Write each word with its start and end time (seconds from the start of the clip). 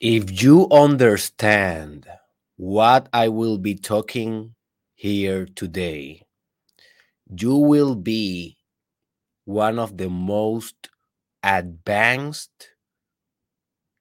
If 0.00 0.42
you 0.42 0.66
understand 0.70 2.06
what 2.56 3.10
I 3.12 3.28
will 3.28 3.58
be 3.58 3.74
talking 3.74 4.54
here 4.94 5.44
today, 5.44 6.22
you 7.28 7.54
will 7.56 7.94
be 7.94 8.56
one 9.44 9.78
of 9.78 9.98
the 9.98 10.08
most 10.08 10.88
advanced 11.42 12.70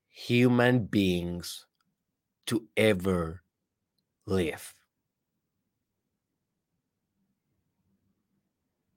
human 0.07 0.85
beings 0.85 1.65
to 2.45 2.65
ever 2.77 3.43
live. 4.25 4.73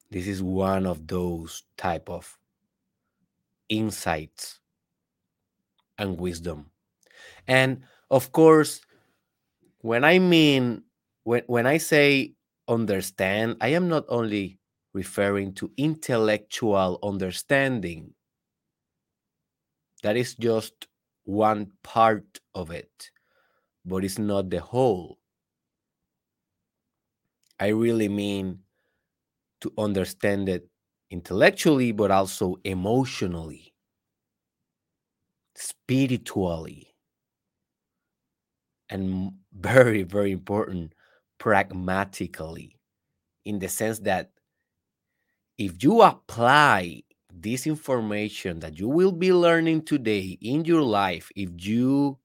This 0.09 0.29
is 0.29 0.41
one 0.41 0.87
of 0.87 1.09
those 1.09 1.65
type 1.77 2.09
of 2.09 2.39
insights 3.69 4.61
and 5.99 6.17
wisdom. 6.17 6.72
And 7.47 7.83
of 8.11 8.33
course, 8.33 8.81
when 9.81 10.05
I 10.05 10.19
mean 10.19 10.85
when 11.25 11.43
when 11.47 11.67
I 11.67 11.79
say 11.79 12.35
understand, 12.69 13.57
I 13.61 13.69
am 13.69 13.89
not 13.89 14.05
only 14.09 14.59
referring 14.95 15.55
to 15.55 15.73
intellectual 15.77 16.99
understanding. 17.03 18.15
That 20.03 20.17
is 20.17 20.35
just 20.37 20.87
one 21.25 21.73
part 21.83 22.39
of 22.55 22.71
it, 22.71 23.11
but 23.85 24.05
it's 24.05 24.19
not 24.19 24.51
the 24.51 24.61
whole. 24.61 25.19
I 27.59 27.69
really 27.69 28.11
mean 28.11 28.65
to 29.63 29.73
understand 29.79 30.49
it 30.49 30.69
intellectually, 31.11 31.93
but 31.93 32.11
also 32.11 32.57
emotionally, 32.65 33.75
spiritually, 35.55 36.92
and 38.91 39.33
very, 39.53 40.03
very 40.03 40.33
important, 40.33 40.95
pragmatically, 41.39 42.79
in 43.45 43.59
the 43.59 43.69
sense 43.69 43.99
that 44.01 44.31
if 45.59 45.83
you 45.83 46.03
apply 46.03 47.03
this 47.33 47.67
information 47.67 48.61
that 48.61 48.79
you 48.79 48.89
will 48.89 49.13
be 49.13 49.33
learning 49.33 49.83
today 49.83 50.39
in 50.41 50.65
your 50.65 50.83
life, 50.83 51.31
if 51.35 51.51
you 51.57 52.19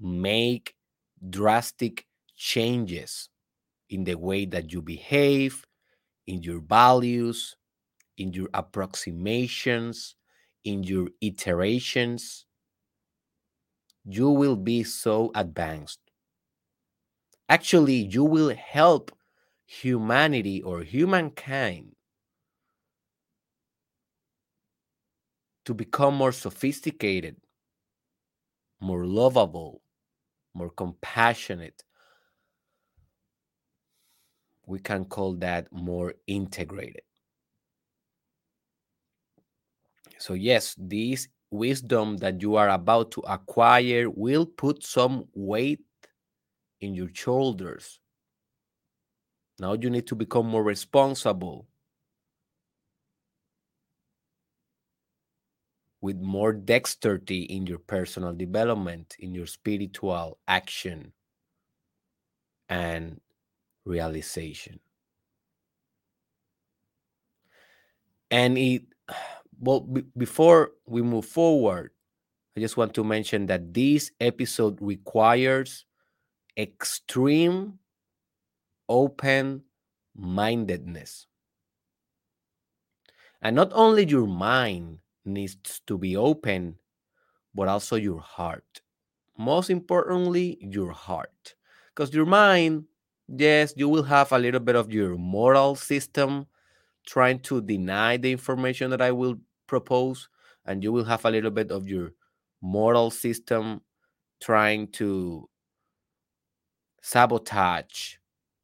make 0.00 0.74
drastic 1.30 2.06
changes 2.36 3.28
in 3.90 4.04
the 4.04 4.14
way 4.16 4.44
that 4.44 4.72
you 4.72 4.82
behave, 4.82 5.64
in 6.26 6.42
your 6.42 6.60
values, 6.60 7.56
in 8.16 8.32
your 8.32 8.48
approximations, 8.54 10.16
in 10.64 10.82
your 10.82 11.08
iterations, 11.20 12.43
you 14.04 14.30
will 14.30 14.56
be 14.56 14.82
so 14.84 15.30
advanced. 15.34 16.00
Actually, 17.48 17.94
you 17.94 18.22
will 18.22 18.54
help 18.54 19.10
humanity 19.64 20.60
or 20.62 20.82
humankind 20.82 21.96
to 25.64 25.74
become 25.74 26.14
more 26.14 26.32
sophisticated, 26.32 27.36
more 28.80 29.04
lovable, 29.04 29.82
more 30.54 30.70
compassionate. 30.70 31.84
We 34.66 34.78
can 34.78 35.06
call 35.06 35.34
that 35.36 35.72
more 35.72 36.14
integrated. 36.26 37.02
So, 40.18 40.34
yes, 40.34 40.74
this 40.78 41.28
wisdom 41.54 42.18
that 42.18 42.42
you 42.42 42.56
are 42.56 42.68
about 42.68 43.10
to 43.12 43.20
acquire 43.20 44.10
will 44.10 44.44
put 44.44 44.84
some 44.84 45.26
weight 45.34 45.80
in 46.80 46.94
your 46.94 47.08
shoulders. 47.12 48.00
Now 49.58 49.74
you 49.74 49.88
need 49.88 50.06
to 50.08 50.14
become 50.14 50.46
more 50.46 50.64
responsible 50.64 51.66
with 56.00 56.20
more 56.20 56.52
dexterity 56.52 57.44
in 57.44 57.66
your 57.66 57.78
personal 57.78 58.34
development, 58.34 59.16
in 59.20 59.32
your 59.34 59.46
spiritual 59.46 60.38
action 60.46 61.12
and 62.68 63.20
realization. 63.86 64.80
And 68.30 68.58
it, 68.58 68.82
well, 69.64 69.80
b- 69.80 70.04
before 70.16 70.72
we 70.86 71.02
move 71.02 71.26
forward, 71.26 71.90
I 72.56 72.60
just 72.60 72.76
want 72.76 72.94
to 72.94 73.04
mention 73.04 73.46
that 73.46 73.74
this 73.74 74.12
episode 74.20 74.78
requires 74.80 75.86
extreme 76.56 77.78
open 78.88 79.62
mindedness. 80.14 81.26
And 83.42 83.56
not 83.56 83.70
only 83.74 84.06
your 84.06 84.26
mind 84.26 84.98
needs 85.24 85.56
to 85.86 85.98
be 85.98 86.16
open, 86.16 86.78
but 87.54 87.68
also 87.68 87.96
your 87.96 88.20
heart. 88.20 88.82
Most 89.38 89.70
importantly, 89.70 90.58
your 90.60 90.92
heart. 90.92 91.54
Because 91.94 92.14
your 92.14 92.26
mind, 92.26 92.84
yes, 93.28 93.74
you 93.76 93.88
will 93.88 94.04
have 94.04 94.32
a 94.32 94.38
little 94.38 94.60
bit 94.60 94.76
of 94.76 94.92
your 94.92 95.16
moral 95.16 95.76
system 95.76 96.46
trying 97.06 97.40
to 97.40 97.60
deny 97.60 98.16
the 98.16 98.32
information 98.32 98.90
that 98.90 99.02
I 99.02 99.12
will 99.12 99.38
propose, 99.66 100.28
and 100.64 100.82
you 100.82 100.92
will 100.92 101.04
have 101.04 101.24
a 101.24 101.30
little 101.30 101.50
bit 101.50 101.70
of 101.70 101.88
your 101.88 102.12
moral 102.62 103.10
system 103.10 103.82
trying 104.40 104.88
to 104.92 105.48
sabotage 107.02 108.16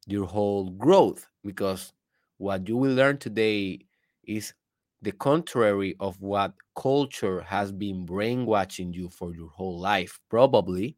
your 0.05 0.25
whole 0.25 0.69
growth 0.71 1.27
because 1.43 1.93
what 2.37 2.67
you 2.67 2.75
will 2.77 2.93
learn 2.93 3.17
today 3.17 3.79
is 4.23 4.53
the 5.01 5.11
contrary 5.11 5.95
of 5.99 6.19
what 6.21 6.53
culture 6.75 7.41
has 7.41 7.71
been 7.71 8.05
brainwashing 8.05 8.93
you 8.93 9.09
for 9.09 9.33
your 9.33 9.49
whole 9.49 9.79
life, 9.79 10.19
probably. 10.29 10.97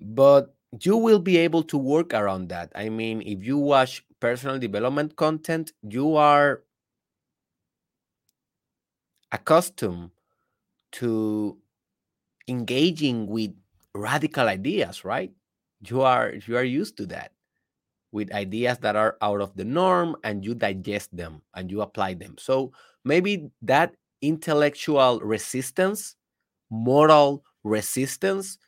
But 0.00 0.54
you 0.82 0.96
will 0.96 1.18
be 1.18 1.36
able 1.38 1.62
to 1.64 1.78
work 1.78 2.12
around 2.14 2.48
that. 2.48 2.72
I 2.74 2.88
mean, 2.88 3.22
if 3.22 3.44
you 3.44 3.58
watch 3.58 4.04
personal 4.20 4.58
development 4.58 5.16
content, 5.16 5.72
you 5.82 6.16
are 6.16 6.64
accustomed 9.34 10.12
to 10.92 11.58
engaging 12.48 13.26
with 13.26 13.52
radical 13.94 14.48
ideas, 14.48 15.04
right? 15.04 15.32
You 15.86 16.02
are 16.02 16.34
you 16.46 16.56
are 16.56 16.64
used 16.64 16.96
to 16.98 17.06
that 17.06 17.32
with 18.12 18.32
ideas 18.32 18.78
that 18.78 18.96
are 18.96 19.16
out 19.22 19.40
of 19.40 19.56
the 19.56 19.64
norm 19.64 20.16
and 20.24 20.44
you 20.44 20.54
digest 20.54 21.14
them 21.16 21.42
and 21.54 21.70
you 21.70 21.80
apply 21.82 22.14
them. 22.14 22.36
So 22.38 22.72
maybe 23.04 23.50
that 23.62 23.96
intellectual 24.22 25.20
resistance, 25.20 26.16
moral 26.70 27.44
resistance, 27.64 28.58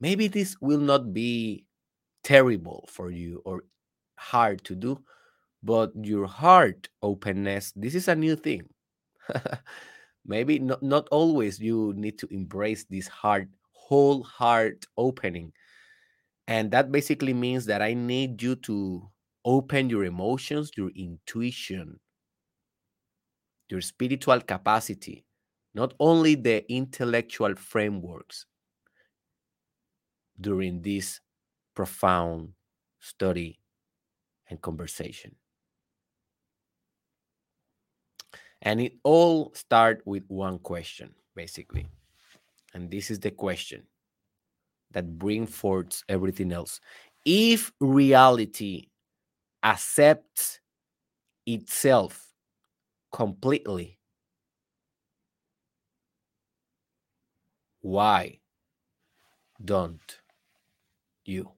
maybe 0.00 0.28
this 0.28 0.56
will 0.60 0.80
not 0.80 1.12
be 1.14 1.64
terrible 2.24 2.88
for 2.90 3.10
you 3.10 3.42
or 3.44 3.64
hard 4.18 4.64
to 4.64 4.76
do, 4.76 5.00
but 5.62 5.92
your 6.02 6.26
heart 6.26 6.88
openness, 7.02 7.72
this 7.76 7.94
is 7.94 8.08
a 8.08 8.16
new 8.16 8.36
thing. 8.36 8.68
maybe 10.28 10.60
not, 10.60 10.82
not 10.82 11.08
always 11.10 11.60
you 11.60 11.94
need 11.96 12.18
to 12.20 12.28
embrace 12.32 12.84
this 12.86 13.08
heart, 13.08 13.48
whole 13.72 14.22
heart 14.24 14.86
opening 14.98 15.52
and 16.46 16.70
that 16.72 16.90
basically 16.90 17.34
means 17.34 17.66
that 17.66 17.82
I 17.82 17.94
need 17.94 18.42
you 18.42 18.56
to 18.56 19.10
open 19.44 19.90
your 19.90 20.04
emotions, 20.04 20.70
your 20.76 20.90
intuition, 20.90 22.00
your 23.70 23.80
spiritual 23.80 24.40
capacity, 24.42 25.24
not 25.74 25.94
only 26.00 26.34
the 26.34 26.70
intellectual 26.70 27.54
frameworks 27.54 28.46
during 30.40 30.82
this 30.82 31.20
profound 31.74 32.54
study 33.00 33.60
and 34.48 34.60
conversation. 34.62 35.36
And 38.62 38.80
it 38.80 38.94
all 39.04 39.52
starts 39.54 40.02
with 40.06 40.24
one 40.28 40.58
question, 40.58 41.14
basically. 41.34 41.88
And 42.74 42.90
this 42.90 43.10
is 43.10 43.20
the 43.20 43.30
question 43.32 43.86
that 44.92 45.18
bring 45.18 45.46
forth 45.46 46.02
everything 46.08 46.52
else. 46.52 46.80
If 47.24 47.72
reality 47.80 48.88
accepts 49.64 50.60
itself 51.46 52.32
completely, 53.12 53.98
why 57.80 58.38
don't 59.64 60.20
you? 61.24 61.57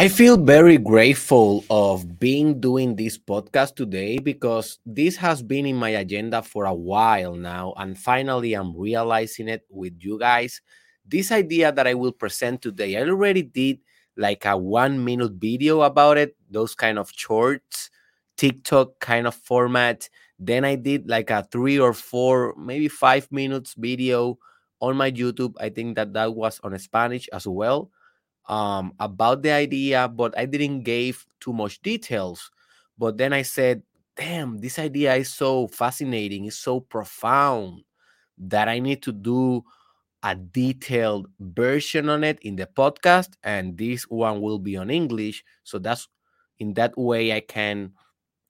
I 0.00 0.08
feel 0.08 0.38
very 0.38 0.78
grateful 0.78 1.62
of 1.68 2.18
being 2.18 2.58
doing 2.58 2.96
this 2.96 3.18
podcast 3.18 3.76
today 3.76 4.16
because 4.16 4.78
this 4.86 5.14
has 5.16 5.42
been 5.42 5.66
in 5.66 5.76
my 5.76 5.90
agenda 5.90 6.40
for 6.40 6.64
a 6.64 6.72
while 6.72 7.34
now 7.34 7.74
and 7.76 7.98
finally 7.98 8.54
I'm 8.54 8.74
realizing 8.74 9.46
it 9.46 9.66
with 9.68 9.92
you 9.98 10.18
guys. 10.18 10.62
This 11.04 11.30
idea 11.30 11.70
that 11.70 11.86
I 11.86 11.92
will 11.92 12.12
present 12.12 12.62
today, 12.62 12.96
I 12.96 13.02
already 13.02 13.42
did 13.42 13.80
like 14.16 14.46
a 14.46 14.56
1 14.56 15.04
minute 15.04 15.32
video 15.32 15.82
about 15.82 16.16
it, 16.16 16.34
those 16.50 16.74
kind 16.74 16.98
of 16.98 17.12
shorts, 17.14 17.90
TikTok 18.38 19.00
kind 19.00 19.26
of 19.26 19.34
format. 19.34 20.08
Then 20.38 20.64
I 20.64 20.76
did 20.76 21.10
like 21.10 21.28
a 21.28 21.46
3 21.52 21.78
or 21.78 21.92
4, 21.92 22.54
maybe 22.56 22.88
5 22.88 23.30
minutes 23.30 23.74
video 23.76 24.38
on 24.80 24.96
my 24.96 25.10
YouTube. 25.10 25.56
I 25.60 25.68
think 25.68 25.96
that 25.96 26.14
that 26.14 26.34
was 26.34 26.58
on 26.64 26.78
Spanish 26.78 27.28
as 27.34 27.46
well 27.46 27.90
um, 28.50 28.92
about 29.00 29.42
the 29.42 29.52
idea, 29.52 30.08
but 30.08 30.36
I 30.36 30.44
didn't 30.46 30.82
give 30.82 31.24
too 31.40 31.54
much 31.54 31.80
details. 31.82 32.50
But 32.98 33.16
then 33.16 33.32
I 33.32 33.42
said, 33.42 33.84
damn, 34.16 34.58
this 34.58 34.78
idea 34.78 35.14
is 35.14 35.32
so 35.32 35.68
fascinating, 35.68 36.46
it's 36.46 36.58
so 36.58 36.80
profound 36.80 37.84
that 38.38 38.68
I 38.68 38.80
need 38.80 39.02
to 39.04 39.12
do 39.12 39.64
a 40.22 40.34
detailed 40.34 41.28
version 41.38 42.08
on 42.08 42.24
it 42.24 42.38
in 42.42 42.56
the 42.56 42.66
podcast. 42.66 43.30
And 43.44 43.78
this 43.78 44.02
one 44.04 44.40
will 44.42 44.58
be 44.58 44.76
on 44.76 44.90
English. 44.90 45.44
So 45.64 45.78
that's 45.78 46.08
in 46.58 46.74
that 46.74 46.98
way 46.98 47.32
I 47.32 47.40
can 47.40 47.92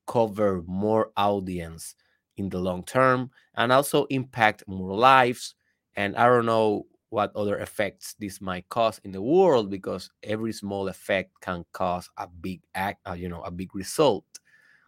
cover 0.07 0.63
more 0.67 1.13
audience 1.17 1.95
in 2.37 2.49
the 2.49 2.59
long 2.59 2.85
term 2.85 3.31
and 3.55 3.73
also 3.73 4.07
impact 4.07 4.65
more 4.67 4.97
lives. 4.97 5.55
And 5.95 6.17
I 6.17 6.27
don't 6.27 6.47
know 6.47 6.87
what 7.11 7.37
other 7.37 7.59
effects 7.59 8.15
this 8.19 8.41
might 8.41 8.67
cause 8.69 9.01
in 9.05 9.13
the 9.13 9.21
world 9.21 9.69
because 9.69 10.09
every 10.23 10.53
small 10.53 10.89
effect 10.89 11.33
can 11.41 11.65
cause 11.73 12.09
a 12.17 12.27
big 12.27 12.63
act 12.75 13.07
uh, 13.07 13.13
you 13.13 13.29
know 13.29 13.43
a 13.43 13.51
big 13.51 13.75
result. 13.75 14.25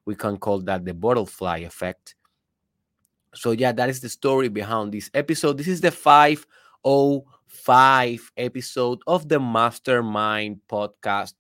We 0.05 0.15
can 0.15 0.39
call 0.39 0.61
that 0.63 0.85
the 0.85 0.95
butterfly 0.95 1.59
effect. 1.59 2.15
So 3.35 3.51
yeah 3.51 3.73
that 3.73 3.89
is 3.89 4.01
the 4.01 4.09
story 4.09 4.49
behind 4.49 4.93
this 4.93 5.11
episode. 5.15 5.59
This 5.59 5.67
is 5.69 5.81
the 5.81 5.91
505 5.91 8.33
episode 8.37 9.01
of 9.07 9.29
the 9.29 9.41
mastermind 9.41 10.61
podcast 10.69 11.35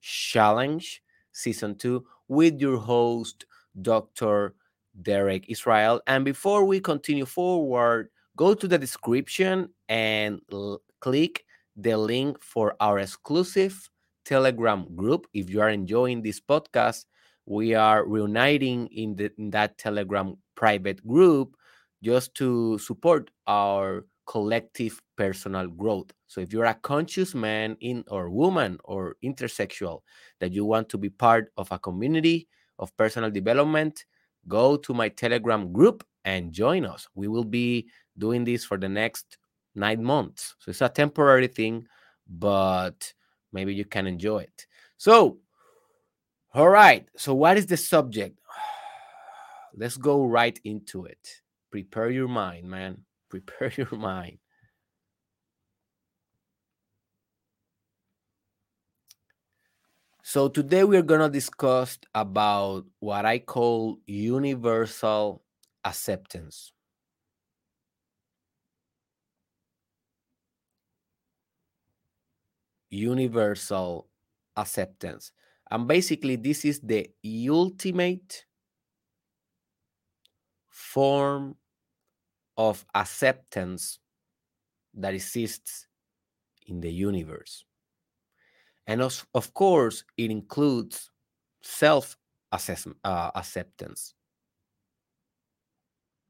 challenge 0.00 1.02
season 1.32 1.74
2 1.74 2.04
with 2.28 2.60
your 2.60 2.78
host 2.78 3.44
dr 3.82 4.54
derek 5.02 5.44
israel. 5.48 6.00
And 6.06 6.24
before 6.24 6.64
we 6.64 6.80
continue 6.80 7.26
forward 7.26 8.08
go 8.38 8.54
to 8.54 8.68
the 8.68 8.78
description 8.78 9.68
and 9.88 10.40
l- 10.52 10.80
click 11.00 11.44
the 11.76 11.96
link 11.96 12.40
for 12.40 12.74
our 12.80 13.00
exclusive 13.00 13.90
Telegram 14.24 14.86
group. 14.94 15.26
If 15.34 15.50
you 15.50 15.60
are 15.60 15.68
enjoying 15.68 16.22
this 16.22 16.40
podcast, 16.40 17.04
we 17.46 17.74
are 17.74 18.06
reuniting 18.06 18.86
in, 18.88 19.16
the, 19.16 19.32
in 19.38 19.50
that 19.50 19.76
Telegram 19.76 20.36
private 20.54 21.04
group 21.06 21.56
just 22.02 22.34
to 22.36 22.78
support 22.78 23.30
our 23.48 24.06
collective 24.26 25.00
personal 25.16 25.66
growth. 25.66 26.12
So 26.28 26.40
if 26.40 26.52
you're 26.52 26.66
a 26.66 26.74
conscious 26.74 27.34
man 27.34 27.76
in 27.80 28.04
or 28.08 28.30
woman 28.30 28.78
or 28.84 29.16
intersexual 29.24 30.00
that 30.38 30.52
you 30.52 30.64
want 30.64 30.90
to 30.90 30.98
be 30.98 31.10
part 31.10 31.50
of 31.56 31.72
a 31.72 31.78
community 31.78 32.46
of 32.78 32.96
personal 32.96 33.30
development, 33.30 34.04
go 34.46 34.76
to 34.76 34.94
my 34.94 35.08
Telegram 35.08 35.72
group 35.72 36.04
and 36.24 36.52
join 36.52 36.84
us. 36.84 37.08
We 37.14 37.26
will 37.26 37.44
be 37.44 37.88
doing 38.18 38.44
this 38.44 38.64
for 38.64 38.76
the 38.76 38.88
next 38.88 39.38
nine 39.74 40.02
months. 40.02 40.54
So 40.58 40.70
it's 40.70 40.82
a 40.82 40.88
temporary 40.88 41.48
thing, 41.48 41.86
but 42.28 43.12
maybe 43.52 43.74
you 43.74 43.84
can 43.84 44.06
enjoy 44.06 44.40
it. 44.40 44.66
So, 44.96 45.38
all 46.54 46.68
right. 46.68 47.08
So, 47.16 47.34
what 47.34 47.56
is 47.56 47.66
the 47.66 47.76
subject? 47.76 48.38
Let's 49.74 49.96
go 49.96 50.24
right 50.24 50.58
into 50.64 51.04
it. 51.04 51.42
Prepare 51.70 52.10
your 52.10 52.28
mind, 52.28 52.68
man. 52.68 53.04
Prepare 53.30 53.72
your 53.76 53.96
mind. 53.98 54.38
So 60.30 60.46
today 60.46 60.84
we're 60.84 61.00
going 61.00 61.22
to 61.22 61.30
discuss 61.30 61.98
about 62.14 62.84
what 63.00 63.24
I 63.24 63.38
call 63.38 63.98
universal 64.04 65.42
acceptance. 65.86 66.70
Universal 72.90 74.08
acceptance. 74.56 75.32
And 75.70 75.86
basically, 75.86 76.36
this 76.36 76.64
is 76.64 76.80
the 76.80 77.10
ultimate 77.48 78.44
form 80.68 81.56
of 82.56 82.84
acceptance 82.94 83.98
that 84.94 85.14
exists 85.14 85.86
in 86.66 86.80
the 86.80 86.90
universe. 86.90 87.64
And 88.86 89.02
of, 89.02 89.26
of 89.34 89.52
course, 89.52 90.04
it 90.16 90.30
includes 90.30 91.10
self 91.62 92.16
uh, 92.50 93.30
acceptance, 93.34 94.14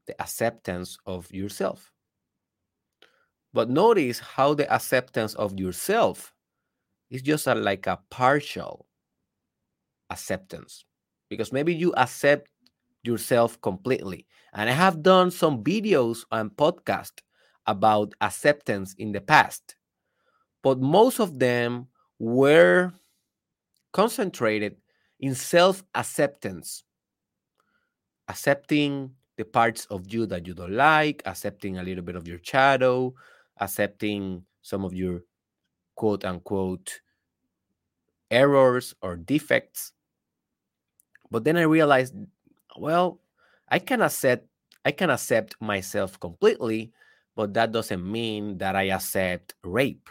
the 0.07 0.21
acceptance 0.21 0.99
of 1.07 1.33
yourself. 1.33 1.93
But 3.53 3.71
notice 3.71 4.19
how 4.19 4.55
the 4.55 4.71
acceptance 4.73 5.35
of 5.35 5.59
yourself 5.59 6.35
it's 7.11 7.23
just 7.23 7.47
a, 7.47 7.55
like 7.55 7.87
a 7.87 7.99
partial 8.11 8.87
acceptance 10.11 10.85
because 11.29 11.53
maybe 11.53 11.75
you 11.75 11.93
accept 11.97 12.49
yourself 13.03 13.61
completely. 13.61 14.27
And 14.53 14.69
I 14.69 14.73
have 14.73 15.03
done 15.03 15.31
some 15.31 15.63
videos 15.63 16.25
and 16.31 16.51
podcasts 16.51 17.21
about 17.67 18.15
acceptance 18.21 18.95
in 18.95 19.13
the 19.13 19.21
past, 19.21 19.77
but 20.63 20.81
most 20.81 21.21
of 21.21 21.39
them 21.39 21.89
were 22.19 22.93
concentrated 23.93 24.77
in 25.21 25.35
self 25.35 25.85
acceptance, 25.95 26.85
accepting 28.29 29.11
the 29.37 29.45
parts 29.45 29.87
of 29.87 30.13
you 30.13 30.27
that 30.27 30.47
you 30.47 30.55
don't 30.55 30.73
like, 30.73 31.23
accepting 31.27 31.79
a 31.79 31.83
little 31.83 32.03
bit 32.03 32.17
of 32.17 32.27
your 32.27 32.39
shadow, 32.43 33.15
accepting 33.61 34.43
some 34.63 34.85
of 34.85 34.95
your 34.95 35.21
quote 35.99 36.25
unquote 36.25 37.01
errors 38.31 38.95
or 39.03 39.17
defects. 39.17 39.93
But 41.31 41.45
then 41.45 41.57
I 41.57 41.63
realized, 41.63 42.15
well, 42.77 43.21
I 43.69 43.79
can 43.79 44.03
accept 44.03 44.47
I 44.85 44.93
can 44.93 45.11
accept 45.11 45.57
myself 45.61 46.19
completely, 46.21 46.93
but 47.37 47.53
that 47.55 47.73
doesn't 47.73 48.05
mean 48.11 48.59
that 48.59 48.77
I 48.77 48.91
accept 48.91 49.55
rape. 49.65 50.09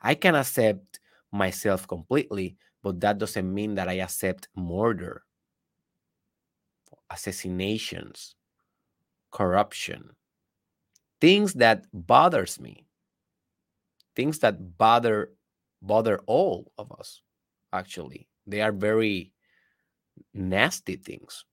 I 0.00 0.14
can 0.14 0.36
accept 0.36 1.00
myself 1.32 1.88
completely, 1.88 2.56
but 2.82 3.00
that 3.00 3.18
doesn't 3.18 3.52
mean 3.52 3.74
that 3.74 3.88
I 3.88 3.94
accept 3.94 4.48
murder, 4.54 5.24
assassinations, 7.10 8.34
corruption, 9.30 10.16
things 11.20 11.54
that 11.54 11.86
bothers 11.92 12.60
me 12.60 12.83
things 14.16 14.38
that 14.40 14.78
bother 14.78 15.30
bother 15.82 16.20
all 16.26 16.72
of 16.78 16.92
us 16.92 17.20
actually. 17.72 18.28
They 18.46 18.60
are 18.60 18.72
very 18.72 19.32
nasty 20.32 20.96
things. 20.96 21.44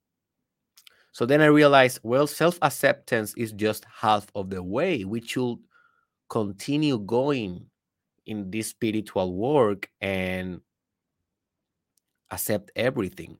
So 1.13 1.25
then 1.25 1.41
i 1.41 1.45
realized 1.45 1.99
well 2.03 2.27
self-acceptance 2.27 3.33
is 3.35 3.51
just 3.51 3.85
half 3.85 4.27
of 4.33 4.49
the 4.49 4.63
way 4.63 5.03
we 5.03 5.21
should 5.21 5.57
continue 6.29 6.97
going 6.99 7.65
in 8.25 8.49
this 8.49 8.69
spiritual 8.69 9.35
work 9.35 9.89
and 9.99 10.61
accept 12.31 12.71
everything. 12.75 13.37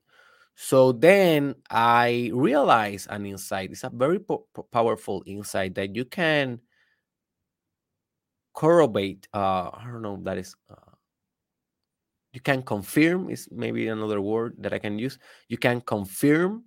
So 0.54 0.92
then 0.92 1.54
i 1.70 2.30
realized 2.34 3.08
an 3.10 3.24
insight. 3.26 3.70
It's 3.70 3.84
a 3.84 3.90
very 3.90 4.18
po- 4.18 4.46
powerful 4.70 5.22
insight 5.26 5.74
that 5.76 5.96
you 5.96 6.04
can 6.04 6.60
corroborate 8.54 9.28
uh 9.34 9.70
i 9.72 9.84
don't 9.84 10.02
know 10.02 10.18
that 10.22 10.38
is 10.38 10.54
uh, 10.70 10.92
you 12.32 12.40
can 12.40 12.62
confirm 12.62 13.28
is 13.30 13.48
maybe 13.52 13.88
another 13.88 14.20
word 14.20 14.54
that 14.58 14.72
i 14.72 14.78
can 14.78 14.98
use. 14.98 15.18
You 15.48 15.58
can 15.58 15.80
confirm 15.80 16.64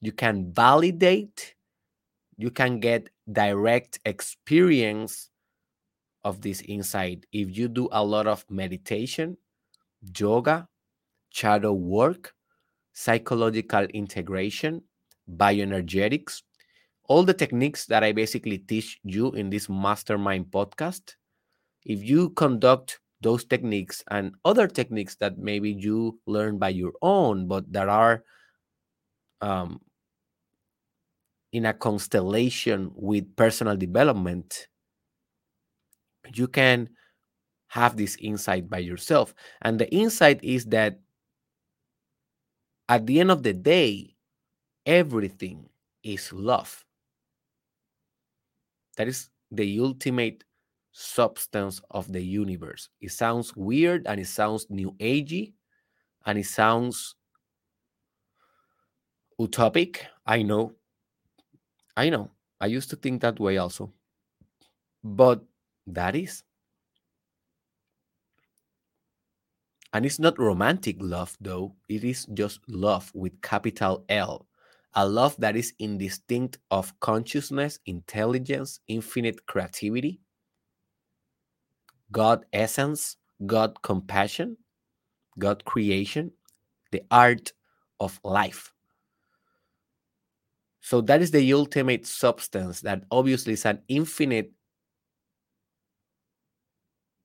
you 0.00 0.12
can 0.12 0.52
validate 0.52 1.54
you 2.38 2.50
can 2.50 2.80
get 2.80 3.10
direct 3.30 4.00
experience 4.06 5.28
of 6.24 6.40
this 6.40 6.62
insight. 6.62 7.26
If 7.32 7.56
you 7.56 7.68
do 7.68 7.88
a 7.92 8.02
lot 8.02 8.26
of 8.26 8.44
meditation 8.48 9.36
yoga 10.18 10.68
shadow 11.30 11.72
work 11.72 12.34
psychological 12.92 13.84
integration 13.94 14.82
bioenergetics 15.36 16.42
all 17.04 17.22
the 17.22 17.32
techniques 17.32 17.86
that 17.86 18.02
i 18.02 18.12
basically 18.12 18.58
teach 18.58 18.98
you 19.04 19.30
in 19.32 19.48
this 19.48 19.68
mastermind 19.68 20.46
podcast 20.46 21.14
if 21.84 22.02
you 22.02 22.30
conduct 22.30 23.00
those 23.20 23.44
techniques 23.44 24.02
and 24.10 24.34
other 24.44 24.66
techniques 24.66 25.16
that 25.16 25.38
maybe 25.38 25.72
you 25.72 26.18
learn 26.26 26.58
by 26.58 26.68
your 26.70 26.92
own, 27.02 27.46
but 27.46 27.70
that 27.72 27.88
are 27.88 28.24
um, 29.40 29.80
in 31.52 31.66
a 31.66 31.72
constellation 31.72 32.90
with 32.94 33.36
personal 33.36 33.76
development, 33.76 34.68
you 36.34 36.48
can 36.48 36.88
have 37.68 37.96
this 37.96 38.16
insight 38.20 38.68
by 38.68 38.78
yourself. 38.78 39.34
And 39.62 39.78
the 39.78 39.90
insight 39.92 40.42
is 40.42 40.66
that 40.66 41.00
at 42.88 43.06
the 43.06 43.20
end 43.20 43.30
of 43.30 43.42
the 43.42 43.52
day, 43.52 44.14
everything 44.84 45.68
is 46.02 46.32
love. 46.32 46.84
That 48.96 49.08
is 49.08 49.30
the 49.50 49.80
ultimate 49.80 50.44
substance 50.92 51.80
of 51.90 52.12
the 52.12 52.20
universe. 52.20 52.88
It 53.00 53.10
sounds 53.12 53.56
weird 53.56 54.06
and 54.06 54.20
it 54.20 54.26
sounds 54.26 54.66
new 54.70 54.92
agey 55.00 55.54
and 56.26 56.38
it 56.38 56.46
sounds 56.46 57.16
utopic. 59.40 60.02
I 60.26 60.42
know. 60.42 60.74
I 61.96 62.10
know. 62.10 62.30
I 62.60 62.66
used 62.66 62.90
to 62.90 62.96
think 62.96 63.22
that 63.22 63.40
way 63.40 63.58
also. 63.58 63.92
But 65.02 65.42
that 65.86 66.14
is. 66.14 66.44
And 69.92 70.06
it's 70.06 70.18
not 70.18 70.38
romantic 70.38 70.96
love, 71.00 71.36
though. 71.40 71.74
It 71.88 72.02
is 72.04 72.26
just 72.32 72.60
love 72.66 73.10
with 73.14 73.42
capital 73.42 74.04
L. 74.08 74.46
A 74.94 75.06
love 75.06 75.36
that 75.38 75.56
is 75.56 75.74
indistinct 75.78 76.58
of 76.70 76.98
consciousness, 77.00 77.78
intelligence, 77.86 78.80
infinite 78.88 79.44
creativity, 79.46 80.20
God 82.12 82.46
essence, 82.52 83.16
God 83.46 83.82
compassion, 83.82 84.56
God 85.38 85.64
creation, 85.64 86.30
the 86.92 87.02
art 87.10 87.52
of 87.98 88.20
life. 88.22 88.72
So 90.80 91.00
that 91.02 91.22
is 91.22 91.30
the 91.30 91.52
ultimate 91.52 92.06
substance 92.06 92.80
that 92.82 93.04
obviously 93.10 93.54
is 93.54 93.64
an 93.64 93.80
infinite 93.88 94.52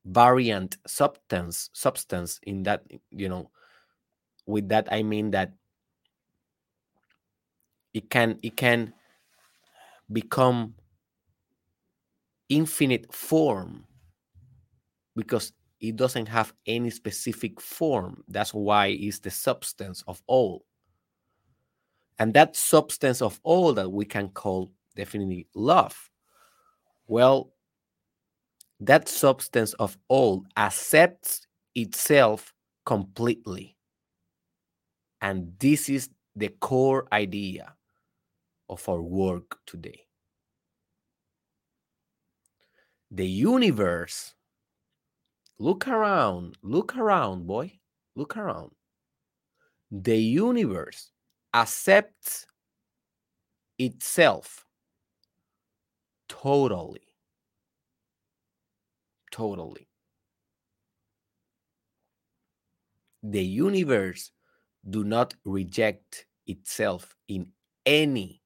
variant 0.08 0.78
substance 0.88 1.70
substance 1.74 2.40
in 2.44 2.64
that 2.64 2.82
you 3.12 3.28
know 3.28 3.50
with 4.46 4.70
that 4.70 4.88
i 4.90 5.04
mean 5.04 5.32
that 5.32 5.52
it 7.94 8.10
can 8.10 8.40
it 8.42 8.56
can 8.56 8.94
become 10.14 10.74
infinite 12.48 13.14
form 13.14 13.87
because 15.18 15.52
it 15.82 15.98
doesn't 15.98 16.28
have 16.28 16.54
any 16.66 16.90
specific 16.90 17.60
form 17.60 18.24
that's 18.30 18.54
why 18.54 18.88
it's 18.88 19.20
the 19.20 19.30
substance 19.30 20.02
of 20.08 20.22
all 20.28 20.64
and 22.20 22.34
that 22.34 22.56
substance 22.56 23.22
of 23.22 23.38
all 23.44 23.74
that 23.74 23.92
we 23.92 24.06
can 24.06 24.30
call 24.30 24.72
definitely 24.96 25.46
love 25.54 26.10
well 27.08 27.52
that 28.80 29.10
substance 29.10 29.74
of 29.74 29.98
all 30.08 30.46
accepts 30.56 31.48
itself 31.76 32.54
completely. 32.86 33.76
And 35.22 35.54
this 35.60 35.90
is 35.90 36.10
the 36.36 36.50
core 36.50 37.08
idea 37.12 37.76
of 38.70 38.88
our 38.88 39.02
work 39.02 39.60
today. 39.66 40.06
The 43.10 43.28
universe, 43.28 44.36
look 45.60 45.88
around, 45.88 46.58
look 46.62 46.96
around, 46.98 47.48
boy, 47.48 47.80
look 48.16 48.38
around. 48.38 48.72
The 49.92 50.18
universe 50.18 51.12
accepts 51.54 52.46
itself 53.80 54.66
totally 56.28 57.08
totally. 59.38 59.88
The 63.22 63.44
universe 63.44 64.32
do 64.90 65.04
not 65.04 65.36
reject 65.46 66.26
itself 66.48 67.16
in 67.28 67.52
any 67.86 68.42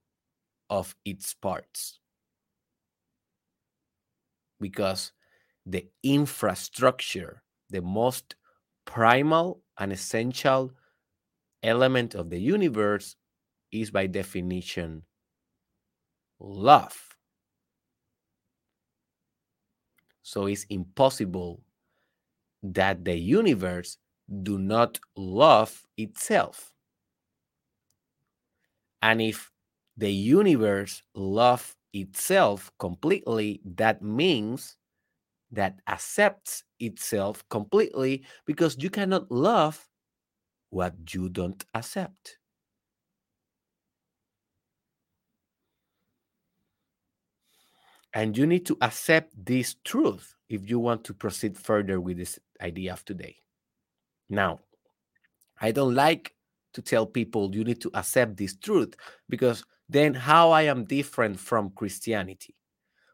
of 0.70 0.96
its 1.06 1.34
parts 1.34 2.00
because 4.60 5.12
the 5.66 5.88
infrastructure, 6.04 7.44
the 7.70 7.82
most 7.82 8.36
primal 8.86 9.62
and 9.78 9.92
essential 9.92 10.72
element 11.64 12.16
of 12.16 12.30
the 12.30 12.40
universe 12.40 13.16
is 13.72 13.92
by 13.92 14.08
definition 14.08 15.04
love. 16.40 17.16
So 20.24 20.48
it's 20.48 20.66
impossible 20.70 21.62
that 22.64 23.06
the 23.06 23.16
universe 23.16 23.98
do 24.44 24.58
not 24.58 25.00
love 25.16 25.86
itself. 25.98 26.74
And 29.02 29.22
if 29.22 29.52
the 29.98 30.12
universe 30.12 31.04
love 31.16 31.76
itself 31.94 32.72
completely, 32.80 33.62
that 33.66 34.02
means 34.02 34.78
that 35.52 35.80
accepts 35.88 36.64
itself 36.80 37.44
completely 37.50 38.24
because 38.46 38.78
you 38.80 38.90
cannot 38.90 39.30
love 39.32 39.88
what 40.70 40.94
you 41.14 41.30
don't 41.30 41.64
accept. 41.74 42.38
And 48.14 48.38
you 48.38 48.46
need 48.46 48.66
to 48.66 48.78
accept 48.82 49.34
this 49.46 49.76
truth 49.86 50.36
if 50.50 50.70
you 50.70 50.80
want 50.80 51.04
to 51.06 51.14
proceed 51.14 51.58
further 51.58 52.02
with 52.02 52.18
this 52.18 52.40
idea 52.62 52.94
of 52.94 53.06
today. 53.06 53.38
Now, 54.30 54.60
I 55.60 55.72
don't 55.72 55.96
like 55.96 56.34
to 56.74 56.82
tell 56.82 57.06
people 57.06 57.54
you 57.56 57.64
need 57.64 57.82
to 57.82 57.92
accept 57.94 58.38
this 58.38 58.56
truth 58.58 58.96
because 59.30 59.64
then 59.88 60.14
how 60.14 60.52
I 60.52 60.64
am 60.64 60.86
different 60.86 61.40
from 61.40 61.72
Christianity 61.72 62.56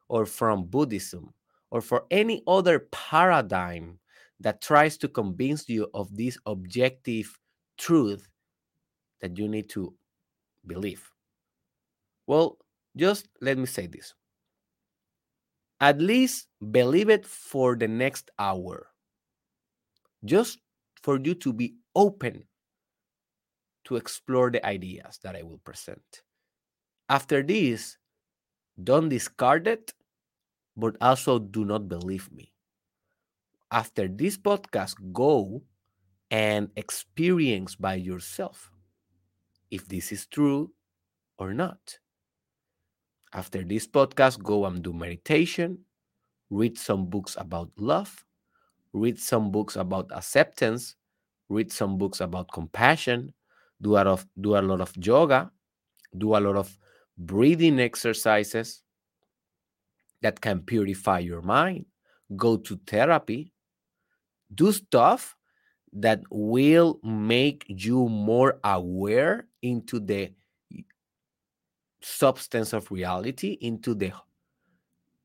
or 0.10 0.25
from 0.25 0.65
Buddhism 0.65 1.34
or 1.72 1.82
for 1.82 2.06
any 2.12 2.42
other 2.48 2.88
paradigm 2.92 4.00
that 4.40 4.62
tries 4.62 4.98
to 4.98 5.08
convince 5.08 5.68
you 5.68 5.90
of 5.94 6.16
this 6.16 6.38
objective 6.46 7.40
truth 7.78 8.28
that 9.22 9.38
you 9.38 9.48
need 9.48 9.70
to 9.70 9.94
believe. 10.66 11.12
Well, 12.28 12.58
just 12.96 13.28
let 13.42 13.58
me 13.58 13.66
say 13.66 13.88
this 13.88 14.14
at 15.80 16.02
least 16.02 16.48
believe 16.72 17.10
it 17.10 17.26
for 17.26 17.76
the 17.76 17.88
next 17.88 18.32
hour, 18.40 18.88
just 20.26 20.60
for 21.04 21.20
you 21.20 21.36
to 21.36 21.54
be 21.54 21.76
open 21.96 22.44
to 23.86 23.96
explore 23.96 24.52
the 24.52 24.66
ideas 24.66 25.20
that 25.24 25.36
I 25.36 25.44
will 25.44 25.60
present. 25.60 26.24
After 27.10 27.42
this, 27.42 27.98
don't 28.84 29.10
discard 29.10 29.68
it, 29.68 29.94
but 30.77 30.96
also 31.01 31.39
do 31.39 31.65
not 31.65 31.89
believe 31.89 32.31
me. 32.31 32.53
After 33.72 34.07
this 34.07 34.38
podcast, 34.38 34.96
go 35.12 35.63
and 36.29 36.69
experience 36.77 37.75
by 37.75 37.96
yourself 37.96 38.72
if 39.72 39.88
this 39.89 40.12
is 40.12 40.27
true 40.27 40.72
or 41.39 41.53
not. 41.53 41.98
After 43.34 43.63
this 43.63 43.88
podcast, 43.88 44.41
go 44.41 44.65
and 44.65 44.81
do 44.81 44.93
meditation, 44.93 45.79
read 46.50 46.77
some 46.77 47.07
books 47.10 47.36
about 47.38 47.72
love, 47.77 48.24
read 48.93 49.19
some 49.19 49.51
books 49.51 49.75
about 49.75 50.10
acceptance, 50.13 50.96
read 51.50 51.72
some 51.72 51.98
books 51.98 52.22
about 52.22 52.51
compassion, 52.53 53.34
do 53.81 53.91
a 53.91 54.05
lot 54.05 54.07
of, 54.07 54.25
do 54.39 54.55
a 54.55 54.62
lot 54.62 54.79
of 54.79 54.93
yoga, 54.96 55.51
do 56.17 56.38
a 56.38 56.39
lot 56.39 56.55
of 56.55 56.77
breathing 57.17 57.79
exercises 57.79 58.84
that 60.22 60.42
can 60.42 60.62
purify 60.62 61.20
your 61.20 61.42
mind, 61.42 61.86
go 62.36 62.58
to 62.58 62.80
therapy, 62.88 63.54
do 64.54 64.72
stuff 64.72 65.36
that 65.94 66.22
will 66.30 67.00
make 67.04 67.66
you 67.68 68.08
more 68.10 68.60
aware 68.64 69.48
into 69.62 70.00
the 70.00 70.32
substance 72.02 72.74
of 72.74 72.90
reality 72.92 73.58
into 73.62 73.94
the 73.94 74.12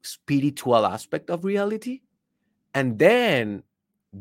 spiritual 0.02 0.84
aspect 0.84 1.30
of 1.30 1.44
reality 1.44 2.00
and 2.74 2.98
then 2.98 3.62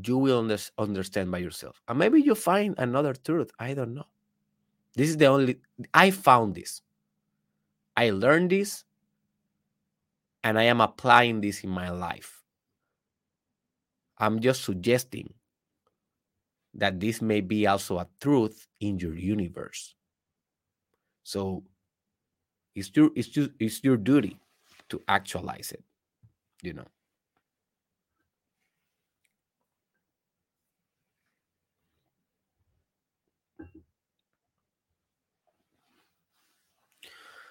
you 0.05 0.17
will 0.17 0.39
under- 0.39 0.57
understand 0.77 1.31
by 1.31 1.39
yourself. 1.39 1.81
And 1.87 1.97
maybe 1.97 2.21
you 2.21 2.35
find 2.35 2.75
another 2.77 3.13
truth 3.13 3.51
i 3.59 3.73
don't 3.73 3.93
know. 3.93 4.07
This 4.95 5.09
is 5.09 5.17
the 5.17 5.25
only 5.25 5.59
i 5.93 6.11
found 6.11 6.55
this. 6.55 6.81
I 7.97 8.11
learned 8.11 8.51
this 8.51 8.83
and 10.43 10.59
i 10.59 10.63
am 10.63 10.81
applying 10.81 11.41
this 11.41 11.63
in 11.63 11.69
my 11.69 11.89
life 11.89 12.41
I'm 14.21 14.39
just 14.39 14.63
suggesting 14.63 15.33
that 16.75 16.99
this 16.99 17.23
may 17.23 17.41
be 17.41 17.65
also 17.65 17.97
a 17.97 18.07
truth 18.21 18.67
in 18.79 18.99
your 18.99 19.15
universe. 19.17 19.95
So 21.23 21.63
it's 22.75 22.91
your 22.95 23.09
it's 23.15 23.35
your, 23.35 23.47
it's 23.59 23.83
your 23.83 23.97
duty 23.97 24.37
to 24.89 25.01
actualize 25.07 25.71
it, 25.71 25.83
you 26.61 26.73
know. 26.73 26.85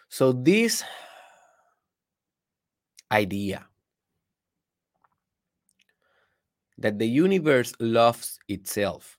So 0.09 0.33
this 0.33 0.85
idea 3.13 3.67
that 6.79 6.99
the 6.99 7.07
universe 7.07 7.73
loves 7.79 8.39
itself 8.49 9.19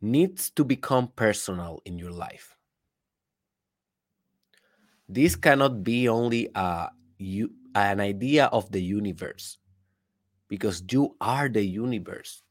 needs 0.00 0.50
to 0.50 0.64
become 0.64 1.08
personal 1.16 1.82
in 1.84 1.98
your 1.98 2.12
life. 2.12 2.56
This 5.08 5.36
cannot 5.36 5.82
be 5.82 6.08
only 6.08 6.48
a, 6.54 6.88
you, 7.18 7.50
an 7.74 8.00
idea 8.00 8.46
of 8.46 8.70
the 8.70 8.80
universe 8.80 9.58
because 10.48 10.82
you 10.90 11.16
are 11.20 11.48
the 11.48 11.64
universe. 11.64 12.42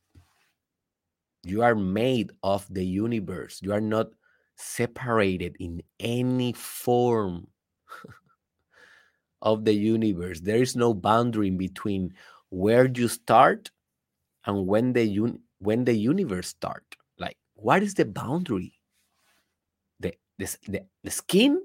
You 1.44 1.62
are 1.62 1.76
made 1.76 2.32
of 2.44 2.68
the 2.74 2.86
universe. 2.86 3.62
You 3.62 3.74
are 3.74 3.82
not 3.82 4.08
separated 4.58 5.56
in 5.60 5.82
any 6.00 6.54
form 6.54 7.48
of 9.42 9.66
the 9.66 9.74
universe. 9.74 10.40
There 10.40 10.62
is 10.62 10.76
no 10.76 10.94
boundary 10.94 11.50
between 11.52 12.14
where 12.50 12.88
you 12.88 13.08
start 13.08 13.72
and 14.46 14.68
when 14.68 14.94
the 14.94 15.04
un- 15.04 15.40
when 15.60 15.86
the 15.86 15.94
universe 15.94 16.48
start. 16.48 16.84
Like, 17.18 17.38
what 17.56 17.84
is 17.84 17.94
the 17.94 18.06
boundary? 18.06 18.74
The, 20.00 20.14
the, 20.38 20.58
the, 20.68 20.82
the 21.04 21.12
skin? 21.12 21.64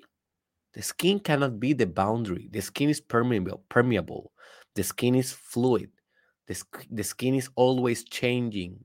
The 0.74 0.82
skin 0.82 1.20
cannot 1.20 1.60
be 1.60 1.74
the 1.74 1.86
boundary. 1.86 2.48
The 2.50 2.62
skin 2.62 2.88
is 2.88 3.00
permeable, 3.00 3.62
permeable. 3.68 4.32
The 4.74 4.82
skin 4.82 5.14
is 5.14 5.30
fluid. 5.30 5.90
The, 6.46 6.62
the 6.90 7.04
skin 7.04 7.34
is 7.34 7.50
always 7.56 8.04
changing. 8.04 8.82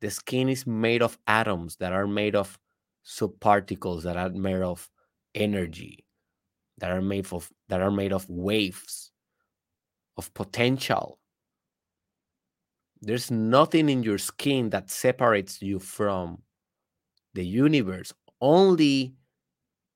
The 0.00 0.10
skin 0.10 0.48
is 0.48 0.66
made 0.66 1.02
of 1.02 1.18
atoms 1.26 1.76
that 1.76 1.92
are 1.92 2.06
made 2.06 2.36
of 2.36 2.56
subparticles 3.06 4.02
that 4.02 4.16
are 4.16 4.30
made 4.30 4.62
of 4.62 4.90
energy 5.34 6.04
that 6.78 6.90
are 6.90 7.02
made 7.02 7.32
of 7.32 7.50
that 7.68 7.80
are 7.80 7.90
made 7.90 8.12
of 8.12 8.28
waves 8.28 9.12
of 10.16 10.32
potential. 10.34 11.18
There's 13.00 13.30
nothing 13.30 13.88
in 13.88 14.02
your 14.02 14.18
skin 14.18 14.70
that 14.70 14.90
separates 14.90 15.60
you 15.60 15.78
from 15.78 16.42
the 17.34 17.44
universe. 17.44 18.12
Only 18.40 19.14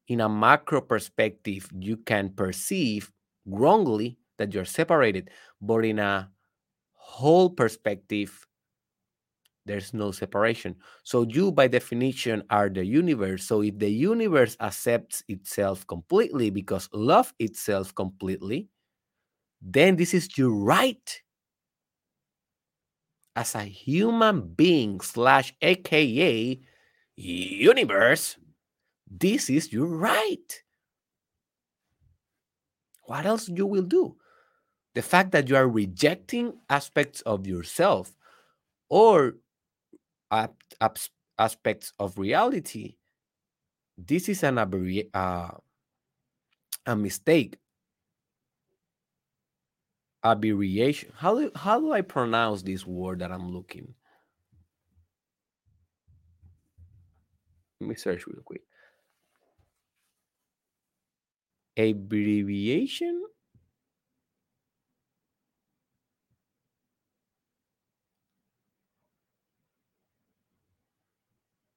in 0.09 0.21
a 0.21 0.29
macro 0.29 0.81
perspective 0.81 1.69
you 1.79 1.99
can 1.99 2.31
perceive 2.31 3.13
wrongly 3.47 4.19
that 4.39 4.55
you're 4.55 4.65
separated 4.65 5.31
but 5.61 5.85
in 5.85 5.99
a 5.99 6.31
whole 6.95 7.51
perspective 7.51 8.48
there's 9.69 9.95
no 9.95 10.11
separation. 10.11 10.75
So 11.05 11.23
you 11.23 11.53
by 11.53 11.69
definition 11.69 12.43
are 12.51 12.69
the 12.69 12.85
universe. 12.85 13.45
So 13.45 13.63
if 13.63 13.79
the 13.79 13.91
universe 13.91 14.57
accepts 14.61 15.23
itself 15.29 15.87
completely 15.87 16.51
because 16.51 16.89
love 16.93 17.33
itself 17.39 17.95
completely 17.95 18.69
then 19.61 19.97
this 19.97 20.15
is 20.15 20.37
your 20.39 20.51
right 20.51 21.23
as 23.37 23.55
a 23.55 23.63
human 23.63 24.55
being 24.55 25.01
slash 25.01 25.55
aka 25.63 26.61
universe. 27.17 28.37
This 29.11 29.51
is 29.51 29.73
your 29.73 29.87
right. 29.87 30.63
What 33.05 33.27
else 33.27 33.49
you 33.49 33.67
will 33.67 33.83
do? 33.83 34.17
The 34.95 35.03
fact 35.03 35.33
that 35.33 35.49
you 35.49 35.57
are 35.57 35.69
rejecting 35.69 36.55
aspects 36.69 37.21
of 37.23 37.47
yourself 37.47 38.15
or 38.91 39.35
aspects 40.31 41.93
of 41.99 42.19
reality, 42.19 42.97
this 43.97 44.29
is 44.29 44.43
an 44.43 44.59
uh, 44.59 45.51
a 46.87 46.97
mistake. 46.97 47.57
Aberration. 50.25 51.13
How 51.17 51.39
do, 51.39 51.51
how 51.55 51.81
do 51.81 51.93
I 51.93 52.01
pronounce 52.01 52.63
this 52.63 52.85
word 52.87 53.21
that 53.21 53.31
I'm 53.31 53.53
looking? 53.53 53.95
Let 57.81 57.89
me 57.89 57.95
search 57.95 58.27
real 58.27 58.43
quick. 58.45 58.63
Abbreviation? 61.77 63.25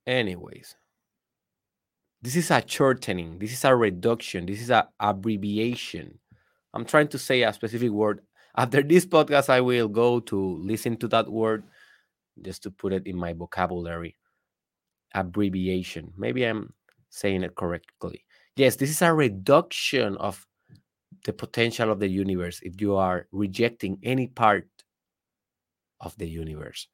Anyways, 0.08 0.76
this 2.22 2.36
is 2.36 2.52
a 2.52 2.64
shortening, 2.66 3.40
this 3.40 3.54
is 3.54 3.64
a 3.66 3.76
reduction, 3.76 4.46
this 4.46 4.62
is 4.62 4.70
a 4.70 4.88
abbreviation. 5.00 6.20
I'm 6.74 6.86
trying 6.86 7.10
to 7.10 7.20
say 7.20 7.44
a 7.44 7.54
specific 7.54 7.92
word. 7.92 8.22
After 8.56 8.82
this 8.82 9.06
podcast, 9.06 9.50
I 9.50 9.62
will 9.62 9.88
go 9.88 10.20
to 10.22 10.58
listen 10.62 10.98
to 10.98 11.08
that 11.10 11.32
word 11.32 11.64
just 12.42 12.64
to 12.64 12.72
put 12.72 12.94
it 12.94 13.08
in 13.08 13.18
my 13.18 13.34
vocabulary. 13.34 14.18
Abbreviation. 15.14 16.14
Maybe 16.18 16.44
I'm 16.44 16.74
saying 17.10 17.44
it 17.44 17.56
correctly. 17.56 18.26
Yes, 18.56 18.76
this 18.76 18.90
is 18.90 19.02
a 19.02 19.14
reduction 19.14 20.18
of 20.18 20.46
the 21.26 21.34
potential 21.34 21.92
of 21.92 22.00
the 22.00 22.08
universe 22.08 22.60
if 22.64 22.82
you 22.82 22.96
are 22.96 23.28
rejecting 23.32 24.00
any 24.04 24.28
part 24.28 24.68
of 26.00 26.18
the 26.18 26.28
universe. 26.28 26.88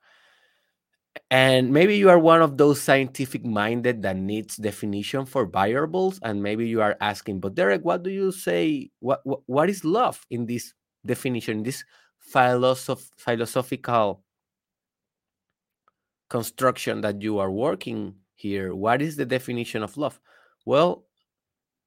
And 1.31 1.71
maybe 1.71 1.95
you 1.95 2.09
are 2.09 2.19
one 2.19 2.41
of 2.41 2.57
those 2.57 2.81
scientific 2.81 3.45
minded 3.45 4.01
that 4.01 4.17
needs 4.17 4.57
definition 4.57 5.25
for 5.25 5.45
variables. 5.45 6.19
And 6.23 6.41
maybe 6.41 6.67
you 6.67 6.81
are 6.81 6.97
asking, 7.01 7.39
but 7.39 7.55
Derek, 7.55 7.83
what 7.83 8.03
do 8.03 8.09
you 8.09 8.31
say? 8.31 8.89
What, 8.99 9.21
what, 9.23 9.41
what 9.45 9.69
is 9.69 9.85
love 9.85 10.25
in 10.29 10.45
this 10.45 10.73
definition, 11.05 11.63
this 11.63 11.83
philosoph- 12.33 13.09
philosophical 13.17 14.23
construction 16.29 17.01
that 17.01 17.21
you 17.21 17.39
are 17.39 17.51
working 17.51 18.15
here? 18.35 18.75
What 18.75 19.01
is 19.01 19.15
the 19.15 19.25
definition 19.25 19.83
of 19.83 19.97
love? 19.97 20.19
Well, 20.65 21.05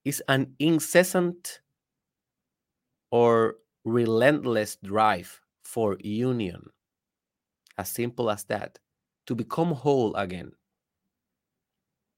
it's 0.05 0.23
an 0.29 0.55
incessant 0.59 1.61
or 3.11 3.57
relentless 3.85 4.77
drive 4.83 5.40
for 5.64 5.97
union. 6.01 6.71
As 7.77 7.90
simple 7.90 8.31
as 8.31 8.45
that 8.45 8.79
to 9.26 9.35
become 9.35 9.72
whole 9.72 10.14
again. 10.16 10.52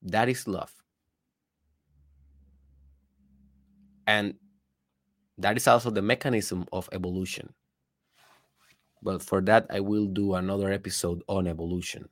That 0.02 0.28
is 0.28 0.48
love. 0.48 0.72
And 4.06 4.34
that 5.38 5.56
is 5.56 5.68
also 5.68 5.90
the 5.90 6.02
mechanism 6.02 6.66
of 6.72 6.88
evolution. 6.92 7.52
But 9.02 9.22
for 9.22 9.40
that, 9.42 9.66
I 9.70 9.80
will 9.80 10.06
do 10.06 10.34
another 10.34 10.72
episode 10.72 11.22
on 11.28 11.46
evolution 11.46 12.08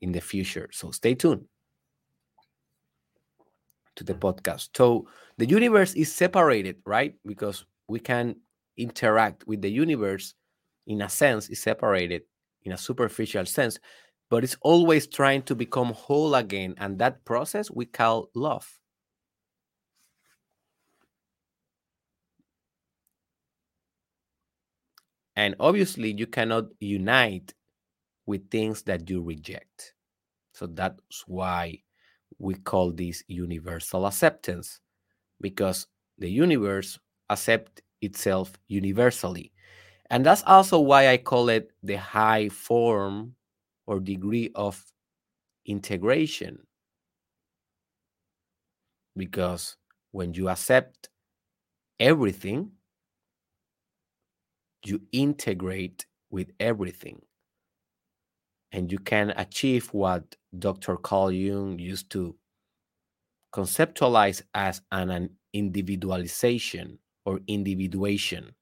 in 0.00 0.12
the 0.12 0.20
future. 0.20 0.68
So 0.72 0.90
stay 0.90 1.14
tuned 1.14 1.46
to 3.96 4.04
the 4.04 4.14
podcast. 4.14 4.70
So 4.76 5.08
the 5.38 5.46
universe 5.46 5.94
is 5.94 6.12
separated, 6.12 6.76
right? 6.84 7.14
Because 7.24 7.64
we 7.88 7.98
can 7.98 8.36
interact 8.76 9.46
with 9.46 9.62
the 9.62 9.70
universe 9.70 10.34
in 10.86 11.02
a 11.02 11.08
sense, 11.08 11.48
is 11.48 11.60
separated 11.60 12.22
in 12.66 12.72
a 12.72 12.78
superficial 12.78 13.46
sense 13.46 13.78
but 14.30 14.44
it's 14.44 14.56
always 14.62 15.06
trying 15.06 15.42
to 15.42 15.54
become 15.54 15.92
whole 15.92 16.34
again. 16.34 16.74
And 16.78 16.98
that 16.98 17.24
process 17.24 17.70
we 17.70 17.86
call 17.86 18.28
love. 18.34 18.68
And 25.36 25.54
obviously, 25.60 26.12
you 26.12 26.26
cannot 26.26 26.64
unite 26.80 27.52
with 28.26 28.50
things 28.50 28.82
that 28.84 29.08
you 29.10 29.22
reject. 29.22 29.94
So 30.54 30.66
that's 30.66 31.24
why 31.26 31.80
we 32.38 32.54
call 32.54 32.92
this 32.92 33.22
universal 33.28 34.06
acceptance, 34.06 34.80
because 35.40 35.86
the 36.18 36.30
universe 36.30 36.98
accepts 37.30 37.82
itself 38.02 38.52
universally. 38.68 39.52
And 40.10 40.24
that's 40.24 40.42
also 40.44 40.80
why 40.80 41.08
I 41.08 41.16
call 41.16 41.48
it 41.48 41.72
the 41.82 41.96
high 41.96 42.48
form 42.48 43.34
or 43.86 44.00
degree 44.00 44.50
of 44.54 44.84
integration. 45.66 46.66
Because 49.16 49.76
when 50.12 50.34
you 50.34 50.48
accept 50.48 51.08
everything, 51.98 52.72
you 54.84 55.02
integrate 55.12 56.06
with 56.30 56.52
everything. 56.60 57.22
And 58.72 58.92
you 58.92 58.98
can 58.98 59.30
achieve 59.36 59.92
what 59.92 60.36
Dr. 60.56 60.96
Carl 60.96 61.32
Jung 61.32 61.78
used 61.78 62.10
to 62.10 62.36
conceptualize 63.52 64.42
as 64.54 64.82
an, 64.92 65.10
an 65.10 65.30
individualization 65.52 66.98
or 67.24 67.40
individuation. 67.46 68.54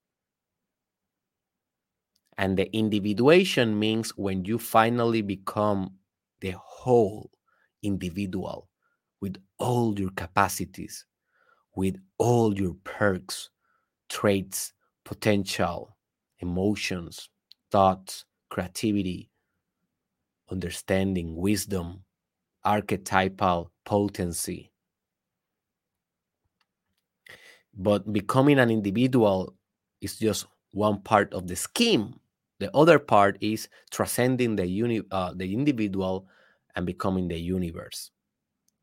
And 2.37 2.57
the 2.57 2.73
individuation 2.75 3.77
means 3.79 4.11
when 4.17 4.45
you 4.45 4.57
finally 4.59 5.21
become 5.21 5.97
the 6.41 6.51
whole 6.51 7.31
individual 7.81 8.69
with 9.21 9.37
all 9.57 9.97
your 9.99 10.11
capacities, 10.11 11.05
with 11.75 11.97
all 12.17 12.57
your 12.57 12.75
perks, 12.83 13.49
traits, 14.09 14.73
potential, 15.05 15.97
emotions, 16.39 17.29
thoughts, 17.71 18.25
creativity, 18.49 19.31
understanding, 20.49 21.35
wisdom, 21.35 22.03
archetypal 22.63 23.71
potency. 23.85 24.71
But 27.73 28.11
becoming 28.11 28.57
an 28.59 28.71
individual 28.71 29.55
is 30.01 30.17
just 30.17 30.47
one 30.71 31.01
part 31.01 31.33
of 31.33 31.47
the 31.47 31.55
scheme. 31.55 32.19
The 32.59 32.75
other 32.75 32.99
part 32.99 33.37
is 33.41 33.67
transcending 33.91 34.55
the 34.55 34.65
uni- 34.65 35.03
uh, 35.11 35.33
the 35.35 35.53
individual 35.53 36.27
and 36.75 36.85
becoming 36.85 37.27
the 37.27 37.37
universe, 37.39 38.11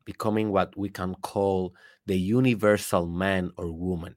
becoming 0.05 0.51
what 0.51 0.75
we 0.77 0.89
can 0.89 1.15
call 1.15 1.73
the 2.05 2.17
universal 2.17 3.07
man 3.07 3.51
or 3.57 3.71
woman. 3.71 4.15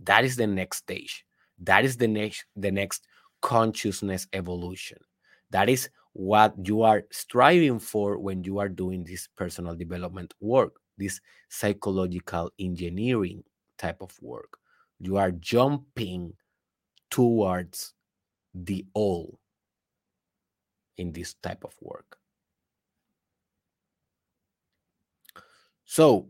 That 0.00 0.24
is 0.24 0.36
the 0.36 0.46
next 0.46 0.78
stage. 0.78 1.24
That 1.60 1.84
is 1.84 1.96
the 1.96 2.08
next 2.08 2.44
the 2.56 2.70
next 2.70 3.06
consciousness 3.40 4.26
evolution. 4.32 4.98
That 5.50 5.68
is 5.68 5.88
what 6.12 6.54
you 6.66 6.82
are 6.82 7.04
striving 7.10 7.78
for 7.78 8.18
when 8.18 8.44
you 8.44 8.58
are 8.58 8.68
doing 8.68 9.04
this 9.04 9.28
personal 9.36 9.74
development 9.74 10.34
work, 10.40 10.80
this 10.98 11.20
psychological 11.48 12.50
engineering 12.58 13.44
type 13.78 14.02
of 14.02 14.16
work. 14.20 14.58
You 15.00 15.16
are 15.16 15.30
jumping 15.30 16.34
towards 17.10 17.94
the 18.64 18.86
all 18.94 19.38
in 20.96 21.12
this 21.12 21.34
type 21.34 21.64
of 21.64 21.74
work. 21.80 22.18
So, 25.84 26.28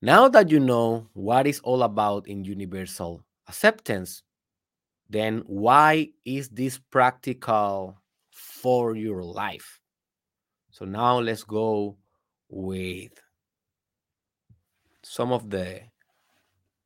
now 0.00 0.28
that 0.28 0.50
you 0.50 0.60
know 0.60 1.08
what 1.14 1.46
is 1.46 1.60
all 1.60 1.82
about 1.82 2.28
in 2.28 2.44
universal 2.44 3.24
acceptance, 3.48 4.22
then 5.08 5.42
why 5.46 6.08
is 6.24 6.48
this 6.48 6.78
practical 6.78 7.98
for 8.30 8.96
your 8.96 9.22
life? 9.22 9.80
So 10.70 10.84
now 10.84 11.18
let's 11.18 11.44
go 11.44 11.98
with 12.48 13.12
some 15.02 15.32
of 15.32 15.50
the 15.50 15.80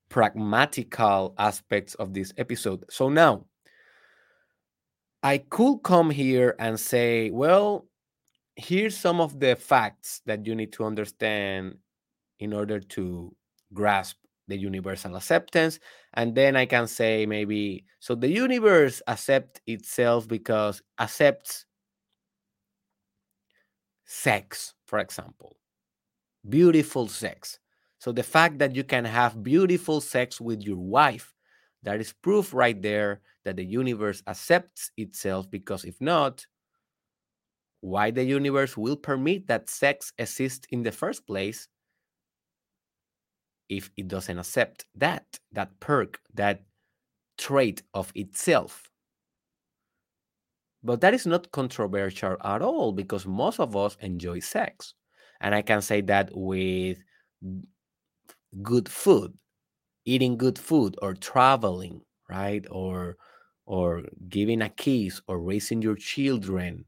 pragmatical 0.09 1.35
aspects 1.39 1.95
of 1.95 2.13
this 2.13 2.33
episode. 2.37 2.85
So 2.91 3.09
now 3.09 3.47
I 5.23 5.39
could 5.39 5.79
come 5.79 6.11
here 6.11 6.55
and 6.59 6.79
say, 6.79 7.31
well, 7.31 7.87
here's 8.57 8.97
some 8.97 9.21
of 9.21 9.41
the 9.41 9.57
facts 9.57 10.23
that 10.27 10.47
you 10.47 10.55
need 10.55 10.73
to 10.75 10.85
understand 10.85 11.77
in 12.39 12.53
order 12.53 12.81
to 12.81 13.35
grasp 13.73 14.17
the 14.49 14.57
universal 14.57 15.17
acceptance 15.17 15.81
and 16.15 16.33
then 16.37 16.55
i 16.55 16.65
can 16.65 16.87
say 16.87 17.27
maybe 17.27 17.85
so 17.99 18.15
the 18.15 18.29
universe 18.29 19.03
accepts 19.09 19.61
itself 19.67 20.29
because 20.29 20.81
accepts 21.01 21.67
sex 24.05 24.77
for 24.87 24.99
example. 25.01 25.57
Beautiful 26.49 27.09
sex. 27.09 27.59
So 27.99 28.13
the 28.13 28.23
fact 28.23 28.59
that 28.59 28.75
you 28.75 28.85
can 28.85 29.05
have 29.05 29.43
beautiful 29.43 30.01
sex 30.01 30.41
with 30.41 30.63
your 30.63 30.79
wife 30.79 31.35
that 31.87 32.01
is 32.01 32.13
proof 32.13 32.53
right 32.53 32.83
there 32.83 33.21
that 33.45 33.57
the 33.57 33.65
universe 33.65 34.21
accepts 34.27 34.91
itself 34.97 35.49
because 35.49 35.85
if 35.85 36.01
not 36.01 36.45
why 37.81 38.11
the 38.11 38.25
universe 38.25 38.77
will 38.77 38.97
permit 38.97 39.47
that 39.47 39.71
sex 39.71 40.13
exists 40.19 40.67
in 40.73 40.83
the 40.83 40.91
first 40.91 41.25
place 41.29 41.69
if 43.69 43.91
it 43.97 44.09
doesn't 44.09 44.39
accept 44.39 44.85
that 44.97 45.39
that 45.53 45.79
perk 45.79 46.19
that 46.35 46.63
trait 47.39 47.83
of 47.95 48.11
itself? 48.17 48.91
But 50.83 51.01
that 51.03 51.15
is 51.15 51.25
not 51.27 51.53
controversial 51.53 52.37
at 52.43 52.63
all 52.63 52.93
because 52.93 53.27
most 53.27 53.61
of 53.61 53.77
us 53.77 53.97
enjoy 54.01 54.41
sex. 54.41 54.95
And 55.41 55.55
i 55.55 55.63
can 55.63 55.83
say 55.83 56.01
that 56.01 56.31
with 56.33 56.99
good 58.63 58.89
food 58.89 59.35
eating 60.07 60.39
good 60.39 60.59
food 60.59 60.97
or 61.03 61.15
traveling 61.15 62.03
right? 62.29 62.67
Or 62.71 63.17
or 63.67 64.05
giving 64.29 64.63
a 64.63 64.69
kiss 64.71 65.21
or 65.29 65.41
raising 65.41 65.83
your 65.83 65.97
children 65.97 66.85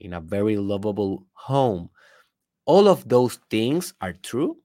in 0.00 0.12
a 0.14 0.20
very 0.20 0.56
lovable 0.56 1.26
home. 1.34 1.90
All 2.66 2.88
of 2.88 3.08
those 3.08 3.40
things 3.50 3.94
are 4.00 4.14
true. 4.14 4.58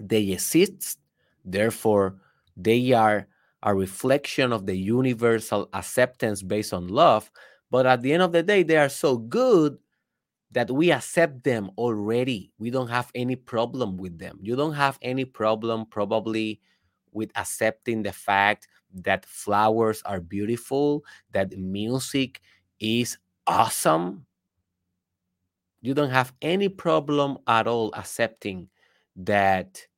They 0.00 0.30
exist. 0.30 0.98
Therefore 1.44 2.16
they 2.56 2.92
are 2.92 3.28
a 3.62 3.74
reflection 3.74 4.52
of 4.52 4.66
the 4.66 4.76
universal 4.76 5.68
acceptance 5.72 6.42
based 6.42 6.72
on 6.72 6.88
love. 6.88 7.30
But 7.70 7.86
at 7.86 8.02
the 8.02 8.12
end 8.12 8.22
of 8.22 8.32
the 8.32 8.42
day 8.42 8.62
they 8.62 8.76
are 8.76 8.88
so 8.88 9.16
good 9.16 9.78
that 10.50 10.70
we 10.70 10.90
accept 10.92 11.44
them 11.44 11.70
already. 11.76 12.52
We 12.58 12.70
don't 12.70 12.88
have 12.88 13.10
any 13.14 13.36
problem 13.36 13.96
with 13.96 14.18
them. 14.18 14.38
You 14.42 14.56
don't 14.56 14.74
have 14.74 14.98
any 15.02 15.24
problem 15.24 15.86
probably 15.86 16.60
with 17.12 17.30
accepting 17.36 18.02
the 18.02 18.12
fact 18.12 18.68
that 18.94 19.26
flowers 19.26 20.02
are 20.04 20.20
beautiful 20.20 21.04
that 21.32 21.56
music 21.56 22.40
is 22.80 23.18
awesome. 23.46 24.26
You 25.80 25.92
don't 25.94 26.10
have 26.10 26.32
any 26.40 26.68
problem 26.68 27.38
at 27.48 27.66
all 27.66 27.92
accepting 27.94 28.68
that 29.16 29.88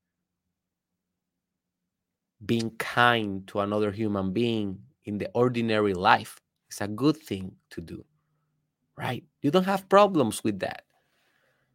being 2.44 2.70
kind 2.76 3.46
to 3.48 3.60
another 3.60 3.90
human 3.90 4.32
being 4.32 4.82
in 5.04 5.18
the 5.18 5.30
ordinary 5.34 5.94
life 5.94 6.40
is 6.70 6.80
a 6.80 6.88
good 6.88 7.16
thing 7.16 7.56
to 7.70 7.80
do 7.80 8.04
right? 9.00 9.24
You 9.40 9.50
don't 9.50 9.64
have 9.64 9.88
problems 9.88 10.44
with 10.44 10.60
that. 10.60 10.82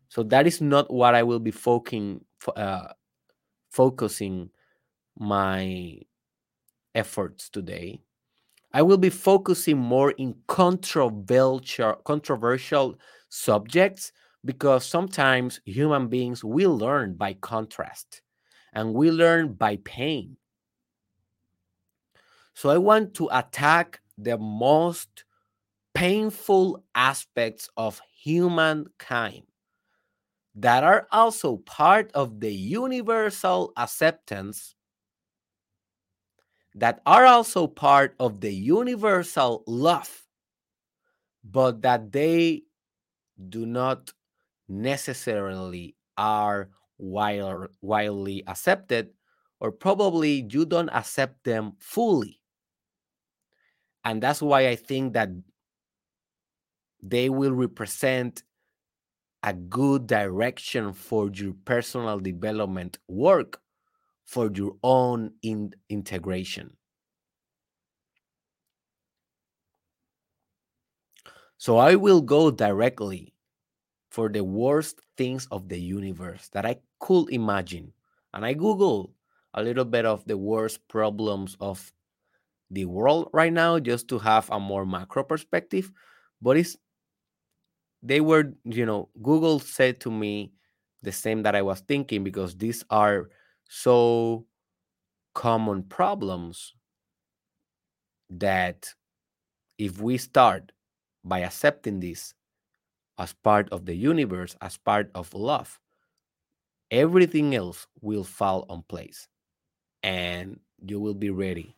So 0.10 0.24
that 0.24 0.46
is 0.48 0.62
not 0.62 0.94
what 0.94 1.16
i 1.16 1.24
will 1.24 1.40
be 1.40 1.52
focusing 1.52 2.24
uh, 2.56 2.90
focusing 3.72 4.50
my 5.18 6.00
efforts 6.94 7.50
today. 7.50 8.00
I 8.72 8.82
will 8.82 8.98
be 8.98 9.10
focusing 9.10 9.78
more 9.78 10.12
in 10.12 10.36
controversial 10.48 11.96
controversial 12.06 13.00
subjects 13.30 14.12
because 14.46 14.86
sometimes 14.86 15.60
human 15.66 16.08
beings 16.08 16.44
will 16.44 16.78
learn 16.78 17.16
by 17.16 17.34
contrast 17.34 18.22
and 18.74 18.94
we 18.94 19.10
learn 19.10 19.54
by 19.54 19.78
pain. 19.78 20.38
So 22.54 22.70
I 22.70 22.78
want 22.78 23.16
to 23.16 23.28
attack 23.32 24.00
the 24.18 24.38
most 24.38 25.25
painful 25.96 26.84
aspects 26.94 27.70
of 27.78 28.02
humankind 28.14 29.44
that 30.56 30.84
are 30.84 31.08
also 31.12 31.58
part 31.58 32.12
of 32.14 32.40
the 32.40 32.54
universal 32.54 33.74
acceptance, 33.78 34.76
that 36.76 37.02
are 37.06 37.26
also 37.26 37.68
part 37.68 38.16
of 38.20 38.42
the 38.42 38.54
universal 38.54 39.64
love, 39.68 40.24
but 41.44 41.82
that 41.82 42.12
they 42.12 42.64
do 43.50 43.66
not 43.66 44.14
necessarily 44.68 45.96
are 46.18 46.70
widely 46.98 48.44
accepted, 48.48 49.10
or 49.60 49.72
probably 49.72 50.48
you 50.50 50.66
don't 50.66 50.90
accept 50.90 51.44
them 51.44 51.74
fully. 51.80 52.40
And 54.06 54.22
that's 54.22 54.42
why 54.42 54.68
I 54.70 54.76
think 54.76 55.14
that 55.14 55.30
they 57.08 57.30
will 57.30 57.54
represent 57.54 58.44
a 59.44 59.54
good 59.54 60.08
direction 60.08 60.91
for 60.91 61.30
your 61.32 61.54
personal 61.65 62.20
development 62.20 62.98
work 63.08 63.62
for 64.26 64.52
your 64.52 64.76
own 64.84 65.32
in 65.44 65.72
integration. 65.89 66.76
So 71.58 71.78
I 71.78 71.96
will 71.96 72.22
go 72.22 72.50
directly 72.50 73.34
for 74.10 74.30
the 74.30 74.44
worst 74.44 75.00
things 75.15 75.48
of 75.52 75.70
the 75.70 75.80
universe 75.80 76.50
that 76.54 76.65
I 76.65 76.78
could 77.00 77.30
imagine. 77.30 77.94
And 78.34 78.44
I 78.44 78.54
Google 78.54 79.13
a 79.54 79.62
little 79.62 79.86
bit 79.86 80.06
of 80.06 80.26
the 80.26 80.38
worst 80.38 80.88
problems 80.88 81.56
of 81.60 81.94
the 82.72 82.86
world 82.86 83.30
right 83.32 83.54
now 83.54 83.78
just 83.78 84.08
to 84.08 84.18
have 84.18 84.50
a 84.50 84.60
more 84.60 84.86
macro 84.86 85.24
perspective 85.24 85.91
but 86.41 86.58
it's 86.58 86.78
they 88.06 88.22
were 88.22 88.54
you 88.65 88.86
know 88.86 89.10
google 89.24 89.60
said 89.60 90.00
to 90.02 90.12
me 90.12 90.54
the 91.04 91.12
same 91.12 91.44
that 91.44 91.56
i 91.56 91.62
was 91.62 91.82
thinking 91.82 92.24
because 92.24 92.56
these 92.58 92.84
are 92.89 93.30
so 93.70 94.46
common 95.34 95.84
problems 95.84 96.74
that 98.30 98.94
if 99.78 100.02
we 100.02 100.18
start 100.18 100.72
by 101.24 101.39
accepting 101.41 102.00
this 102.00 102.34
as 103.20 103.34
part 103.34 103.70
of 103.72 103.86
the 103.86 103.96
universe 103.96 104.56
as 104.62 104.78
part 104.78 105.12
of 105.15 105.34
love 105.34 105.80
everything 106.91 107.56
else 107.56 107.88
will 108.02 108.24
fall 108.24 108.65
on 108.70 108.84
place 108.84 109.28
and 110.04 110.60
you 110.86 111.00
will 111.00 111.15
be 111.15 111.32
ready 111.32 111.76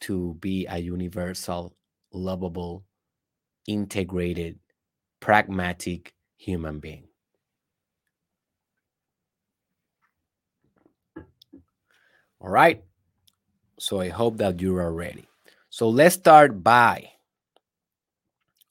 to 0.00 0.34
be 0.40 0.66
a 0.66 0.78
universal 0.78 1.76
lovable 2.12 2.84
integrated 3.68 4.58
pragmatic 5.22 6.14
human 6.36 6.80
being. 6.80 7.04
All 12.40 12.50
right? 12.50 12.82
So 13.78 14.00
i 14.00 14.08
hope 14.08 14.36
that 14.38 14.60
you 14.60 14.76
are 14.76 14.92
ready. 14.92 15.28
So 15.70 15.88
let's 15.88 16.16
start 16.16 16.62
by 16.62 17.12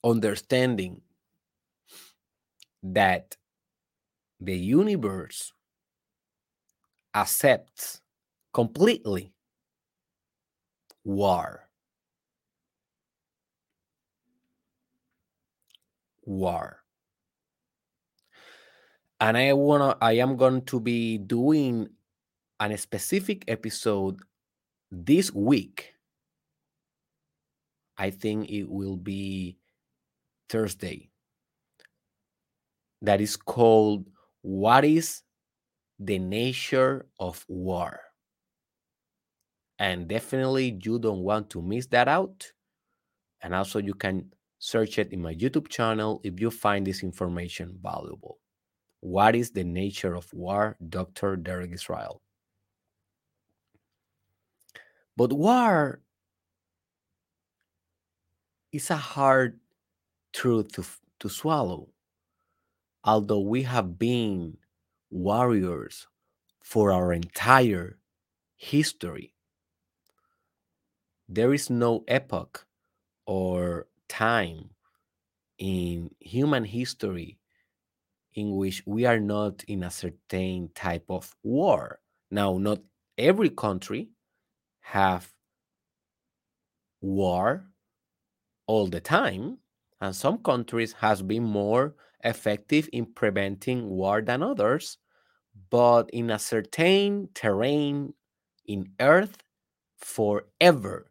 understanding 0.04 1.00
that 2.82 3.36
the 4.40 4.56
universe 4.56 5.52
accepts 7.14 8.00
completely 8.52 9.32
war. 11.04 11.68
War. 16.24 16.78
And 19.20 19.36
I 19.36 19.52
wanna 19.52 19.96
I 20.00 20.14
am 20.14 20.36
going 20.36 20.62
to 20.66 20.80
be 20.80 21.18
doing 21.18 21.88
a 22.70 22.78
specific 22.78 23.44
episode 23.48 24.20
this 24.90 25.32
week. 25.32 25.94
I 27.98 28.10
think 28.10 28.50
it 28.50 28.68
will 28.68 28.96
be 28.96 29.58
Thursday. 30.48 31.10
That 33.00 33.20
is 33.20 33.36
called 33.36 34.08
What 34.42 34.84
is 34.84 35.22
the 35.98 36.18
Nature 36.18 37.06
of 37.18 37.44
War? 37.48 38.00
And 39.78 40.06
definitely 40.06 40.78
you 40.82 40.98
don't 41.00 41.22
want 41.22 41.50
to 41.50 41.62
miss 41.62 41.86
that 41.86 42.06
out. 42.06 42.52
And 43.40 43.54
also 43.54 43.80
you 43.80 43.94
can 43.94 44.32
search 44.62 44.96
it 44.96 45.12
in 45.12 45.20
my 45.20 45.34
YouTube 45.34 45.66
channel 45.66 46.20
if 46.22 46.38
you 46.38 46.48
find 46.48 46.86
this 46.86 47.02
information 47.02 47.76
valuable. 47.82 48.38
What 49.00 49.34
is 49.34 49.50
the 49.50 49.64
nature 49.64 50.14
of 50.14 50.32
war? 50.32 50.76
Dr. 50.88 51.34
Derek 51.34 51.72
Israel. 51.72 52.22
But 55.16 55.32
war 55.32 56.00
is 58.70 58.88
a 58.90 58.96
hard 58.96 59.58
truth 60.32 60.70
to, 60.74 60.84
to 61.18 61.28
swallow. 61.28 61.88
Although 63.02 63.40
we 63.40 63.64
have 63.64 63.98
been 63.98 64.58
warriors 65.10 66.06
for 66.62 66.92
our 66.92 67.12
entire 67.12 67.98
history, 68.54 69.34
there 71.28 71.52
is 71.52 71.68
no 71.68 72.04
epoch 72.06 72.64
or 73.26 73.88
time 74.12 74.70
in 75.58 76.10
human 76.20 76.64
history 76.64 77.38
in 78.34 78.56
which 78.56 78.82
we 78.86 79.04
are 79.06 79.20
not 79.20 79.64
in 79.64 79.82
a 79.82 79.90
certain 79.90 80.70
type 80.74 81.04
of 81.10 81.34
war. 81.42 82.00
Now, 82.30 82.58
not 82.58 82.80
every 83.18 83.50
country 83.50 84.10
have 84.80 85.32
war 87.02 87.66
all 88.66 88.86
the 88.88 89.00
time, 89.00 89.58
and 90.00 90.14
some 90.16 90.38
countries 90.42 90.92
has 90.94 91.22
been 91.22 91.44
more 91.44 91.94
effective 92.24 92.88
in 92.92 93.06
preventing 93.06 93.88
war 93.88 94.22
than 94.22 94.42
others, 94.42 94.98
but 95.70 96.10
in 96.10 96.30
a 96.30 96.38
certain 96.38 97.28
terrain 97.34 98.14
in 98.66 98.92
earth 99.00 99.38
forever 99.98 101.10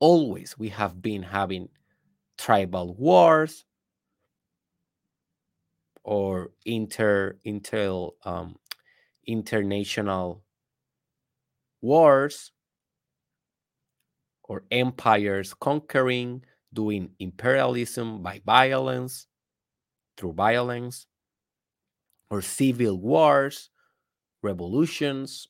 always 0.00 0.58
we 0.58 0.70
have 0.70 1.02
been 1.02 1.22
having 1.22 1.68
tribal 2.40 2.94
wars 2.94 3.66
or 6.04 6.50
inter 6.64 7.36
inter 7.44 8.08
um, 8.24 8.56
international 9.26 10.42
wars 11.82 12.50
or 14.44 14.64
empires 14.70 15.52
conquering 15.52 16.42
doing 16.72 17.10
imperialism 17.18 18.22
by 18.22 18.40
violence 18.46 19.26
through 20.16 20.32
violence 20.32 21.06
or 22.30 22.40
civil 22.40 22.96
wars 22.96 23.68
revolutions 24.42 25.46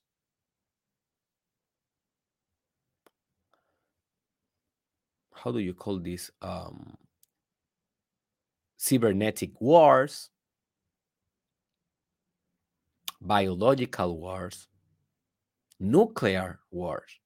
how 5.42 5.50
do 5.50 5.58
you 5.58 5.72
call 5.72 5.98
this 5.98 6.30
um, 6.42 6.96
cybernetic 8.76 9.58
wars? 9.60 10.30
Biological 13.20 14.18
wars? 14.18 14.68
Nuclear 15.78 16.60
wars? 16.70 17.18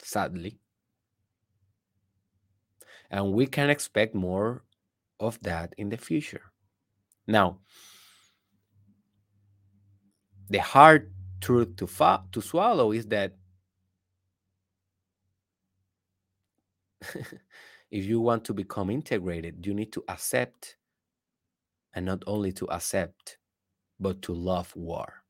Sadly. 0.00 0.58
And 3.10 3.32
we 3.32 3.46
can 3.46 3.70
expect 3.70 4.14
more 4.14 4.64
of 5.18 5.40
that 5.42 5.74
in 5.78 5.88
the 5.88 5.96
future. 5.96 6.52
Now 7.26 7.58
the 10.50 10.58
hard 10.58 11.12
truth 11.40 11.76
to, 11.76 11.88
to 12.32 12.40
swallow 12.40 12.92
is 12.92 13.06
that 13.06 13.32
if 17.90 18.04
you 18.04 18.20
want 18.20 18.44
to 18.44 18.54
become 18.54 18.90
integrated, 18.90 19.64
you 19.66 19.74
need 19.74 19.92
to 19.92 20.04
accept, 20.08 20.76
and 21.94 22.04
not 22.06 22.22
only 22.26 22.52
to 22.52 22.66
accept, 22.70 23.38
but 24.00 24.22
to 24.22 24.32
love 24.32 24.74
war. 24.74 25.22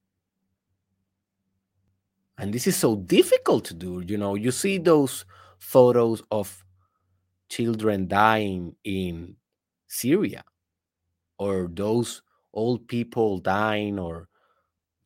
And 2.38 2.52
this 2.52 2.66
is 2.66 2.76
so 2.76 2.96
difficult 2.96 3.64
to 3.66 3.74
do. 3.74 4.02
You 4.06 4.18
know, 4.18 4.34
you 4.34 4.50
see 4.50 4.78
those 4.78 5.24
photos 5.58 6.22
of 6.30 6.64
children 7.48 8.08
dying 8.08 8.74
in 8.82 9.36
Syria, 9.86 10.44
or 11.38 11.68
those 11.72 12.22
old 12.52 12.88
people 12.88 13.38
dying, 13.38 13.98
or 13.98 14.28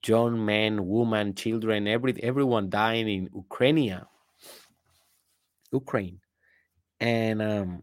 young 0.06 0.44
men, 0.44 0.86
women, 0.86 1.34
children, 1.34 1.86
every 1.86 2.14
everyone 2.22 2.70
dying 2.70 3.08
in 3.08 3.28
Ukraine. 3.34 4.00
Ukraine 5.70 6.20
and 7.00 7.42
um, 7.42 7.82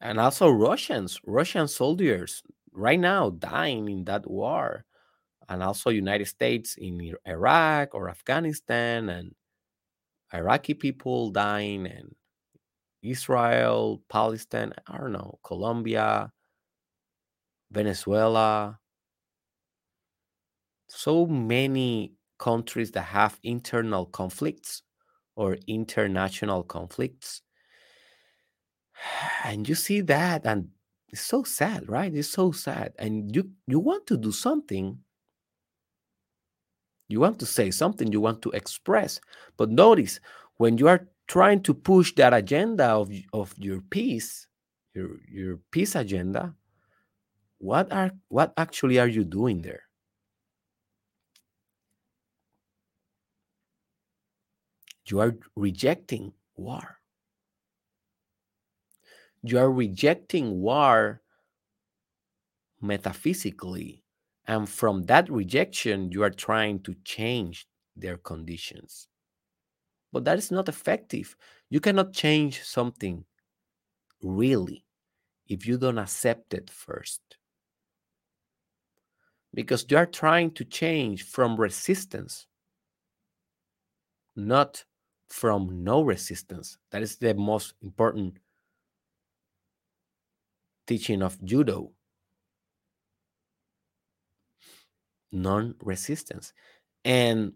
and 0.00 0.20
also 0.20 0.48
Russians, 0.50 1.20
Russian 1.24 1.68
soldiers 1.68 2.42
right 2.72 2.98
now 2.98 3.30
dying 3.30 3.88
in 3.88 4.04
that 4.04 4.28
war, 4.30 4.84
and 5.48 5.62
also 5.62 5.90
United 5.90 6.26
States 6.26 6.76
in 6.76 7.14
Iraq 7.26 7.94
or 7.94 8.10
Afghanistan, 8.10 9.08
and 9.08 9.34
Iraqi 10.32 10.74
people 10.74 11.30
dying, 11.30 11.86
and 11.86 12.14
Israel, 13.02 14.02
Palestine, 14.08 14.72
I 14.86 14.98
don't 14.98 15.12
know, 15.12 15.38
Colombia, 15.44 16.32
Venezuela. 17.70 18.78
So 20.88 21.26
many 21.26 22.14
countries 22.38 22.92
that 22.92 23.02
have 23.02 23.38
internal 23.42 24.06
conflicts 24.06 24.82
or 25.36 25.58
international 25.66 26.62
conflicts. 26.62 27.42
And 29.44 29.68
you 29.68 29.74
see 29.74 30.00
that, 30.02 30.46
and 30.46 30.70
it's 31.08 31.20
so 31.22 31.44
sad, 31.44 31.88
right? 31.88 32.14
It's 32.14 32.28
so 32.30 32.52
sad. 32.52 32.94
And 32.98 33.34
you 33.34 33.50
you 33.66 33.78
want 33.80 34.06
to 34.08 34.16
do 34.16 34.32
something. 34.32 34.98
You 37.08 37.20
want 37.20 37.38
to 37.40 37.46
say 37.46 37.70
something, 37.70 38.10
you 38.12 38.20
want 38.20 38.42
to 38.42 38.50
express. 38.50 39.20
But 39.56 39.70
notice 39.70 40.20
when 40.56 40.78
you 40.78 40.88
are 40.88 41.06
trying 41.28 41.62
to 41.64 41.74
push 41.74 42.14
that 42.14 42.32
agenda 42.34 42.86
of, 42.86 43.10
of 43.32 43.54
your 43.58 43.80
peace, 43.80 44.46
your 44.94 45.18
your 45.30 45.58
peace 45.70 45.94
agenda, 45.94 46.54
what 47.58 47.92
are 47.92 48.12
what 48.28 48.52
actually 48.56 48.98
are 48.98 49.08
you 49.08 49.24
doing 49.24 49.62
there? 49.62 49.83
You 55.06 55.20
are 55.20 55.36
rejecting 55.54 56.32
war. 56.56 56.98
You 59.42 59.58
are 59.58 59.70
rejecting 59.70 60.60
war 60.60 61.20
metaphysically. 62.80 64.02
And 64.46 64.68
from 64.68 65.04
that 65.04 65.30
rejection, 65.30 66.12
you 66.12 66.22
are 66.22 66.30
trying 66.30 66.80
to 66.80 66.94
change 67.04 67.66
their 67.96 68.16
conditions. 68.18 69.08
But 70.12 70.24
that 70.24 70.38
is 70.38 70.50
not 70.50 70.68
effective. 70.68 71.36
You 71.70 71.80
cannot 71.80 72.12
change 72.12 72.62
something 72.62 73.24
really 74.22 74.84
if 75.48 75.66
you 75.66 75.76
don't 75.76 75.98
accept 75.98 76.54
it 76.54 76.70
first. 76.70 77.20
Because 79.52 79.84
you 79.88 79.96
are 79.96 80.06
trying 80.06 80.50
to 80.52 80.64
change 80.64 81.22
from 81.24 81.56
resistance, 81.56 82.46
not 84.36 84.84
from 85.28 85.84
no 85.84 86.02
resistance. 86.02 86.78
That 86.90 87.02
is 87.02 87.16
the 87.16 87.34
most 87.34 87.74
important 87.82 88.38
teaching 90.86 91.22
of 91.22 91.38
judo 91.44 91.92
non 95.32 95.74
resistance. 95.80 96.52
And 97.04 97.54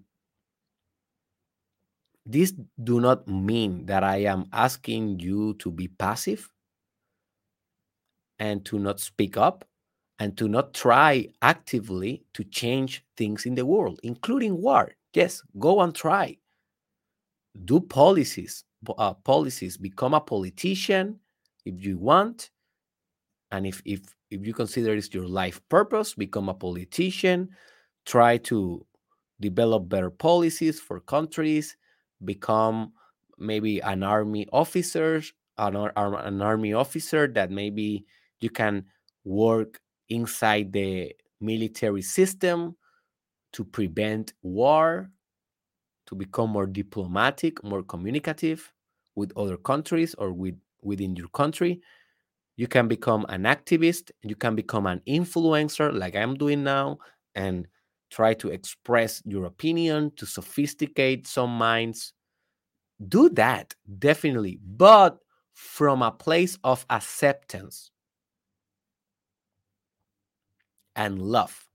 this 2.25 2.53
do 2.85 3.01
not 3.01 3.27
mean 3.27 3.87
that 3.87 4.05
I 4.05 4.19
am 4.19 4.49
asking 4.53 5.19
you 5.21 5.55
to 5.55 5.71
be 5.73 5.89
passive 5.89 6.49
and 8.39 8.65
to 8.67 8.79
not 8.79 9.01
speak 9.01 9.37
up 9.37 9.65
and 10.19 10.37
to 10.37 10.49
not 10.49 10.75
try 10.75 11.29
actively 11.43 12.25
to 12.35 12.43
change 12.45 13.05
things 13.17 13.47
in 13.47 13.55
the 13.55 13.67
world, 13.67 14.01
including 14.03 14.61
war. 14.61 14.95
Yes, 15.15 15.43
go 15.59 15.81
and 15.81 15.95
try. 15.95 16.39
Do 17.64 17.81
policies, 17.81 18.64
uh, 18.99 19.14
policies. 19.14 19.77
Become 19.77 20.14
a 20.14 20.21
politician 20.21 21.21
if 21.64 21.85
you 21.85 21.99
want, 21.99 22.51
and 23.51 23.66
if 23.66 23.83
if 23.85 24.01
if 24.31 24.47
you 24.47 24.53
consider 24.55 24.94
it's 24.94 25.12
your 25.14 25.27
life 25.29 25.61
purpose, 25.68 26.14
become 26.14 26.49
a 26.49 26.55
politician. 26.55 27.51
Try 28.07 28.38
to 28.51 28.87
develop 29.40 29.88
better 29.88 30.11
policies 30.11 30.81
for 30.81 31.01
countries. 31.01 31.77
Become 32.25 32.92
maybe 33.38 33.81
an 33.81 34.03
army 34.03 34.47
officer, 34.53 35.23
an, 35.59 35.77
an 35.77 36.42
army 36.42 36.73
officer 36.75 37.29
that 37.29 37.51
maybe 37.51 38.07
you 38.40 38.51
can 38.51 38.87
work 39.25 39.81
inside 40.09 40.73
the 40.73 41.14
military 41.40 42.03
system 42.03 42.77
to 43.53 43.64
prevent 43.64 44.33
war, 44.42 45.11
to 46.09 46.16
become 46.16 46.51
more 46.51 46.66
diplomatic, 46.66 47.62
more 47.64 47.83
communicative 47.83 48.73
with 49.14 49.33
other 49.37 49.57
countries 49.59 50.14
or 50.18 50.33
with 50.33 50.57
within 50.83 51.16
your 51.16 51.29
country. 51.29 51.81
You 52.57 52.66
can 52.68 52.88
become 52.88 53.27
an 53.29 53.44
activist, 53.44 54.11
you 54.23 54.37
can 54.37 54.57
become 54.57 54.87
an 54.87 55.03
influencer 55.09 55.92
like 55.97 56.16
I'm 56.16 56.35
doing 56.35 56.64
now 56.64 56.99
and 57.35 57.68
try 58.11 58.35
to 58.35 58.49
express 58.51 59.23
your 59.27 59.44
opinion 59.47 60.12
to 60.16 60.27
sophisticate 60.27 61.27
some 61.27 61.51
minds. 61.57 62.14
Do 63.09 63.29
that, 63.31 63.75
definitely, 63.99 64.59
but 64.64 65.18
from 65.55 66.03
a 66.03 66.11
place 66.11 66.59
of 66.64 66.87
acceptance 66.90 67.90
and 70.97 71.21
love, 71.21 71.68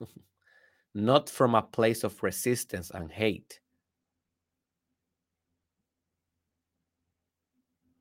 not 0.98 1.30
from 1.30 1.54
a 1.54 1.62
place 1.62 2.02
of 2.04 2.22
resistance 2.22 2.90
and 2.90 3.12
hate. 3.12 3.60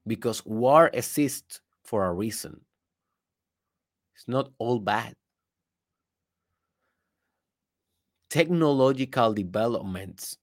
Because 0.08 0.46
war 0.46 0.90
exists 0.94 1.62
for 1.84 2.06
a 2.06 2.14
reason. 2.14 2.62
It's 4.16 4.28
not 4.28 4.52
all 4.58 4.80
bad. 4.80 5.14
Technological 8.30 9.34
developments 9.34 10.38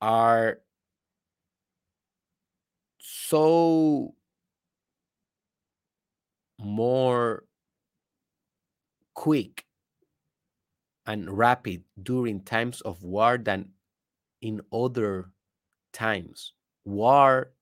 are 0.00 0.60
so 2.98 4.14
more 6.58 7.44
quick 9.14 9.65
and 11.06 11.30
rapid 11.30 11.84
during 12.02 12.40
times 12.42 12.80
of 12.82 13.02
war 13.02 13.38
than 13.38 13.70
in 14.42 14.60
other 14.72 15.30
times. 15.92 16.52
War 16.84 17.52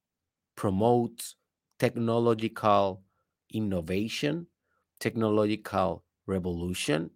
promotes 0.57 1.37
technological 1.79 3.03
innovation, 3.53 4.47
technological 5.01 6.05
revolution, 6.27 7.11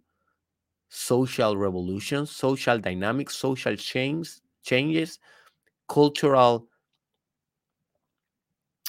social 0.89 1.57
revolution, 1.57 2.25
social 2.25 2.79
dynamics, 2.79 3.35
social 3.35 3.75
change, 3.75 4.39
changes, 4.63 5.19
cultural 5.87 6.67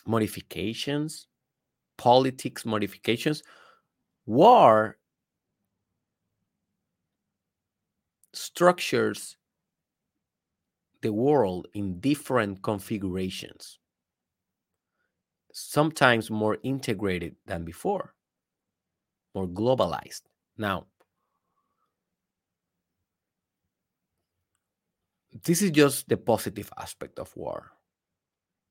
modifications, 0.07 1.26
politics 1.96 2.64
modifications. 2.64 3.42
War 4.26 4.98
structures 8.33 9.37
the 11.03 11.12
world 11.12 11.66
in 11.75 12.01
different 12.01 12.62
configurations, 12.62 13.79
sometimes 15.53 16.31
more 16.31 16.59
integrated 16.62 17.37
than 17.47 17.64
before, 17.64 18.14
more 19.35 19.49
globalized. 19.49 20.23
Now, 20.59 20.87
this 25.45 25.62
is 25.62 25.71
just 25.71 26.09
the 26.09 26.16
positive 26.16 26.71
aspect 26.79 27.19
of 27.19 27.35
war. 27.37 27.73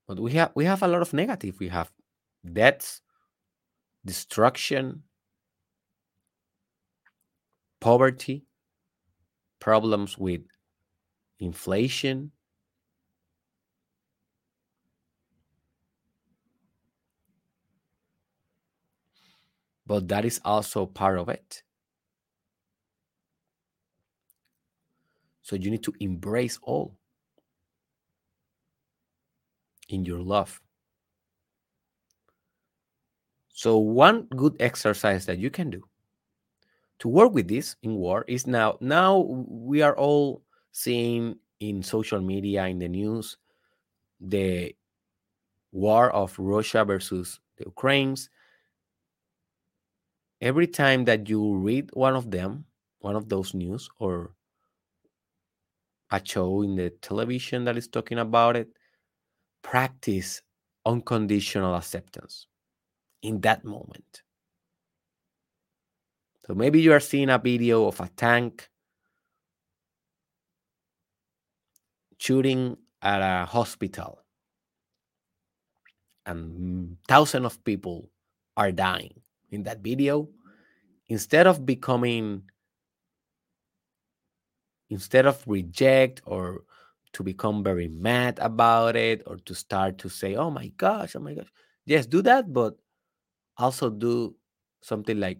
But 0.07 0.19
we 0.19 0.33
have 0.33 0.51
we 0.55 0.65
have 0.65 0.81
a 0.83 0.87
lot 0.87 1.01
of 1.01 1.13
negative. 1.13 1.59
We 1.59 1.69
have 1.69 1.91
deaths, 2.43 3.01
destruction, 4.03 5.03
poverty, 7.79 8.48
problems 9.59 10.17
with 10.17 10.41
inflation. 11.39 12.31
But 19.85 20.07
that 20.09 20.23
is 20.25 20.39
also 20.45 20.85
part 20.85 21.17
of 21.17 21.29
it. 21.29 21.63
So 25.41 25.55
you 25.55 25.71
need 25.71 25.83
to 25.83 25.93
embrace 25.99 26.59
all 26.61 26.95
in 29.89 30.05
your 30.05 30.21
love. 30.21 30.61
So, 33.51 33.77
one 33.79 34.27
good 34.27 34.55
exercise 34.59 35.25
that 35.25 35.39
you 35.39 35.49
can 35.49 35.71
do 35.71 35.88
to 36.99 37.07
work 37.07 37.33
with 37.33 37.47
this 37.47 37.75
in 37.81 37.95
war 37.95 38.25
is 38.27 38.45
now 38.45 38.77
now 38.81 39.19
we 39.47 39.81
are 39.81 39.95
all 39.97 40.43
seeing 40.71 41.35
in 41.59 41.81
social 41.83 42.21
media 42.21 42.67
in 42.67 42.79
the 42.79 42.87
news 42.87 43.37
the 44.19 44.75
war 45.71 46.09
of 46.11 46.37
Russia 46.37 46.83
versus 46.83 47.39
the 47.57 47.65
Ukraines. 47.65 48.29
Every 50.41 50.67
time 50.67 51.05
that 51.05 51.29
you 51.29 51.55
read 51.55 51.89
one 51.93 52.15
of 52.15 52.31
them, 52.31 52.65
one 52.99 53.15
of 53.15 53.29
those 53.29 53.53
news 53.53 53.89
or 53.99 54.31
a 56.11 56.21
show 56.23 56.63
in 56.63 56.75
the 56.75 56.89
television 57.01 57.65
that 57.65 57.77
is 57.77 57.87
talking 57.87 58.19
about 58.19 58.55
it, 58.55 58.69
practice 59.61 60.41
unconditional 60.85 61.75
acceptance 61.75 62.47
in 63.21 63.41
that 63.41 63.63
moment. 63.63 64.23
So 66.49 66.55
maybe 66.55 66.81
you 66.81 66.93
are 66.93 66.99
seeing 66.99 67.29
a 67.29 67.37
video 67.37 67.85
of 67.85 67.99
a 67.99 68.09
tank 68.17 68.71
shooting 72.17 72.75
at 73.03 73.21
a 73.21 73.45
hospital. 73.45 74.17
And 76.25 76.97
thousands 77.07 77.45
of 77.45 77.63
people 77.63 78.09
are 78.57 78.71
dying 78.71 79.21
in 79.51 79.61
that 79.69 79.81
video. 79.81 80.27
Instead 81.05 81.45
of 81.45 81.67
becoming 81.67 82.41
instead 84.89 85.27
of 85.27 85.43
reject 85.45 86.23
or 86.25 86.63
to 87.13 87.21
become 87.21 87.63
very 87.63 87.89
mad 87.89 88.39
about 88.41 88.95
it 88.95 89.21
or 89.27 89.37
to 89.45 89.53
start 89.53 89.99
to 89.99 90.09
say 90.09 90.33
oh 90.33 90.49
my 90.49 90.69
gosh 90.77 91.15
oh 91.15 91.19
my 91.19 91.35
gosh 91.35 91.51
yes 91.85 92.07
do 92.07 92.23
that 92.23 92.51
but 92.51 92.73
also 93.57 93.91
do 93.91 94.35
something 94.81 95.19
like 95.19 95.37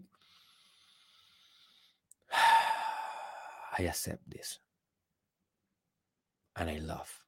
I 3.76 3.82
accept 3.84 4.28
this. 4.28 4.58
And 6.56 6.68
I 6.68 6.78
love. 6.78 7.22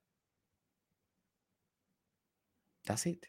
That's 2.87 3.07
it. 3.07 3.27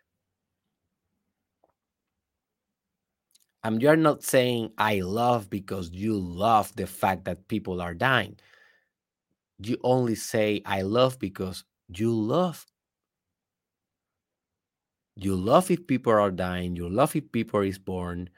And 3.63 3.81
you're 3.81 3.95
not 3.95 4.23
saying 4.23 4.71
I 4.77 4.99
love 4.99 5.49
because 5.49 5.91
you 5.91 6.17
love 6.17 6.75
the 6.75 6.87
fact 6.87 7.25
that 7.25 7.47
people 7.47 7.81
are 7.81 7.93
dying. 7.93 8.37
You 9.59 9.77
only 9.83 10.15
say 10.15 10.61
I 10.65 10.81
love 10.81 11.17
because 11.19 11.63
you 11.87 12.13
love. 12.13 12.65
You 15.15 15.35
love 15.35 15.71
if 15.71 15.87
people 15.87 16.13
are 16.13 16.31
dying. 16.31 16.75
You 16.75 16.89
love 16.89 17.15
if 17.15 17.31
people 17.31 17.61
is 17.61 17.77
born. 17.77 18.29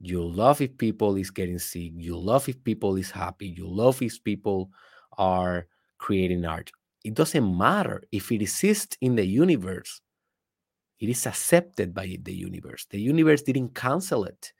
You 0.00 0.24
love 0.24 0.62
if 0.62 0.78
people 0.78 1.16
is 1.16 1.30
getting 1.30 1.58
sick. 1.58 1.92
You 1.94 2.16
love 2.16 2.48
if 2.48 2.62
people 2.64 2.96
is 2.96 3.10
happy. 3.10 3.48
You 3.48 3.68
love 3.68 4.00
if 4.00 4.22
people 4.24 4.70
are 5.18 5.66
creating 5.98 6.46
art. 6.46 6.70
It 7.04 7.14
doesn't 7.14 7.56
matter 7.58 8.02
if 8.10 8.32
it 8.32 8.40
exists 8.40 8.96
in 9.02 9.16
the 9.16 9.26
universe. 9.26 10.00
It 10.98 11.10
is 11.10 11.26
accepted 11.26 11.94
by 11.94 12.18
the 12.22 12.34
universe. 12.34 12.86
The 12.88 13.00
universe 13.00 13.42
didn't 13.42 13.74
cancel 13.74 14.24
it. 14.24 14.52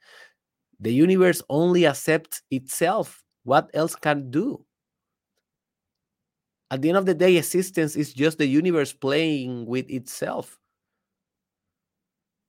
The 0.79 0.93
universe 0.93 1.41
only 1.49 1.85
accepts 1.85 2.41
itself. 2.51 3.23
What 3.43 3.69
else 3.73 3.95
can 3.95 4.29
do? 4.31 4.65
At 6.69 6.81
the 6.81 6.89
end 6.89 6.97
of 6.97 7.05
the 7.05 7.13
day, 7.13 7.35
existence 7.35 7.95
is 7.95 8.13
just 8.13 8.37
the 8.37 8.47
universe 8.47 8.93
playing 8.93 9.65
with 9.65 9.89
itself. 9.89 10.60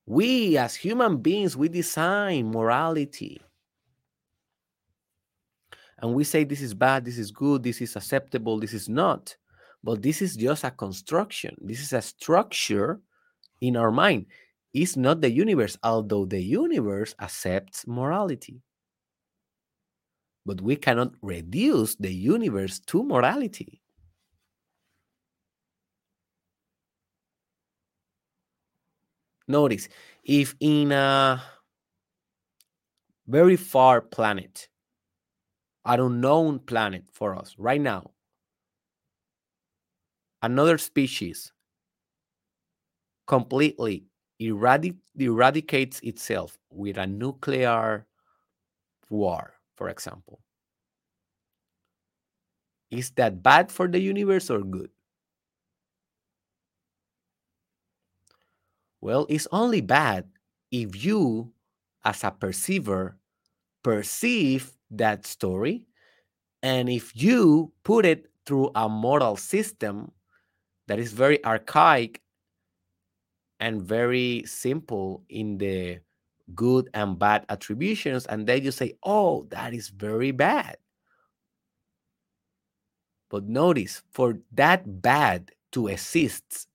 We, 0.05 0.57
as 0.57 0.75
human 0.75 1.17
beings, 1.17 1.55
we 1.55 1.69
design 1.69 2.51
morality. 2.51 3.41
And 5.99 6.13
we 6.13 6.25
say 6.25 6.43
this 6.43 6.61
is 6.61 6.73
bad, 6.73 7.05
this 7.05 7.17
is 7.17 7.31
good, 7.31 7.63
this 7.63 7.81
is 7.81 7.95
acceptable, 7.95 8.59
this 8.59 8.73
is 8.73 8.89
not. 8.89 9.35
But 9.83 10.01
this 10.01 10.21
is 10.21 10.35
just 10.35 10.63
a 10.63 10.71
construction. 10.71 11.55
This 11.61 11.81
is 11.81 11.93
a 11.93 12.01
structure 12.01 12.99
in 13.61 13.77
our 13.77 13.91
mind. 13.91 14.25
It's 14.73 14.97
not 14.97 15.21
the 15.21 15.29
universe, 15.29 15.77
although 15.83 16.25
the 16.25 16.41
universe 16.41 17.13
accepts 17.21 17.85
morality. 17.85 18.61
But 20.45 20.61
we 20.61 20.75
cannot 20.75 21.13
reduce 21.21 21.95
the 21.95 22.13
universe 22.13 22.79
to 22.87 23.03
morality. 23.03 23.82
Notice 29.47 29.87
if 30.23 30.55
in 30.59 30.91
a 30.91 31.41
very 33.27 33.57
far 33.57 33.99
planet, 34.01 34.69
an 35.85 35.99
unknown 36.01 36.59
planet 36.59 37.05
for 37.09 37.33
us 37.35 37.55
right 37.57 37.79
now, 37.79 38.11
another 40.43 40.77
species 40.77 41.51
completely 43.27 44.05
eradic- 44.41 44.97
eradicates 45.17 45.99
itself 46.01 46.57
with 46.69 46.97
a 46.97 47.07
nuclear 47.07 48.05
war, 49.09 49.53
for 49.75 49.89
example. 49.89 50.41
Is 52.89 53.11
that 53.17 53.43
bad 53.43 53.71
for 53.73 53.89
the 53.89 53.99
universe 53.99 54.49
or 54.49 54.61
good? 54.61 54.89
Well, 59.03 59.25
it's 59.27 59.49
only 59.51 59.81
bad 59.81 60.29
if 60.71 61.03
you, 61.03 61.51
as 62.05 62.23
a 62.23 62.31
perceiver, 62.31 63.17
perceive 63.83 64.71
that 64.91 65.27
story. 65.27 65.87
And 66.61 66.87
if 66.87 67.11
you 67.13 67.73
put 67.83 68.05
it 68.05 68.31
through 68.45 68.71
a 68.75 68.87
moral 68.87 69.35
system 69.35 70.13
that 70.87 70.99
is 70.99 71.11
very 71.11 71.43
archaic 71.43 72.21
and 73.59 73.83
very 73.83 74.43
simple 74.45 75.25
in 75.27 75.57
the 75.57 75.99
good 76.55 76.89
and 76.93 77.19
bad 77.19 77.45
attributions, 77.49 78.25
and 78.25 78.47
then 78.47 78.63
you 78.63 78.71
say, 78.71 78.93
oh, 79.03 79.47
that 79.49 79.73
is 79.73 79.89
very 79.89 80.31
bad. 80.31 80.77
But 83.29 83.43
notice, 83.49 84.01
for 84.13 84.39
that 84.53 85.01
bad 85.01 85.51
to 85.73 85.87
exist, 85.87 86.69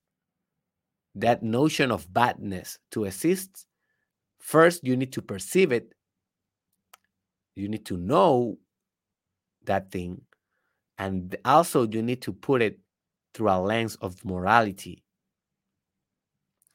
that 1.21 1.43
notion 1.43 1.91
of 1.91 2.11
badness 2.13 2.77
to 2.91 3.05
exist, 3.05 3.65
first 4.39 4.83
you 4.83 4.95
need 4.95 5.13
to 5.13 5.21
perceive 5.21 5.71
it. 5.71 5.93
You 7.55 7.67
need 7.67 7.85
to 7.87 7.97
know 7.97 8.57
that 9.65 9.91
thing. 9.91 10.21
And 10.97 11.35
also, 11.45 11.87
you 11.87 12.01
need 12.01 12.21
to 12.23 12.33
put 12.33 12.61
it 12.61 12.79
through 13.33 13.49
a 13.49 13.59
lens 13.59 13.95
of 14.01 14.23
morality, 14.25 15.03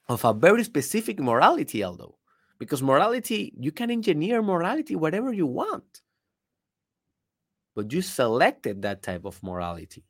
of 0.09 0.25
a 0.25 0.33
very 0.33 0.65
specific 0.65 1.19
morality, 1.19 1.85
although, 1.85 2.17
because 2.59 2.83
morality, 2.83 3.53
you 3.59 3.73
can 3.73 3.91
engineer 3.91 4.43
morality 4.43 4.97
whatever 4.97 5.33
you 5.33 5.47
want. 5.47 6.01
But 7.75 7.93
you 7.93 8.01
selected 8.03 8.83
that 8.83 9.03
type 9.03 9.25
of 9.25 9.43
morality, 9.43 10.05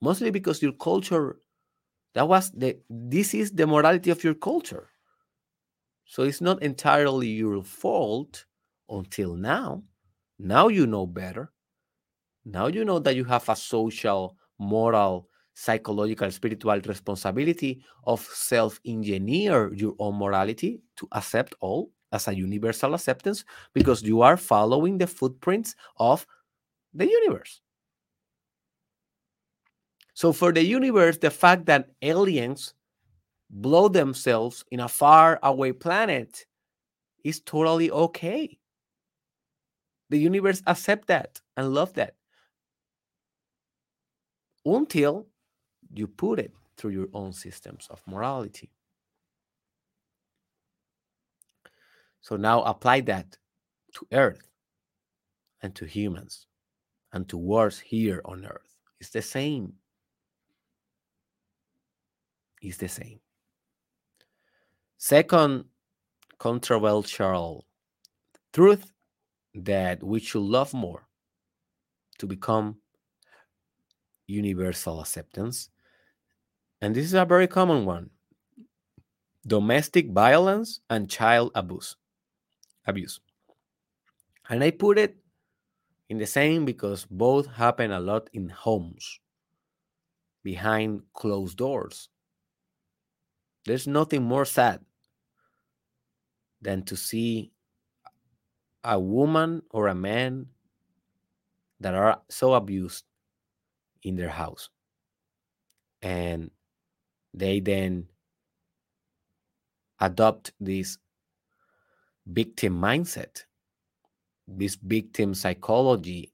mostly 0.00 0.30
because 0.30 0.62
your 0.62 0.72
culture 0.72 1.40
that 2.14 2.28
was 2.28 2.50
the 2.50 2.78
this 2.88 3.34
is 3.34 3.52
the 3.52 3.66
morality 3.66 4.10
of 4.10 4.24
your 4.24 4.34
culture. 4.34 4.88
So 6.04 6.24
it's 6.24 6.40
not 6.40 6.62
entirely 6.62 7.28
your 7.28 7.62
fault 7.62 8.44
until 8.88 9.34
now. 9.34 9.84
Now 10.38 10.68
you 10.68 10.86
know 10.86 11.06
better. 11.06 11.52
Now 12.44 12.66
you 12.66 12.84
know 12.84 12.98
that 12.98 13.16
you 13.16 13.24
have 13.24 13.48
a 13.48 13.56
social 13.56 14.36
moral 14.58 15.28
psychological 15.54 16.30
spiritual 16.30 16.80
responsibility 16.80 17.82
of 18.04 18.20
self-engineer 18.20 19.72
your 19.74 19.94
own 19.98 20.16
morality 20.18 20.80
to 20.96 21.06
accept 21.12 21.54
all 21.60 21.90
as 22.12 22.28
a 22.28 22.34
universal 22.34 22.94
acceptance 22.94 23.44
because 23.74 24.02
you 24.02 24.22
are 24.22 24.36
following 24.36 24.96
the 24.96 25.06
footprints 25.06 25.74
of 25.98 26.26
the 26.94 27.06
universe 27.06 27.60
so 30.20 30.34
for 30.34 30.52
the 30.52 30.62
universe, 30.62 31.16
the 31.16 31.30
fact 31.30 31.64
that 31.64 31.88
aliens 32.02 32.74
blow 33.48 33.88
themselves 33.88 34.62
in 34.70 34.80
a 34.80 34.86
far 34.86 35.38
away 35.42 35.72
planet 35.72 36.44
is 37.24 37.40
totally 37.40 37.90
okay. 37.90 38.58
The 40.10 40.18
universe 40.18 40.62
accept 40.66 41.08
that 41.08 41.40
and 41.56 41.72
love 41.72 41.94
that 41.94 42.16
until 44.66 45.26
you 45.94 46.06
put 46.06 46.38
it 46.38 46.52
through 46.76 46.90
your 46.90 47.08
own 47.14 47.32
systems 47.32 47.86
of 47.88 48.02
morality. 48.06 48.68
So 52.20 52.36
now 52.36 52.60
apply 52.64 53.00
that 53.08 53.38
to 53.94 54.06
earth 54.12 54.50
and 55.62 55.74
to 55.76 55.86
humans 55.86 56.44
and 57.10 57.26
to 57.30 57.38
wars 57.38 57.78
here 57.78 58.20
on 58.26 58.44
earth. 58.44 58.76
It's 59.00 59.08
the 59.08 59.22
same 59.22 59.79
is 62.60 62.76
the 62.76 62.88
same. 62.88 63.20
Second 64.98 65.64
controversial 66.38 67.64
truth 68.52 68.92
that 69.54 70.02
we 70.02 70.20
should 70.20 70.42
love 70.42 70.72
more 70.74 71.06
to 72.18 72.26
become 72.26 72.76
universal 74.26 75.00
acceptance. 75.00 75.70
And 76.80 76.94
this 76.94 77.04
is 77.04 77.14
a 77.14 77.24
very 77.24 77.46
common 77.46 77.84
one 77.84 78.10
domestic 79.46 80.10
violence 80.10 80.80
and 80.90 81.10
child 81.10 81.50
abuse. 81.54 81.96
Abuse. 82.86 83.20
And 84.48 84.62
I 84.62 84.70
put 84.70 84.98
it 84.98 85.16
in 86.08 86.18
the 86.18 86.26
same 86.26 86.64
because 86.64 87.06
both 87.10 87.46
happen 87.46 87.90
a 87.92 88.00
lot 88.00 88.28
in 88.32 88.48
homes 88.48 89.20
behind 90.42 91.02
closed 91.14 91.56
doors 91.56 92.08
there's 93.66 93.86
nothing 93.86 94.22
more 94.22 94.44
sad 94.44 94.80
than 96.62 96.82
to 96.84 96.96
see 96.96 97.52
a 98.84 98.98
woman 98.98 99.62
or 99.70 99.88
a 99.88 99.94
man 99.94 100.46
that 101.80 101.94
are 101.94 102.20
so 102.28 102.54
abused 102.54 103.04
in 104.02 104.16
their 104.16 104.28
house. 104.28 104.68
And 106.02 106.50
they 107.34 107.60
then 107.60 108.06
adopt 110.00 110.52
this 110.60 110.98
victim 112.26 112.80
mindset, 112.80 113.44
this 114.48 114.76
victim 114.76 115.34
psychology 115.34 116.32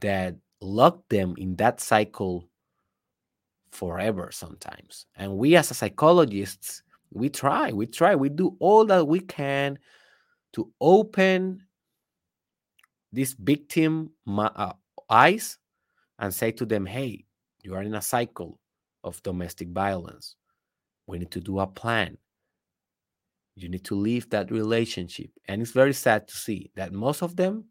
that 0.00 0.36
lock 0.60 1.08
them 1.08 1.34
in 1.36 1.56
that 1.56 1.80
cycle 1.80 2.48
forever 3.72 4.30
sometimes. 4.30 5.06
And 5.16 5.36
we 5.36 5.56
as 5.56 5.76
psychologists, 5.76 6.82
we 7.10 7.28
try, 7.28 7.72
we 7.72 7.86
try, 7.86 8.14
we 8.14 8.28
do 8.28 8.56
all 8.60 8.84
that 8.86 9.08
we 9.08 9.20
can 9.20 9.78
to 10.52 10.70
open 10.80 11.62
this 13.12 13.32
victim 13.32 14.10
uh, 14.38 14.72
eyes 15.10 15.58
and 16.18 16.32
say 16.32 16.52
to 16.52 16.64
them, 16.64 16.86
hey, 16.86 17.24
you 17.62 17.74
are 17.74 17.82
in 17.82 17.94
a 17.94 18.02
cycle 18.02 18.58
of 19.04 19.22
domestic 19.22 19.68
violence. 19.70 20.36
We 21.06 21.18
need 21.18 21.30
to 21.32 21.40
do 21.40 21.58
a 21.58 21.66
plan. 21.66 22.16
You 23.56 23.68
need 23.68 23.84
to 23.84 23.94
leave 23.94 24.30
that 24.30 24.50
relationship. 24.50 25.30
And 25.48 25.60
it's 25.60 25.72
very 25.72 25.92
sad 25.92 26.28
to 26.28 26.36
see 26.36 26.70
that 26.76 26.92
most 26.92 27.22
of 27.22 27.36
them, 27.36 27.64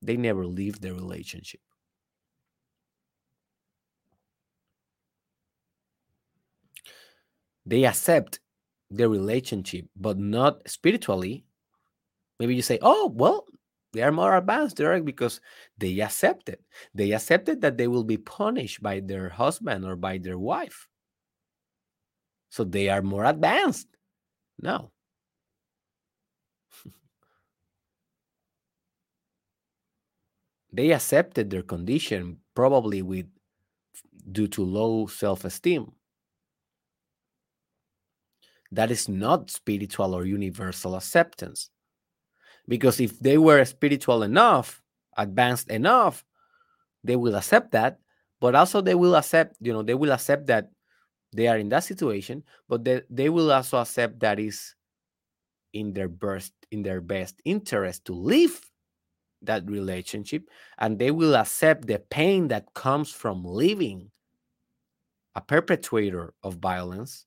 they 0.00 0.16
never 0.16 0.46
leave 0.46 0.80
the 0.80 0.92
relationship. 0.92 1.60
They 7.66 7.84
accept 7.84 8.40
the 8.90 9.08
relationship, 9.08 9.86
but 9.96 10.18
not 10.18 10.68
spiritually. 10.68 11.44
Maybe 12.38 12.54
you 12.54 12.62
say, 12.62 12.78
oh, 12.82 13.12
well, 13.14 13.46
they 13.92 14.02
are 14.02 14.12
more 14.12 14.36
advanced, 14.36 14.76
Derek, 14.76 15.04
because 15.04 15.40
they 15.78 16.00
accepted. 16.00 16.58
They 16.94 17.12
accepted 17.12 17.60
that 17.60 17.76
they 17.76 17.88
will 17.88 18.04
be 18.04 18.16
punished 18.16 18.82
by 18.82 19.00
their 19.00 19.28
husband 19.28 19.84
or 19.84 19.96
by 19.96 20.18
their 20.18 20.38
wife. 20.38 20.88
So 22.48 22.64
they 22.64 22.88
are 22.88 23.02
more 23.02 23.24
advanced. 23.24 23.88
No. 24.60 24.92
they 30.72 30.92
accepted 30.92 31.50
their 31.50 31.62
condition 31.62 32.38
probably 32.54 33.02
with 33.02 33.26
due 34.30 34.48
to 34.48 34.64
low 34.64 35.06
self-esteem 35.06 35.92
that 38.72 38.90
is 38.90 39.08
not 39.08 39.50
spiritual 39.50 40.14
or 40.14 40.24
universal 40.24 40.96
acceptance. 40.96 41.70
Because 42.66 43.00
if 43.00 43.18
they 43.20 43.38
were 43.38 43.64
spiritual 43.64 44.22
enough 44.22 44.82
advanced 45.16 45.70
enough 45.70 46.24
they 47.04 47.16
will 47.16 47.34
accept 47.34 47.72
that 47.72 47.98
but 48.40 48.54
also 48.54 48.80
they 48.80 48.94
will 48.94 49.14
accept 49.14 49.56
you 49.60 49.72
know 49.72 49.82
they 49.82 49.94
will 49.94 50.12
accept 50.12 50.46
that 50.46 50.70
they 51.32 51.46
are 51.48 51.58
in 51.58 51.68
that 51.68 51.84
situation 51.84 52.42
but 52.68 52.84
they, 52.84 53.02
they 53.10 53.28
will 53.28 53.52
also 53.52 53.78
accept 53.78 54.20
that 54.20 54.38
is 54.38 54.74
in 55.72 55.92
their 55.92 56.08
best 56.08 56.52
in 56.70 56.82
their 56.82 57.00
best 57.00 57.40
interest 57.44 58.04
to 58.04 58.12
leave 58.12 58.60
that 59.42 59.68
relationship 59.68 60.48
and 60.78 60.98
they 60.98 61.10
will 61.10 61.34
accept 61.34 61.86
the 61.86 61.98
pain 62.10 62.48
that 62.48 62.72
comes 62.74 63.10
from 63.10 63.44
leaving 63.44 64.10
a 65.34 65.40
perpetrator 65.40 66.32
of 66.42 66.54
violence 66.56 67.26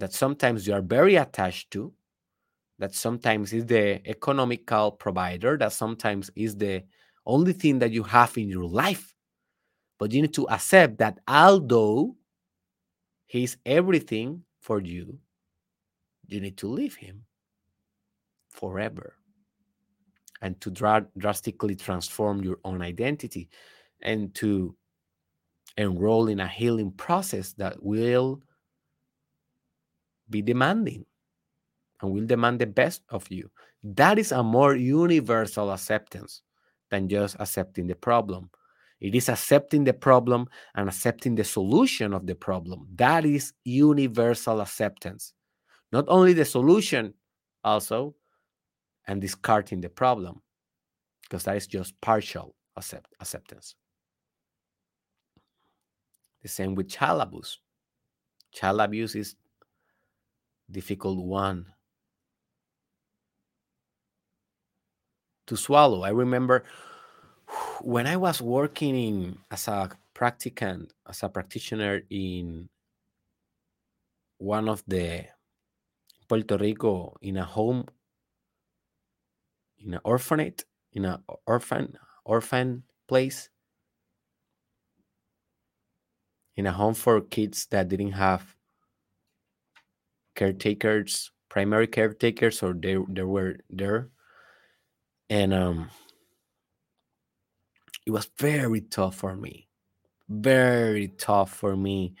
that 0.00 0.12
sometimes 0.12 0.66
you 0.66 0.74
are 0.74 0.82
very 0.82 1.16
attached 1.16 1.70
to 1.72 1.92
that 2.78 2.94
sometimes 2.94 3.52
is 3.52 3.66
the 3.66 4.00
economical 4.08 4.90
provider 4.90 5.56
that 5.58 5.72
sometimes 5.72 6.30
is 6.34 6.56
the 6.56 6.82
only 7.26 7.52
thing 7.52 7.78
that 7.78 7.92
you 7.92 8.02
have 8.02 8.36
in 8.38 8.48
your 8.48 8.64
life. 8.64 9.14
But 9.98 10.12
you 10.12 10.22
need 10.22 10.34
to 10.34 10.48
accept 10.48 10.98
that 10.98 11.18
although 11.28 12.16
he's 13.26 13.58
everything 13.66 14.42
for 14.60 14.80
you 14.80 15.18
you 16.26 16.40
need 16.40 16.56
to 16.56 16.68
leave 16.68 16.94
him 16.94 17.24
forever 18.48 19.14
and 20.42 20.60
to 20.60 20.70
dra- 20.70 21.06
drastically 21.18 21.76
transform 21.76 22.42
your 22.42 22.58
own 22.64 22.80
identity 22.82 23.48
and 24.02 24.34
to 24.34 24.74
enroll 25.76 26.28
in 26.28 26.40
a 26.40 26.48
healing 26.48 26.90
process 26.92 27.52
that 27.54 27.82
will 27.82 28.40
be 30.30 30.42
demanding 30.42 31.04
and 32.00 32.12
will 32.12 32.26
demand 32.26 32.60
the 32.60 32.66
best 32.66 33.02
of 33.10 33.26
you. 33.30 33.50
That 33.82 34.18
is 34.18 34.32
a 34.32 34.42
more 34.42 34.76
universal 34.76 35.72
acceptance 35.72 36.42
than 36.90 37.08
just 37.08 37.36
accepting 37.38 37.86
the 37.86 37.94
problem. 37.94 38.50
It 39.00 39.14
is 39.14 39.28
accepting 39.28 39.84
the 39.84 39.94
problem 39.94 40.46
and 40.74 40.88
accepting 40.88 41.34
the 41.34 41.44
solution 41.44 42.12
of 42.12 42.26
the 42.26 42.34
problem. 42.34 42.86
That 42.96 43.24
is 43.24 43.52
universal 43.64 44.60
acceptance. 44.60 45.32
Not 45.92 46.04
only 46.08 46.34
the 46.34 46.44
solution, 46.44 47.14
also, 47.64 48.14
and 49.06 49.20
discarding 49.20 49.80
the 49.80 49.88
problem, 49.88 50.42
because 51.22 51.44
that 51.44 51.56
is 51.56 51.66
just 51.66 51.98
partial 52.00 52.54
accept, 52.76 53.12
acceptance. 53.20 53.74
The 56.42 56.48
same 56.48 56.74
with 56.74 56.88
child 56.88 57.22
abuse. 57.22 57.58
Child 58.52 58.80
abuse 58.80 59.14
is 59.14 59.36
difficult 60.70 61.18
one 61.18 61.66
to 65.46 65.56
swallow. 65.56 66.02
I 66.02 66.10
remember 66.10 66.64
when 67.80 68.06
I 68.06 68.16
was 68.16 68.40
working 68.40 68.94
in 68.94 69.38
as 69.50 69.68
a 69.68 69.90
practicant, 70.14 70.92
as 71.08 71.22
a 71.22 71.28
practitioner 71.28 72.02
in 72.10 72.68
one 74.38 74.68
of 74.68 74.82
the 74.86 75.26
Puerto 76.28 76.56
Rico 76.56 77.16
in 77.20 77.36
a 77.36 77.44
home, 77.44 77.86
in 79.78 79.94
an 79.94 80.00
orphanate, 80.04 80.64
in 80.92 81.04
an 81.04 81.22
orphan 81.46 81.98
orphan 82.24 82.84
place, 83.08 83.50
in 86.56 86.66
a 86.66 86.72
home 86.72 86.94
for 86.94 87.20
kids 87.20 87.66
that 87.70 87.88
didn't 87.88 88.12
have 88.12 88.54
caretakers, 90.40 91.30
primary 91.50 91.86
caretakers, 91.86 92.62
or 92.62 92.72
they 92.72 92.96
they 93.12 93.22
were 93.22 93.60
there, 93.68 94.08
and 95.28 95.52
um, 95.52 95.90
it 98.06 98.10
was 98.10 98.30
very 98.38 98.80
tough 98.80 99.16
for 99.16 99.36
me, 99.36 99.68
very 100.30 101.08
tough 101.08 101.52
for 101.52 101.76
me 101.76 102.14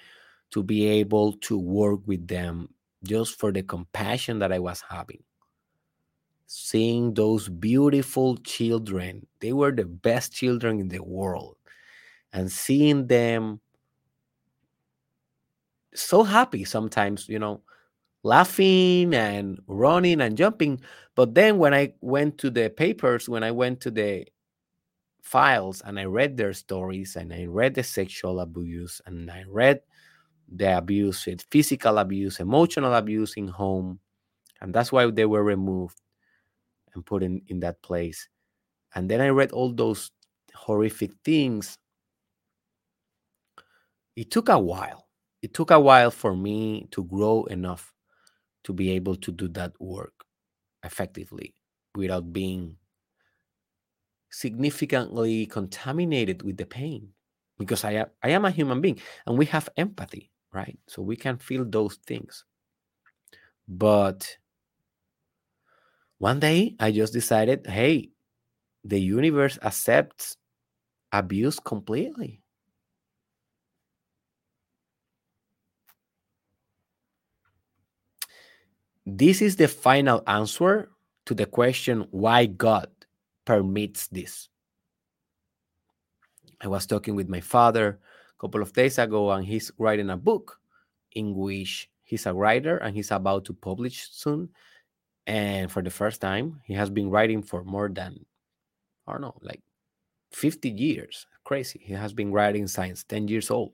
to 0.50 0.62
be 0.62 0.84
able 0.84 1.32
to 1.48 1.56
work 1.56 2.00
with 2.04 2.28
them 2.28 2.68
just 3.04 3.40
for 3.40 3.52
the 3.52 3.62
compassion 3.62 4.38
that 4.40 4.52
I 4.52 4.58
was 4.58 4.84
having. 4.86 5.22
Seeing 6.46 7.14
those 7.14 7.48
beautiful 7.48 8.36
children, 8.44 9.26
they 9.40 9.54
were 9.54 9.72
the 9.72 9.86
best 9.86 10.34
children 10.34 10.78
in 10.78 10.88
the 10.88 11.00
world, 11.02 11.56
and 12.34 12.52
seeing 12.52 13.06
them 13.06 13.60
so 15.94 16.22
happy 16.22 16.64
sometimes, 16.64 17.26
you 17.26 17.38
know, 17.38 17.62
laughing 18.22 19.14
and 19.14 19.60
running 19.66 20.20
and 20.20 20.36
jumping. 20.36 20.80
But 21.14 21.34
then 21.34 21.58
when 21.58 21.74
I 21.74 21.94
went 22.00 22.38
to 22.38 22.50
the 22.50 22.70
papers, 22.70 23.28
when 23.28 23.42
I 23.42 23.50
went 23.50 23.80
to 23.82 23.90
the 23.90 24.26
files 25.22 25.82
and 25.84 25.98
I 25.98 26.04
read 26.04 26.36
their 26.36 26.52
stories 26.52 27.16
and 27.16 27.32
I 27.32 27.44
read 27.44 27.74
the 27.74 27.82
sexual 27.82 28.40
abuse 28.40 29.00
and 29.06 29.30
I 29.30 29.44
read 29.48 29.80
the 30.48 30.76
abuse, 30.76 31.26
eh, 31.28 31.36
physical 31.50 31.98
abuse, 31.98 32.40
emotional 32.40 32.94
abuse 32.94 33.34
in 33.34 33.48
home. 33.48 34.00
And 34.60 34.74
that's 34.74 34.92
why 34.92 35.10
they 35.10 35.26
were 35.26 35.44
removed 35.44 36.00
and 36.94 37.04
put 37.04 37.22
in, 37.22 37.42
in 37.48 37.60
that 37.60 37.80
place. 37.82 38.28
And 38.94 39.10
then 39.10 39.20
I 39.20 39.28
read 39.28 39.52
all 39.52 39.72
those 39.72 40.10
horrific 40.54 41.12
things. 41.24 41.78
It 44.16 44.30
took 44.30 44.48
a 44.48 44.58
while. 44.58 45.06
It 45.42 45.54
took 45.54 45.70
a 45.70 45.80
while 45.80 46.10
for 46.10 46.36
me 46.36 46.88
to 46.90 47.04
grow 47.04 47.44
enough 47.44 47.92
to 48.64 48.72
be 48.72 48.90
able 48.90 49.16
to 49.16 49.32
do 49.32 49.48
that 49.48 49.72
work 49.80 50.24
effectively 50.84 51.54
without 51.96 52.32
being 52.32 52.76
significantly 54.30 55.46
contaminated 55.46 56.42
with 56.42 56.56
the 56.56 56.66
pain 56.66 57.12
because 57.58 57.84
I 57.84 57.92
am, 57.92 58.06
I 58.22 58.30
am 58.30 58.44
a 58.44 58.50
human 58.50 58.80
being 58.80 59.00
and 59.26 59.36
we 59.36 59.46
have 59.46 59.68
empathy, 59.76 60.30
right? 60.52 60.78
So 60.86 61.02
we 61.02 61.16
can 61.16 61.38
feel 61.38 61.64
those 61.64 61.96
things. 62.06 62.44
But 63.68 64.36
one 66.18 66.38
day 66.40 66.76
I 66.78 66.92
just 66.92 67.12
decided, 67.12 67.66
hey, 67.66 68.10
the 68.84 69.00
universe 69.00 69.58
accepts 69.62 70.36
abuse 71.12 71.60
completely. 71.60 72.39
This 79.06 79.40
is 79.40 79.56
the 79.56 79.68
final 79.68 80.22
answer 80.26 80.90
to 81.26 81.34
the 81.34 81.46
question 81.46 82.06
why 82.10 82.46
God 82.46 82.88
permits 83.44 84.08
this. 84.08 84.48
I 86.60 86.68
was 86.68 86.86
talking 86.86 87.16
with 87.16 87.28
my 87.28 87.40
father 87.40 87.98
a 88.36 88.40
couple 88.40 88.60
of 88.60 88.72
days 88.72 88.98
ago, 88.98 89.30
and 89.30 89.44
he's 89.44 89.72
writing 89.78 90.10
a 90.10 90.16
book 90.16 90.60
in 91.12 91.34
which 91.34 91.88
he's 92.02 92.26
a 92.26 92.34
writer 92.34 92.76
and 92.76 92.94
he's 92.94 93.10
about 93.10 93.44
to 93.46 93.54
publish 93.54 94.08
soon. 94.10 94.50
And 95.26 95.70
for 95.70 95.82
the 95.82 95.90
first 95.90 96.20
time, 96.20 96.60
he 96.64 96.74
has 96.74 96.90
been 96.90 97.08
writing 97.08 97.42
for 97.42 97.64
more 97.64 97.88
than, 97.88 98.26
I 99.06 99.12
don't 99.12 99.20
know, 99.22 99.38
like 99.42 99.62
50 100.32 100.68
years. 100.70 101.26
Crazy. 101.44 101.80
He 101.82 101.94
has 101.94 102.12
been 102.12 102.32
writing 102.32 102.66
since 102.66 103.04
10 103.04 103.28
years 103.28 103.50
old 103.50 103.72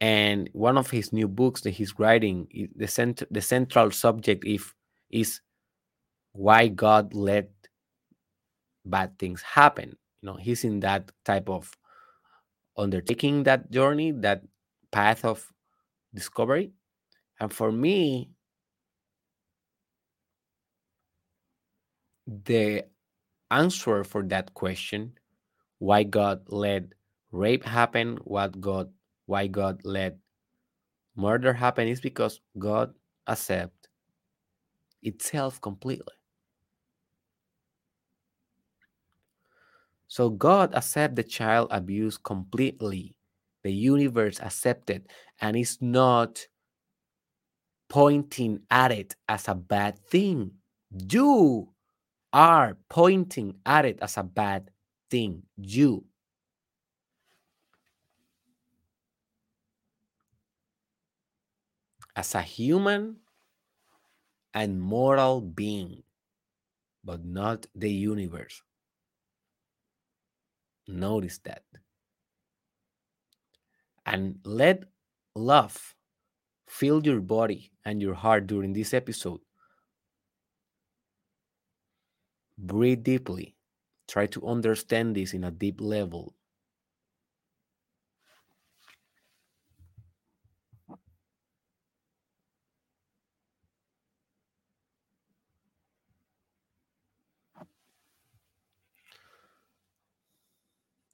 and 0.00 0.48
one 0.52 0.78
of 0.78 0.90
his 0.90 1.12
new 1.12 1.28
books 1.28 1.60
that 1.62 1.70
he's 1.70 1.98
writing 1.98 2.48
the 2.76 2.88
cent- 2.88 3.22
the 3.30 3.40
central 3.40 3.90
subject 3.90 4.44
if 4.46 4.74
is 5.10 5.40
why 6.32 6.68
god 6.68 7.12
let 7.14 7.50
bad 8.84 9.18
things 9.18 9.42
happen 9.42 9.90
you 10.22 10.26
know 10.26 10.36
he's 10.36 10.64
in 10.64 10.80
that 10.80 11.10
type 11.24 11.48
of 11.48 11.76
undertaking 12.76 13.42
that 13.42 13.70
journey 13.70 14.10
that 14.10 14.42
path 14.90 15.24
of 15.24 15.46
discovery. 16.14 16.72
And 17.38 17.52
for 17.52 17.72
me, 17.72 18.30
the 22.26 22.84
answer 23.50 24.04
for 24.04 24.22
that 24.24 24.54
question, 24.54 25.14
why 25.78 26.02
God 26.04 26.42
let 26.48 26.84
rape 27.32 27.64
happen, 27.64 28.18
what 28.24 28.60
God 28.60 28.90
why 29.30 29.46
God 29.46 29.80
let 29.84 30.18
murder 31.14 31.52
happen 31.52 31.86
is 31.86 32.00
because 32.00 32.40
God 32.58 32.92
accept 33.28 33.88
itself 35.04 35.60
completely. 35.60 36.18
So 40.08 40.30
God 40.30 40.74
accept 40.74 41.14
the 41.14 41.22
child 41.22 41.68
abuse 41.70 42.18
completely. 42.18 43.14
The 43.62 43.70
universe 43.70 44.40
accepted 44.40 45.06
and 45.40 45.56
is 45.56 45.78
not 45.80 46.44
pointing 47.88 48.62
at 48.68 48.90
it 48.90 49.14
as 49.28 49.46
a 49.46 49.54
bad 49.54 49.96
thing. 50.10 50.50
You 50.90 51.70
are 52.32 52.76
pointing 52.88 53.54
at 53.64 53.84
it 53.84 54.00
as 54.02 54.16
a 54.16 54.24
bad 54.24 54.70
thing. 55.08 55.44
You. 55.56 56.09
As 62.16 62.34
a 62.34 62.42
human 62.42 63.16
and 64.52 64.80
moral 64.80 65.40
being, 65.40 66.02
but 67.04 67.24
not 67.24 67.66
the 67.74 67.90
universe. 67.90 68.62
Notice 70.88 71.38
that. 71.38 71.62
And 74.04 74.40
let 74.44 74.84
love 75.36 75.94
fill 76.66 77.04
your 77.06 77.20
body 77.20 77.70
and 77.84 78.02
your 78.02 78.14
heart 78.14 78.46
during 78.46 78.72
this 78.72 78.92
episode. 78.92 79.40
Breathe 82.58 83.02
deeply. 83.04 83.56
Try 84.08 84.26
to 84.26 84.46
understand 84.46 85.16
this 85.16 85.32
in 85.32 85.44
a 85.44 85.50
deep 85.50 85.80
level. 85.80 86.34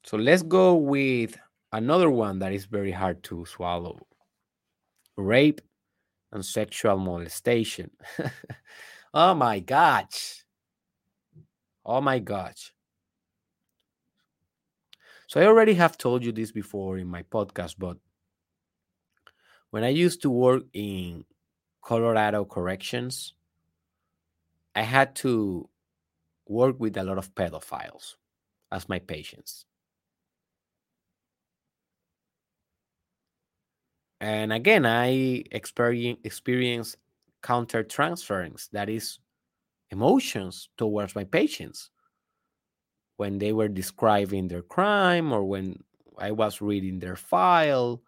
So 0.07 0.15
let's 0.15 0.41
go 0.41 0.75
with 0.75 1.37
another 1.73 2.09
one 2.09 2.39
that 2.39 2.53
is 2.53 2.63
very 2.63 2.91
hard 2.91 3.23
to 3.23 3.45
swallow 3.45 3.99
rape 5.17 5.59
and 6.31 6.45
sexual 6.45 6.97
molestation. 6.97 7.91
oh 9.13 9.33
my 9.33 9.59
gosh. 9.59 10.45
Oh 11.85 11.99
my 11.99 12.19
gosh. 12.19 12.71
So 15.27 15.41
I 15.41 15.45
already 15.45 15.73
have 15.73 15.97
told 15.97 16.23
you 16.23 16.31
this 16.31 16.53
before 16.53 16.97
in 16.97 17.07
my 17.07 17.23
podcast, 17.23 17.75
but 17.77 17.97
when 19.71 19.83
I 19.83 19.89
used 19.89 20.21
to 20.21 20.29
work 20.29 20.63
in 20.71 21.25
Colorado 21.81 22.45
corrections, 22.45 23.33
I 24.73 24.83
had 24.83 25.15
to 25.15 25.67
work 26.47 26.79
with 26.79 26.95
a 26.95 27.03
lot 27.03 27.17
of 27.17 27.35
pedophiles 27.35 28.15
as 28.71 28.87
my 28.87 28.99
patients. 28.99 29.66
And 34.19 34.51
again, 34.51 34.85
I 34.85 35.43
experience 35.51 36.19
experience 36.23 36.95
counter 37.43 37.83
transference, 37.83 38.67
that 38.69 38.89
is 38.89 39.19
emotions 39.91 40.69
towards 40.77 41.15
my 41.15 41.23
patients 41.23 41.91
when 43.17 43.39
they 43.39 43.51
were 43.51 43.67
describing 43.67 44.47
their 44.47 44.61
crime 44.61 45.33
or 45.33 45.43
when 45.43 45.83
I 46.17 46.31
was 46.31 46.61
reading 46.61 46.99
their 46.99 47.15
file 47.15 48.01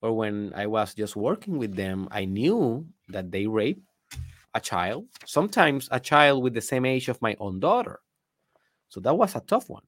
or 0.00 0.12
when 0.12 0.52
I 0.54 0.66
was 0.66 0.94
just 0.94 1.16
working 1.16 1.58
with 1.58 1.74
them, 1.74 2.08
I 2.10 2.24
knew 2.24 2.86
that 3.08 3.30
they 3.30 3.46
raped 3.46 3.82
a 4.54 4.60
child, 4.60 5.06
sometimes 5.26 5.88
a 5.90 5.98
child 5.98 6.42
with 6.42 6.54
the 6.54 6.60
same 6.60 6.84
age 6.84 7.08
of 7.08 7.20
my 7.20 7.36
own 7.40 7.58
daughter. 7.58 8.00
So 8.88 9.00
that 9.00 9.16
was 9.16 9.34
a 9.34 9.40
tough 9.40 9.68
one. 9.68 9.82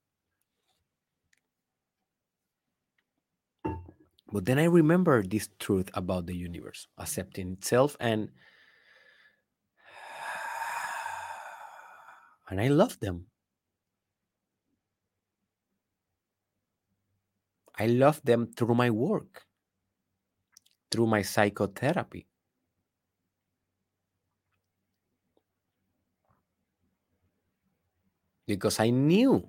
But 4.36 4.44
then 4.44 4.58
I 4.58 4.64
remember 4.64 5.22
this 5.22 5.48
truth 5.58 5.88
about 5.94 6.26
the 6.26 6.36
universe 6.36 6.88
accepting 6.98 7.52
itself 7.52 7.96
and 7.98 8.28
and 12.50 12.60
I 12.60 12.68
love 12.68 13.00
them. 13.00 13.28
I 17.78 17.86
love 17.86 18.20
them 18.24 18.52
through 18.52 18.74
my 18.74 18.90
work, 18.90 19.46
through 20.90 21.06
my 21.06 21.22
psychotherapy. 21.22 22.26
Because 28.46 28.80
I 28.80 28.90
knew 28.90 29.48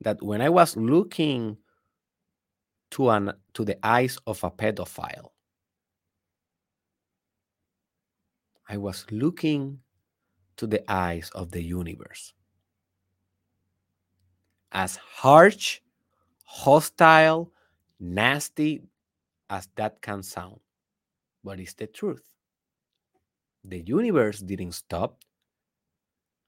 that 0.00 0.22
when 0.22 0.40
I 0.40 0.48
was 0.48 0.76
looking 0.76 1.58
to 2.92 3.10
an 3.10 3.32
to 3.54 3.64
the 3.64 3.78
eyes 3.84 4.18
of 4.26 4.42
a 4.44 4.50
pedophile, 4.50 5.32
I 8.68 8.76
was 8.76 9.04
looking 9.10 9.80
to 10.56 10.66
the 10.66 10.82
eyes 10.90 11.30
of 11.34 11.50
the 11.50 11.62
universe. 11.62 12.32
As 14.70 14.96
harsh, 14.96 15.80
hostile, 16.44 17.52
nasty 17.98 18.82
as 19.50 19.68
that 19.76 20.00
can 20.00 20.22
sound, 20.22 20.60
but 21.44 21.60
it's 21.60 21.74
the 21.74 21.86
truth. 21.86 22.24
The 23.64 23.80
universe 23.80 24.40
didn't 24.40 24.72
stop 24.72 25.20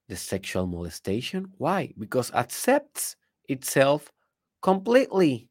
the 0.08 0.16
sexual 0.16 0.66
molestation. 0.66 1.52
Why? 1.58 1.92
Because 1.98 2.32
accepts 2.32 3.16
itself 3.48 4.10
completely. 4.62 5.48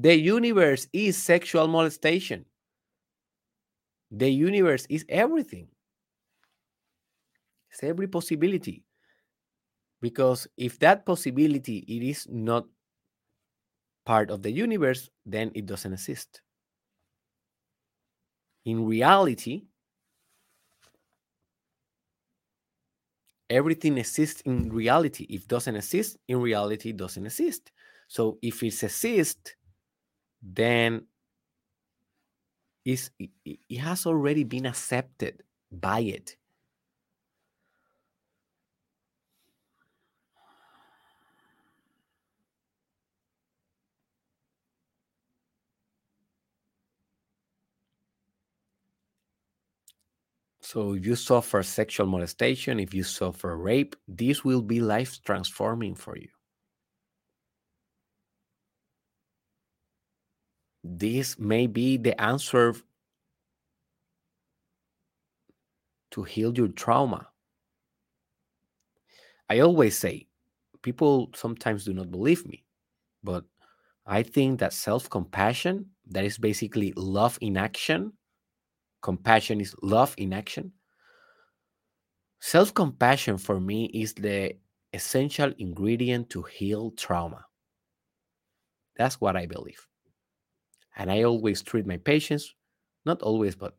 The 0.00 0.16
universe 0.16 0.88
is 0.94 1.18
sexual 1.18 1.68
molestation. 1.68 2.46
The 4.10 4.30
universe 4.30 4.86
is 4.88 5.04
everything. 5.10 5.68
It's 7.70 7.82
every 7.82 8.08
possibility. 8.08 8.82
Because 10.00 10.48
if 10.56 10.78
that 10.78 11.04
possibility 11.04 11.80
it 11.80 12.02
is 12.02 12.26
not 12.30 12.64
part 14.06 14.30
of 14.30 14.40
the 14.40 14.50
universe, 14.50 15.10
then 15.26 15.52
it 15.54 15.66
doesn't 15.66 15.92
exist. 15.92 16.40
In 18.64 18.86
reality, 18.86 19.64
everything 23.50 23.98
exists 23.98 24.40
in 24.46 24.72
reality. 24.72 25.26
If 25.28 25.46
doesn't 25.46 25.76
exist 25.76 26.16
in 26.26 26.40
reality, 26.40 26.88
it 26.88 26.96
doesn't 26.96 27.26
exist. 27.26 27.70
So 28.08 28.38
if 28.40 28.62
it 28.62 28.82
exists, 28.82 29.56
then 30.42 31.06
is 32.84 33.10
it, 33.18 33.30
it 33.44 33.78
has 33.78 34.06
already 34.06 34.44
been 34.44 34.66
accepted 34.66 35.42
by 35.70 36.00
it. 36.00 36.36
So 50.62 50.94
if 50.94 51.04
you 51.04 51.16
suffer 51.16 51.62
sexual 51.62 52.06
molestation, 52.06 52.80
if 52.80 52.94
you 52.94 53.02
suffer 53.02 53.56
rape, 53.58 53.94
this 54.08 54.42
will 54.42 54.62
be 54.62 54.80
life 54.80 55.22
transforming 55.22 55.94
for 55.94 56.16
you. 56.16 56.28
This 60.82 61.38
may 61.38 61.66
be 61.66 61.96
the 61.96 62.18
answer 62.20 62.74
to 66.12 66.22
heal 66.22 66.52
your 66.56 66.68
trauma. 66.68 67.28
I 69.48 69.60
always 69.60 69.96
say, 69.98 70.28
people 70.82 71.30
sometimes 71.34 71.84
do 71.84 71.92
not 71.92 72.10
believe 72.10 72.46
me, 72.46 72.64
but 73.22 73.44
I 74.06 74.22
think 74.22 74.60
that 74.60 74.72
self 74.72 75.10
compassion, 75.10 75.90
that 76.08 76.24
is 76.24 76.38
basically 76.38 76.92
love 76.96 77.38
in 77.40 77.56
action, 77.56 78.12
compassion 79.02 79.60
is 79.60 79.74
love 79.82 80.14
in 80.18 80.32
action. 80.32 80.72
Self 82.40 82.72
compassion 82.72 83.36
for 83.38 83.60
me 83.60 83.86
is 83.86 84.14
the 84.14 84.56
essential 84.94 85.52
ingredient 85.58 86.30
to 86.30 86.42
heal 86.42 86.90
trauma. 86.92 87.44
That's 88.96 89.20
what 89.20 89.36
I 89.36 89.46
believe. 89.46 89.86
And 90.96 91.10
I 91.10 91.22
always 91.22 91.62
treat 91.62 91.86
my 91.86 91.96
patients 91.96 92.54
not 93.06 93.22
always, 93.22 93.56
but 93.56 93.76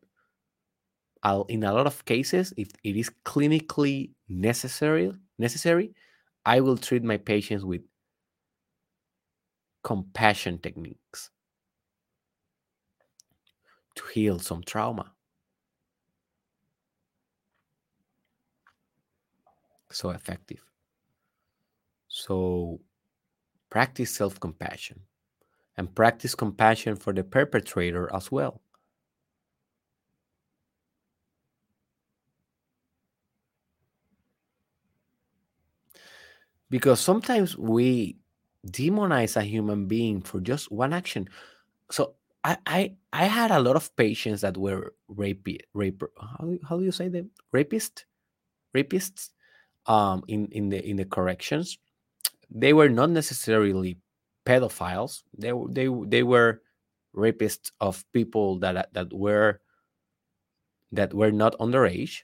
I'll, 1.22 1.44
in 1.44 1.62
a 1.62 1.72
lot 1.72 1.86
of 1.86 2.04
cases, 2.04 2.52
if 2.56 2.68
it 2.82 2.96
is 2.96 3.10
clinically 3.24 4.10
necessary, 4.28 5.12
necessary, 5.38 5.94
I 6.44 6.60
will 6.60 6.76
treat 6.76 7.04
my 7.04 7.16
patients 7.16 7.64
with 7.64 7.82
compassion 9.84 10.58
techniques 10.58 11.30
to 13.94 14.02
heal 14.12 14.38
some 14.38 14.62
trauma. 14.62 15.12
So 19.90 20.10
effective. 20.10 20.62
So 22.08 22.80
practice 23.70 24.14
self 24.14 24.38
compassion 24.40 25.00
and 25.76 25.94
practice 25.94 26.34
compassion 26.34 26.96
for 26.96 27.12
the 27.12 27.24
perpetrator 27.24 28.10
as 28.14 28.32
well. 28.32 28.60
Because 36.70 37.00
sometimes 37.00 37.56
we 37.56 38.16
demonize 38.66 39.36
a 39.36 39.42
human 39.42 39.86
being 39.86 40.22
for 40.22 40.40
just 40.40 40.70
one 40.70 40.92
action. 40.92 41.28
So 41.90 42.14
I 42.44 42.58
I, 42.66 42.96
I 43.12 43.26
had 43.26 43.50
a 43.50 43.60
lot 43.60 43.76
of 43.76 43.94
patients 43.96 44.42
that 44.42 44.56
were 44.56 44.94
rape 45.08 45.48
rape 45.74 46.02
how, 46.20 46.54
how 46.68 46.78
do 46.78 46.84
you 46.84 46.92
say 46.92 47.08
them 47.08 47.30
rapist 47.52 48.06
rapists 48.76 49.30
um 49.86 50.24
in 50.28 50.48
in 50.52 50.70
the 50.70 50.80
in 50.88 50.96
the 50.96 51.04
corrections 51.06 51.78
they 52.50 52.72
were 52.74 52.90
not 52.90 53.10
necessarily 53.10 53.98
pedophiles. 54.44 55.22
They 55.36 55.52
they 55.70 55.88
they 56.06 56.22
were 56.22 56.62
rapists 57.14 57.70
of 57.80 58.04
people 58.12 58.58
that 58.60 58.92
that 58.92 59.12
were 59.12 59.60
that 60.92 61.14
were 61.14 61.32
not 61.32 61.58
underage. 61.58 62.22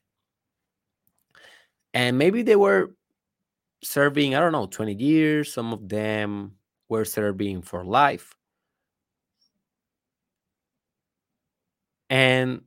And 1.94 2.18
maybe 2.18 2.42
they 2.42 2.56
were 2.56 2.94
serving 3.82 4.34
i 4.34 4.40
don't 4.40 4.52
know 4.52 4.66
20 4.66 4.94
years. 4.94 5.52
Some 5.52 5.72
of 5.72 5.88
them 5.88 6.52
were 6.88 7.04
serving 7.04 7.62
for 7.62 7.84
life. 7.84 8.34
And 12.10 12.62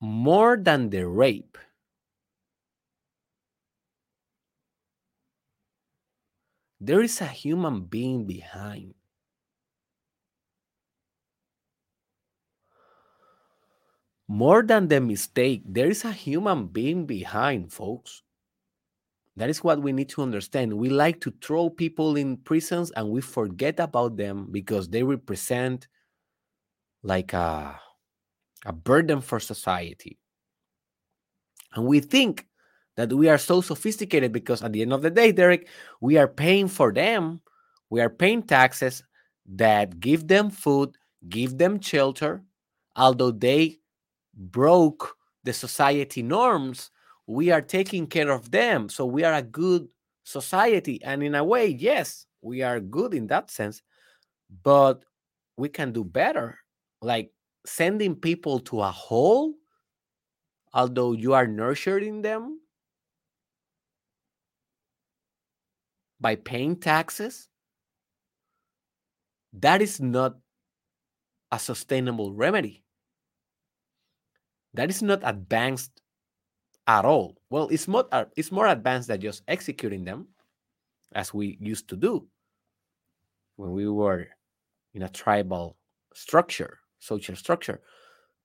more 0.00 0.56
than 0.56 0.90
the 0.90 1.06
rape 1.06 1.58
there 6.80 7.00
is 7.02 7.20
a 7.20 7.26
human 7.26 7.84
being 7.84 8.26
behind 8.26 8.94
more 14.28 14.62
than 14.62 14.88
the 14.88 15.00
mistake 15.00 15.62
there 15.66 15.90
is 15.90 16.04
a 16.04 16.12
human 16.12 16.66
being 16.66 17.04
behind 17.06 17.70
folks 17.72 18.22
that 19.36 19.48
is 19.48 19.62
what 19.64 19.80
we 19.80 19.92
need 19.92 20.08
to 20.10 20.22
understand. 20.22 20.72
We 20.74 20.88
like 20.90 21.20
to 21.22 21.32
throw 21.42 21.70
people 21.70 22.16
in 22.16 22.36
prisons 22.36 22.90
and 22.90 23.08
we 23.08 23.20
forget 23.20 23.80
about 23.80 24.16
them 24.16 24.48
because 24.50 24.88
they 24.88 25.02
represent 25.02 25.88
like 27.02 27.32
a, 27.32 27.80
a 28.66 28.72
burden 28.72 29.20
for 29.20 29.40
society. 29.40 30.18
And 31.74 31.86
we 31.86 32.00
think 32.00 32.46
that 32.96 33.12
we 33.12 33.28
are 33.28 33.38
so 33.38 33.60
sophisticated 33.60 34.32
because 34.32 34.62
at 34.62 34.72
the 34.72 34.82
end 34.82 34.92
of 34.92 35.02
the 35.02 35.10
day, 35.10 35.32
Derek, 35.32 35.68
we 36.00 36.16
are 36.16 36.28
paying 36.28 36.68
for 36.68 36.92
them. 36.92 37.40
We 37.88 38.00
are 38.00 38.10
paying 38.10 38.42
taxes 38.42 39.02
that 39.46 40.00
give 40.00 40.28
them 40.28 40.50
food, 40.50 40.96
give 41.28 41.58
them 41.58 41.80
shelter, 41.80 42.42
although 42.96 43.30
they 43.30 43.78
broke 44.34 45.16
the 45.44 45.52
society 45.52 46.22
norms 46.22 46.90
we 47.30 47.52
are 47.52 47.62
taking 47.62 48.08
care 48.08 48.30
of 48.30 48.50
them. 48.50 48.88
So 48.88 49.06
we 49.06 49.22
are 49.22 49.34
a 49.34 49.42
good 49.42 49.86
society. 50.24 51.00
And 51.04 51.22
in 51.22 51.36
a 51.36 51.44
way, 51.44 51.68
yes, 51.68 52.26
we 52.42 52.62
are 52.62 52.80
good 52.80 53.14
in 53.14 53.28
that 53.28 53.52
sense, 53.52 53.82
but 54.64 55.04
we 55.56 55.68
can 55.68 55.92
do 55.92 56.02
better. 56.02 56.58
Like 57.00 57.30
sending 57.64 58.16
people 58.16 58.58
to 58.60 58.80
a 58.80 58.90
hole, 58.90 59.54
although 60.74 61.12
you 61.12 61.34
are 61.34 61.46
nurturing 61.46 62.20
them 62.22 62.58
by 66.20 66.36
paying 66.36 66.76
taxes, 66.76 67.48
that 69.54 69.82
is 69.82 70.00
not 70.00 70.36
a 71.50 71.58
sustainable 71.58 72.32
remedy. 72.32 72.84
That 74.74 74.90
is 74.90 75.02
not 75.02 75.20
advanced 75.24 76.00
at 76.86 77.04
all. 77.04 77.36
Well, 77.50 77.68
it's 77.68 77.88
more 77.88 78.06
uh, 78.12 78.26
it's 78.36 78.52
more 78.52 78.68
advanced 78.68 79.08
than 79.08 79.20
just 79.20 79.42
executing 79.48 80.04
them, 80.04 80.28
as 81.14 81.34
we 81.34 81.58
used 81.60 81.88
to 81.88 81.96
do 81.96 82.26
when 83.56 83.72
we 83.72 83.88
were 83.88 84.28
in 84.94 85.02
a 85.02 85.08
tribal 85.08 85.76
structure, 86.14 86.78
social 86.98 87.34
structure. 87.34 87.80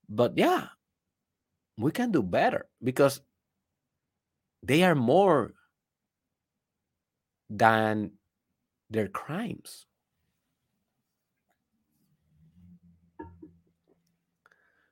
But 0.10 0.34
yeah, 0.38 0.68
we 1.78 1.92
can 1.92 2.12
do 2.12 2.24
better 2.24 2.66
because 2.84 3.22
they 4.64 4.84
are 4.84 4.96
more 4.96 5.54
than 7.50 8.12
their 8.90 9.08
crimes. 9.08 9.88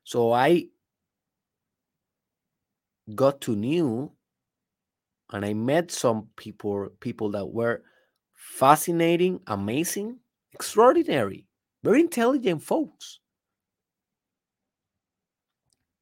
So 0.03 0.31
I 0.31 0.69
got 3.15 3.41
to 3.41 3.55
know 3.55 4.13
and 5.31 5.45
I 5.45 5.53
met 5.53 5.91
some 5.91 6.29
people 6.35 6.89
people 6.99 7.31
that 7.31 7.45
were 7.47 7.83
fascinating, 8.33 9.41
amazing, 9.47 10.19
extraordinary, 10.53 11.47
very 11.83 11.99
intelligent 12.01 12.63
folks. 12.63 13.19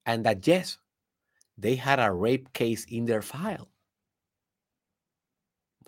And 0.05 0.23
that 0.25 0.45
yes, 0.45 0.77
they 1.57 1.75
had 1.75 1.99
a 1.99 2.11
rape 2.13 2.53
case 2.53 2.85
in 2.85 3.05
their 3.05 3.23
file. 3.23 3.70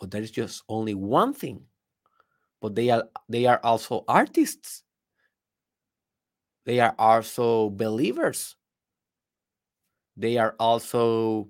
But 0.04 0.12
there 0.12 0.22
is 0.22 0.32
just 0.32 0.64
only 0.68 0.94
one 0.96 1.34
thing. 1.34 1.64
But 2.60 2.76
they 2.76 2.90
are 2.90 3.08
they 3.30 3.46
are 3.46 3.62
also 3.64 4.04
artists. 4.10 4.84
They 6.66 6.82
are 6.82 6.96
also 7.00 7.70
believers 7.70 8.58
they 10.16 10.38
are 10.38 10.56
also 10.60 11.50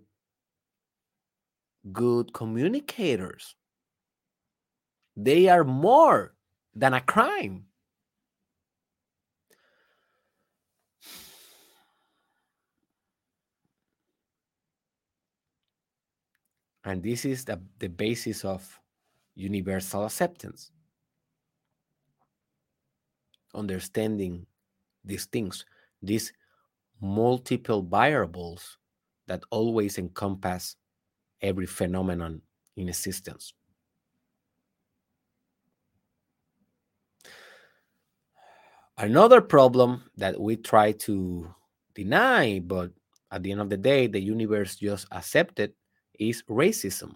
good 1.92 2.34
communicators. 2.34 3.56
They 5.18 5.50
are 5.50 5.64
more 5.64 6.34
than 6.74 6.94
a 6.94 7.02
crime. 7.02 7.66
And 16.86 17.02
this 17.02 17.26
is 17.26 17.46
the, 17.46 17.62
the 17.80 17.88
basis 17.88 18.44
of 18.44 18.80
universal 19.36 20.06
acceptance. 20.06 20.72
Understanding 23.56 24.46
these 25.06 25.26
things, 25.26 25.66
these 26.02 26.34
multiple 27.02 27.82
variables 27.82 28.78
that 29.28 29.44
always 29.50 29.98
encompass 29.98 30.76
every 31.42 31.66
phenomenon 31.66 32.42
in 32.76 32.90
existence. 32.90 33.54
Another 38.98 39.42
problem 39.42 40.04
that 40.18 40.40
we 40.40 40.56
try 40.56 40.92
to 40.92 41.54
deny, 41.96 42.60
but 42.60 42.92
at 43.32 43.42
the 43.42 43.52
end 43.52 43.62
of 43.62 43.70
the 43.70 43.78
day, 43.78 44.08
the 44.08 44.20
universe 44.20 44.76
just 44.76 45.08
accepted 45.12 45.74
is 46.30 46.44
racism. 46.50 47.16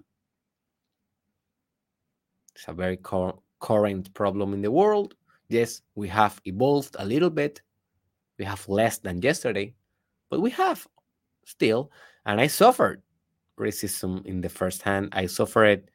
It's 2.55 2.67
a 2.67 2.73
very 2.73 2.97
cor- 2.97 3.39
current 3.59 4.13
problem 4.13 4.53
in 4.53 4.61
the 4.61 4.71
world. 4.71 5.15
Yes, 5.49 5.81
we 5.95 6.07
have 6.09 6.41
evolved 6.45 6.95
a 6.99 7.05
little 7.05 7.29
bit, 7.29 7.61
we 8.37 8.45
have 8.45 8.67
less 8.67 8.97
than 8.97 9.21
yesterday, 9.21 9.73
but 10.29 10.41
we 10.41 10.49
have 10.51 10.87
still. 11.45 11.91
And 12.25 12.41
I 12.41 12.47
suffered 12.47 13.01
racism 13.57 14.25
in 14.25 14.41
the 14.41 14.49
first 14.49 14.81
hand. 14.81 15.09
I 15.13 15.25
suffered 15.27 15.65
it 15.65 15.89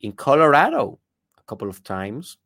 in 0.00 0.12
Colorado 0.12 0.98
a 1.38 1.42
couple 1.44 1.68
of 1.68 1.82
times. 1.82 2.36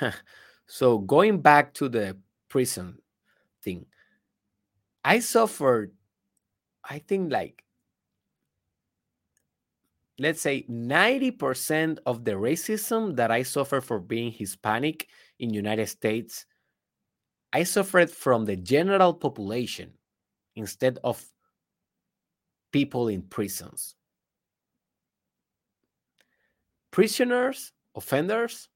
so 0.66 0.98
going 0.98 1.40
back 1.40 1.74
to 1.74 1.88
the 1.88 2.16
prison 2.48 2.98
thing, 3.62 3.86
I 5.04 5.20
suffered, 5.20 5.92
I 6.84 6.98
think, 6.98 7.32
like 7.32 7.64
let's 10.18 10.40
say 10.40 10.64
90% 10.68 11.98
of 12.04 12.24
the 12.24 12.32
racism 12.32 13.16
that 13.16 13.30
I 13.30 13.42
suffer 13.42 13.80
for 13.80 14.00
being 14.00 14.32
Hispanic 14.32 15.08
in 15.38 15.54
United 15.54 15.86
States, 15.86 16.44
I 17.52 17.62
suffered 17.62 18.10
from 18.10 18.44
the 18.44 18.56
general 18.56 19.14
population 19.14 19.92
instead 20.56 20.98
of 21.04 21.24
people 22.72 23.08
in 23.08 23.22
prisons. 23.22 23.94
Prisoners, 26.90 27.72
offenders, 27.94 28.68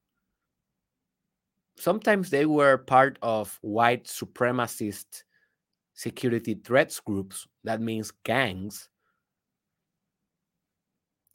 sometimes 1.76 2.30
they 2.30 2.46
were 2.46 2.78
part 2.78 3.18
of 3.22 3.58
white 3.62 4.04
supremacist 4.04 5.22
security 5.94 6.54
threats 6.54 7.00
groups, 7.00 7.46
that 7.64 7.80
means 7.80 8.12
gangs, 8.24 8.88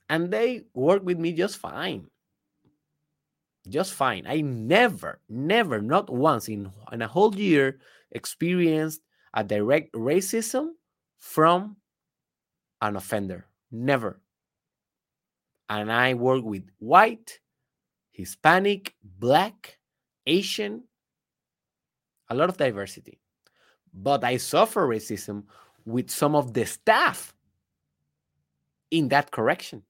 and 0.10 0.32
they 0.32 0.64
work 0.74 1.04
with 1.04 1.18
me 1.18 1.34
just 1.34 1.58
fine. 1.58 2.08
Just 3.68 3.94
fine. 3.94 4.26
I 4.26 4.42
never, 4.42 5.20
never, 5.28 5.82
not 5.82 6.10
once 6.10 6.48
in, 6.48 6.72
in 6.92 7.02
a 7.02 7.08
whole 7.08 7.36
year 7.36 7.80
experienced 8.12 9.02
a 9.34 9.44
direct 9.44 9.92
racism 9.92 10.70
from 11.20 11.76
an 12.82 12.96
offender. 12.96 13.48
Never. 13.72 14.22
And 15.70 15.92
I 15.92 16.14
work 16.14 16.46
with 16.46 16.64
white, 16.80 17.40
Hispanic, 18.12 18.96
black, 19.04 19.78
Asian, 20.28 20.84
a 22.30 22.36
lot 22.36 22.49
of 22.49 22.57
diversity. 22.57 23.19
But 23.93 24.23
I 24.23 24.38
suffer 24.38 24.88
racism 24.88 25.45
with 25.86 26.11
some 26.11 26.36
of 26.36 26.53
the 26.53 26.65
staff 26.65 27.34
in 28.91 29.07
that 29.09 29.32
correction. 29.32 29.84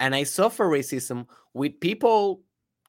And 0.00 0.14
I 0.14 0.24
suffer 0.24 0.68
racism 0.68 1.26
with 1.54 1.80
people 1.80 2.42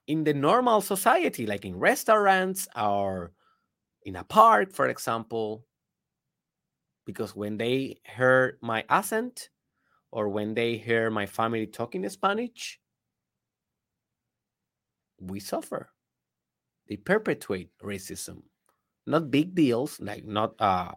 in 0.08 0.24
the 0.24 0.34
normal 0.34 0.80
society, 0.80 1.46
like 1.46 1.64
in 1.64 1.78
restaurants 1.78 2.68
or 2.76 3.32
in 4.02 4.16
a 4.16 4.24
park, 4.24 4.72
for 4.72 4.88
example, 4.88 5.64
because 7.06 7.34
when 7.34 7.56
they 7.56 8.00
hear 8.04 8.58
my 8.60 8.84
accent 8.88 9.50
or 10.10 10.28
when 10.28 10.54
they 10.54 10.76
hear 10.76 11.10
my 11.10 11.26
family 11.26 11.66
talking 11.66 12.08
Spanish, 12.08 12.78
we 15.20 15.40
suffer. 15.40 15.90
They 16.88 16.96
perpetuate 16.96 17.70
racism. 17.82 18.42
Not 19.06 19.30
big 19.30 19.54
deals, 19.54 20.00
like 20.00 20.24
not 20.24 20.54
uh, 20.60 20.92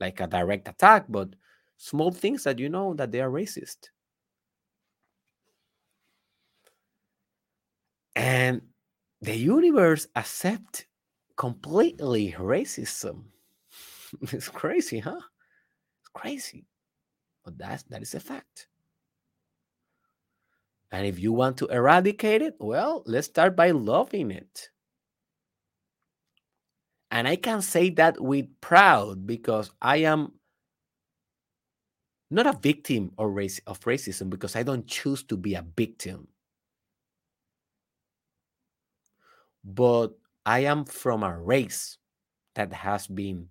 like 0.00 0.20
a 0.20 0.26
direct 0.26 0.68
attack, 0.68 1.06
but 1.08 1.34
small 1.76 2.10
things 2.10 2.44
that 2.44 2.58
you 2.58 2.68
know 2.68 2.94
that 2.94 3.12
they 3.12 3.20
are 3.20 3.30
racist. 3.30 3.90
And 8.14 8.62
the 9.20 9.36
universe 9.36 10.08
accept 10.16 10.86
completely 11.36 12.32
racism. 12.38 13.24
it's 14.32 14.48
crazy, 14.48 14.98
huh? 15.00 15.20
It's 16.00 16.10
crazy. 16.14 16.66
But 17.44 17.58
that's 17.58 17.82
that 17.84 18.02
is 18.02 18.14
a 18.14 18.20
fact. 18.20 18.68
And 20.92 21.06
if 21.06 21.18
you 21.18 21.32
want 21.32 21.58
to 21.58 21.66
eradicate 21.66 22.42
it, 22.42 22.56
well, 22.58 23.02
let's 23.06 23.26
start 23.26 23.56
by 23.56 23.72
loving 23.72 24.30
it. 24.30 24.70
And 27.10 27.26
I 27.26 27.36
can 27.36 27.62
say 27.62 27.90
that 27.90 28.20
with 28.20 28.46
proud 28.60 29.26
because 29.26 29.70
I 29.80 29.98
am 29.98 30.32
not 32.30 32.46
a 32.46 32.58
victim 32.58 33.12
of, 33.18 33.30
race, 33.30 33.60
of 33.66 33.80
racism 33.80 34.30
because 34.30 34.56
I 34.56 34.62
don't 34.62 34.86
choose 34.86 35.22
to 35.24 35.36
be 35.36 35.54
a 35.54 35.64
victim. 35.76 36.28
But 39.64 40.12
I 40.44 40.60
am 40.60 40.84
from 40.84 41.22
a 41.22 41.36
race 41.38 41.98
that 42.54 42.72
has 42.72 43.06
been 43.06 43.48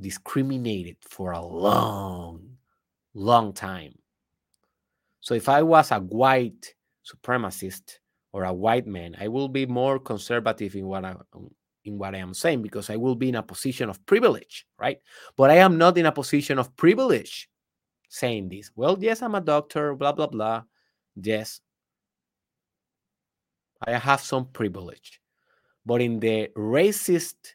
discriminated 0.00 0.96
for 1.08 1.32
a 1.32 1.44
long, 1.44 2.56
long 3.14 3.52
time. 3.52 4.01
So 5.22 5.34
if 5.34 5.48
I 5.48 5.62
was 5.62 5.90
a 5.92 6.00
white 6.00 6.74
supremacist 7.06 7.98
or 8.32 8.44
a 8.44 8.52
white 8.52 8.86
man, 8.86 9.16
I 9.18 9.28
will 9.28 9.48
be 9.48 9.66
more 9.66 9.98
conservative 9.98 10.74
in 10.74 10.86
what 10.86 11.04
I 11.04 11.14
in 11.84 11.98
what 11.98 12.14
I 12.14 12.18
am 12.18 12.34
saying 12.34 12.62
because 12.62 12.90
I 12.90 12.96
will 12.96 13.14
be 13.14 13.28
in 13.28 13.36
a 13.36 13.42
position 13.42 13.88
of 13.88 14.04
privilege, 14.06 14.66
right? 14.78 14.98
But 15.36 15.50
I 15.50 15.56
am 15.56 15.78
not 15.78 15.96
in 15.98 16.06
a 16.06 16.12
position 16.12 16.58
of 16.58 16.76
privilege 16.76 17.48
saying 18.08 18.50
this. 18.50 18.70
Well, 18.76 18.96
yes, 19.00 19.22
I'm 19.22 19.34
a 19.34 19.40
doctor, 19.40 19.94
blah, 19.94 20.12
blah, 20.12 20.28
blah. 20.28 20.62
Yes, 21.16 21.60
I 23.84 23.92
have 23.98 24.20
some 24.20 24.46
privilege. 24.46 25.20
But 25.84 26.00
in 26.02 26.20
the 26.20 26.50
racist 26.56 27.54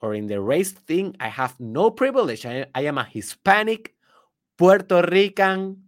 or 0.00 0.14
in 0.14 0.26
the 0.26 0.40
race 0.40 0.70
thing, 0.70 1.16
I 1.18 1.28
have 1.28 1.58
no 1.58 1.90
privilege. 1.90 2.46
I, 2.46 2.66
I 2.74 2.82
am 2.82 2.98
a 2.98 3.04
Hispanic 3.04 3.94
Puerto 4.56 5.02
Rican 5.10 5.82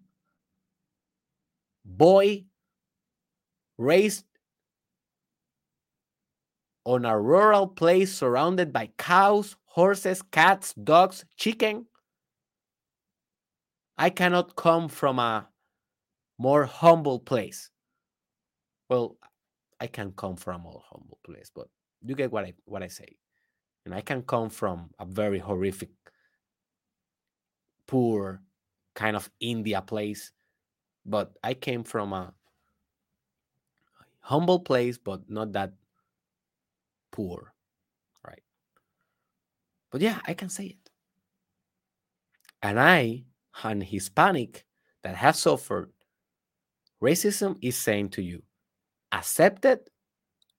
boy 1.86 2.44
raised 3.78 4.24
on 6.84 7.04
a 7.04 7.18
rural 7.18 7.66
place 7.66 8.12
surrounded 8.12 8.72
by 8.72 8.90
cows, 8.98 9.56
horses, 9.64 10.22
cats, 10.30 10.74
dogs, 10.74 11.24
chicken. 11.36 11.86
I 13.98 14.10
cannot 14.10 14.56
come 14.56 14.88
from 14.88 15.18
a 15.18 15.48
more 16.38 16.64
humble 16.64 17.18
place. 17.18 17.70
Well, 18.90 19.16
I 19.80 19.86
can 19.86 20.12
come 20.12 20.36
from 20.36 20.66
a 20.66 20.78
humble 20.90 21.18
place, 21.24 21.50
but 21.54 21.68
you 22.04 22.14
get 22.14 22.30
what 22.30 22.44
I 22.44 22.54
what 22.66 22.82
I 22.82 22.88
say. 22.88 23.16
And 23.84 23.94
I 23.94 24.00
can 24.00 24.22
come 24.22 24.50
from 24.50 24.90
a 24.98 25.06
very 25.06 25.38
horrific, 25.38 25.90
poor, 27.86 28.42
kind 28.94 29.16
of 29.16 29.30
India 29.40 29.80
place, 29.80 30.32
but 31.06 31.32
I 31.42 31.54
came 31.54 31.84
from 31.84 32.12
a 32.12 32.34
humble 34.20 34.60
place, 34.60 34.98
but 34.98 35.30
not 35.30 35.52
that 35.52 35.72
poor, 37.12 37.54
right? 38.26 38.42
But 39.90 40.00
yeah, 40.00 40.20
I 40.26 40.34
can 40.34 40.48
say 40.48 40.66
it. 40.66 40.90
And 42.62 42.80
I, 42.80 43.24
an 43.62 43.80
Hispanic 43.80 44.66
that 45.02 45.14
has 45.14 45.38
suffered 45.38 45.92
racism, 47.02 47.56
is 47.62 47.76
saying 47.76 48.08
to 48.10 48.22
you, 48.22 48.42
accept 49.12 49.64
it, 49.64 49.88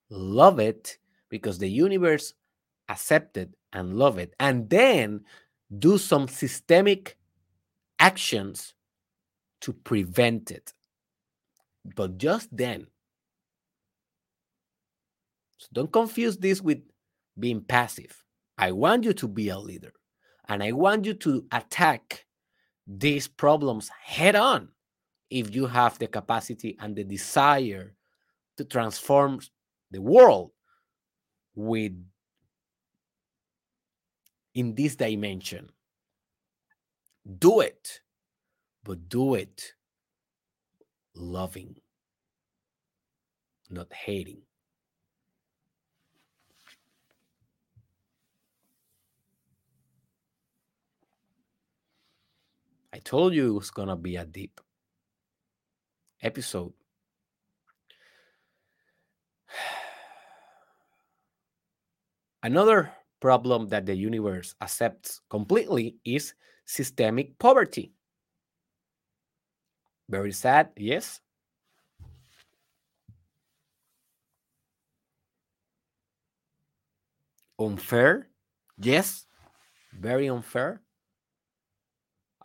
love 0.10 0.60
it, 0.60 0.98
because 1.30 1.58
the 1.58 1.70
universe 1.70 2.34
accepted 2.88 3.54
and 3.74 3.98
love 3.98 4.18
it, 4.18 4.34
and 4.39 4.70
then 4.70 5.26
do 5.80 5.98
some 5.98 6.28
systemic 6.30 7.18
actions 8.00 8.74
to 9.62 9.74
prevent 9.74 10.51
it. 10.51 10.72
But 11.95 12.18
just 12.18 12.55
then, 12.55 12.88
so 15.58 15.68
don't 15.74 15.91
confuse 15.91 16.38
this 16.38 16.62
with 16.62 16.80
being 17.39 17.62
passive. 17.62 18.24
I 18.58 18.72
want 18.72 19.03
you 19.03 19.14
to 19.14 19.28
be 19.28 19.49
a 19.49 19.58
leader 19.58 19.93
and 20.47 20.64
I 20.64 20.72
want 20.72 21.05
you 21.05 21.14
to 21.16 21.45
attack 21.51 22.26
these 22.86 23.28
problems 23.28 23.89
head 24.01 24.36
on 24.36 24.70
if 25.30 25.53
you 25.53 25.66
have 25.66 25.99
the 25.99 26.08
capacity 26.08 26.78
and 26.80 26.95
the 26.95 27.03
desire 27.03 27.95
to 28.58 28.64
transform 28.66 29.39
the 29.91 30.01
world 30.01 30.51
with 31.55 31.93
in 34.55 34.74
this 34.74 34.95
dimension. 34.95 35.70
Do 37.39 37.60
it, 37.60 37.99
but 38.88 39.10
do 39.10 39.36
it 39.36 39.74
loving, 41.14 41.76
not 43.70 43.92
hating. 43.92 44.40
I 52.94 53.00
told 53.00 53.34
you 53.34 53.50
it 53.50 53.60
was 53.60 53.72
going 53.72 53.90
to 53.90 53.98
be 53.98 54.16
a 54.16 54.24
deep 54.24 54.62
episode. 56.24 56.72
Another 62.42 62.94
problem 63.20 63.68
that 63.68 63.86
the 63.86 63.96
universe 63.96 64.56
accepts 64.62 65.20
completely 65.30 65.98
is 66.06 66.34
systemic 66.64 67.38
poverty. 67.38 67.92
Very 70.10 70.32
sad, 70.32 70.72
yes. 70.78 71.22
Unfair, 77.60 78.30
yes. 78.78 79.26
Very 79.93 80.30
unfair 80.30 80.82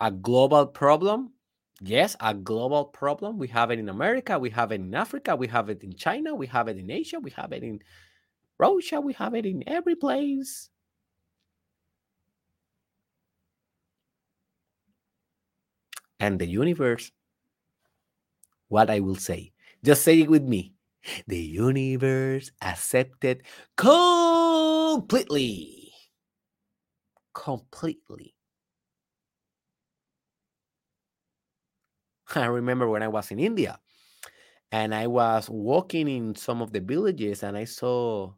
a 0.03 0.11
global 0.11 0.67
problem. 0.67 1.33
Yes, 1.81 2.17
a 2.21 2.35
global 2.35 2.85
problem. 2.85 3.39
We 3.39 3.49
have 3.49 3.71
it 3.71 3.79
in 3.79 3.89
America, 3.89 4.39
we 4.39 4.51
have 4.51 4.73
it 4.73 4.81
in 4.81 4.95
Africa, 4.95 5.35
we 5.37 5.47
have 5.49 5.69
it 5.69 5.83
in 5.83 5.95
China, 5.95 6.35
we 6.35 6.47
have 6.49 6.69
it 6.69 6.77
in 6.77 6.91
Asia, 6.91 7.19
we 7.21 7.31
have 7.33 7.53
it 7.53 7.63
in 7.63 7.81
Russia, 8.59 9.01
we 9.01 9.13
have 9.15 9.35
it 9.35 9.47
in 9.47 9.65
every 9.67 9.97
place. 9.97 10.71
And 16.21 16.39
the 16.39 16.47
universe, 16.47 17.11
what 18.73 18.89
I 18.89 19.01
will 19.01 19.17
say, 19.17 19.53
just 19.85 20.03
say 20.03 20.23
it 20.23 20.31
with 20.31 20.45
me. 20.45 20.73
The 21.27 21.39
universe 21.39 22.51
accepted 22.63 23.43
completely. 23.77 25.93
Completely. 27.35 28.35
I 32.35 32.47
remember 32.47 32.89
when 32.89 33.03
I 33.03 33.09
was 33.09 33.31
in 33.31 33.39
India 33.39 33.79
and 34.71 34.95
I 34.95 35.07
was 35.07 35.51
walking 35.51 36.09
in 36.09 36.35
some 36.35 36.63
of 36.63 36.73
the 36.73 36.81
villages 36.81 37.43
and 37.43 37.59
I 37.59 37.65
saw 37.65 38.33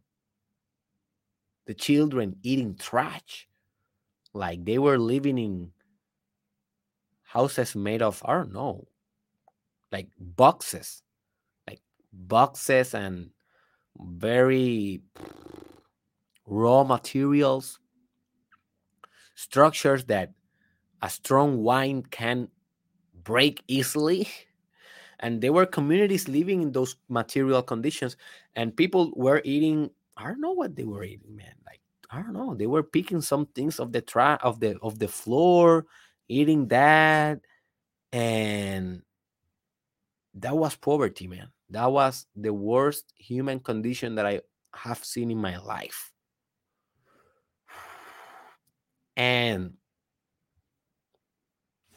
the 1.67 1.75
children 1.75 2.35
eating 2.43 2.75
trash. 2.75 3.47
Like 4.33 4.65
they 4.65 4.79
were 4.79 4.99
living 4.99 5.39
in 5.39 5.71
houses 7.23 7.77
made 7.77 8.03
of, 8.03 8.21
I 8.25 8.33
don't 8.33 8.53
know, 8.53 8.89
like 9.95 10.09
boxes, 10.19 11.05
like 11.69 11.81
boxes 12.13 12.95
and 12.95 13.31
very 13.97 15.01
raw 16.47 16.83
materials, 16.83 17.79
structures 19.37 20.05
that 20.07 20.33
a 21.01 21.09
strong 21.09 21.63
wine 21.63 22.03
can 22.03 22.49
break 23.23 23.63
easily. 23.69 24.29
And 25.21 25.41
there 25.41 25.55
were 25.55 25.65
communities 25.65 26.29
living 26.29 26.61
in 26.61 26.73
those 26.73 26.97
material 27.09 27.63
conditions, 27.63 28.19
and 28.57 28.77
people 28.77 29.13
were 29.15 29.41
eating. 29.45 29.89
I 30.19 30.27
don't 30.27 30.43
know 30.43 30.53
what 30.53 30.75
they 30.77 30.83
were 30.85 31.05
eating, 31.05 31.37
man. 31.37 31.55
Like 31.65 31.81
I 32.11 32.21
don't 32.21 32.35
know. 32.35 32.53
They 32.53 32.67
were 32.67 32.83
picking 32.83 33.23
some 33.23 33.47
things 33.47 33.79
of 33.79 33.93
the 33.93 34.03
tra- 34.03 34.43
of 34.43 34.59
the 34.59 34.77
of 34.83 34.99
the 34.99 35.09
floor, 35.09 35.87
eating 36.29 36.67
that, 36.69 37.41
and 38.13 39.01
that 40.35 40.57
was 40.57 40.75
poverty, 40.77 41.27
man. 41.27 41.49
That 41.71 41.91
was 41.91 42.27
the 42.37 42.53
worst 42.53 43.13
human 43.17 43.61
condition 43.61 44.17
that 44.17 44.27
I 44.27 44.41
have 44.75 45.05
seen 45.05 45.31
in 45.31 45.39
my 45.39 45.59
life. 45.59 46.13
And 49.17 49.75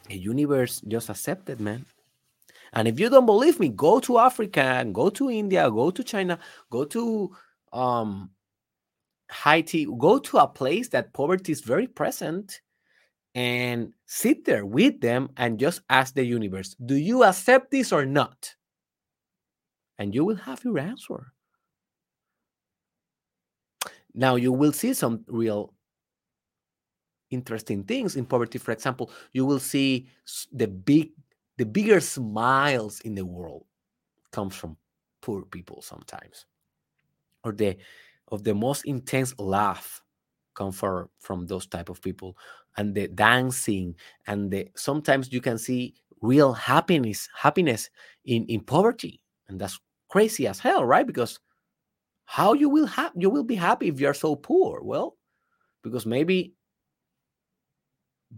the 0.08 0.18
universe 0.18 0.82
just 0.88 1.10
accepted, 1.10 1.60
man. 1.60 1.86
And 2.74 2.88
if 2.88 3.00
you 3.00 3.10
don't 3.10 3.26
believe 3.26 3.60
me, 3.60 3.70
go 3.70 4.00
to 4.02 4.20
Africa 4.20 4.86
go 4.94 5.10
to 5.10 5.30
India, 5.30 5.70
go 5.72 5.90
to 5.90 6.04
China, 6.04 6.38
go 6.70 6.86
to 6.86 7.36
um, 7.74 8.30
Haiti, 9.32 9.86
go 9.98 10.20
to 10.20 10.38
a 10.38 10.48
place 10.48 10.90
that 10.90 11.14
poverty 11.14 11.52
is 11.52 11.62
very 11.62 11.88
present 11.88 12.62
and 13.38 13.94
sit 14.08 14.46
there 14.46 14.66
with 14.66 15.00
them 15.00 15.30
and 15.38 15.60
just 15.60 15.82
ask 15.92 16.16
the 16.16 16.26
universe, 16.26 16.76
do 16.84 16.96
you 16.96 17.24
accept 17.24 17.70
this 17.70 17.94
or 17.94 18.04
not? 18.04 18.56
And 20.00 20.14
you 20.16 20.26
will 20.26 20.38
have 20.38 20.64
your 20.64 20.80
answer. 20.80 21.34
Now 24.16 24.38
you 24.38 24.52
will 24.52 24.74
see 24.74 24.92
some 24.96 25.24
real 25.28 25.76
interesting 27.30 27.84
things 27.84 28.16
in 28.16 28.26
poverty 28.26 28.58
for 28.58 28.72
example 28.72 29.12
you 29.34 29.46
will 29.46 29.60
see 29.60 30.08
the 30.54 30.66
big 30.66 31.12
the 31.58 31.66
bigger 31.66 32.00
smiles 32.00 33.02
in 33.02 33.14
the 33.16 33.26
world 33.26 33.66
comes 34.32 34.56
from 34.56 34.78
poor 35.22 35.42
people 35.42 35.82
sometimes 35.82 36.46
or 37.44 37.52
the 37.52 37.76
of 38.30 38.46
the 38.46 38.56
most 38.56 38.86
intense 38.86 39.38
laugh 39.40 40.02
come 40.56 40.72
from 40.72 41.10
from 41.20 41.46
those 41.46 41.68
type 41.68 41.90
of 41.90 42.02
people 42.02 42.38
and 42.78 42.96
the 42.96 43.08
dancing 43.10 43.96
and 44.28 44.52
the 44.52 44.68
sometimes 44.76 45.32
you 45.34 45.42
can 45.42 45.58
see 45.58 45.96
real 46.22 46.54
happiness 46.54 47.30
happiness 47.36 47.90
in 48.26 48.46
in 48.46 48.62
poverty 48.62 49.22
and 49.50 49.60
that's 49.60 49.80
crazy 50.10 50.48
as 50.48 50.60
hell 50.60 50.86
right? 50.86 51.08
Because 51.08 51.40
how 52.26 52.54
you 52.54 52.70
will 52.70 52.88
have 52.88 53.12
you 53.16 53.30
will 53.30 53.44
be 53.44 53.56
happy 53.56 53.88
if 53.88 54.00
you're 54.00 54.14
so 54.14 54.36
poor? 54.36 54.82
Well 54.84 55.18
because 55.84 56.06
maybe 56.06 56.54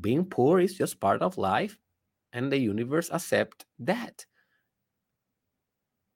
being 0.01 0.25
poor 0.25 0.59
is 0.59 0.75
just 0.75 0.99
part 0.99 1.21
of 1.21 1.37
life 1.37 1.77
and 2.33 2.51
the 2.51 2.57
universe 2.57 3.09
accept 3.11 3.65
that. 3.79 4.25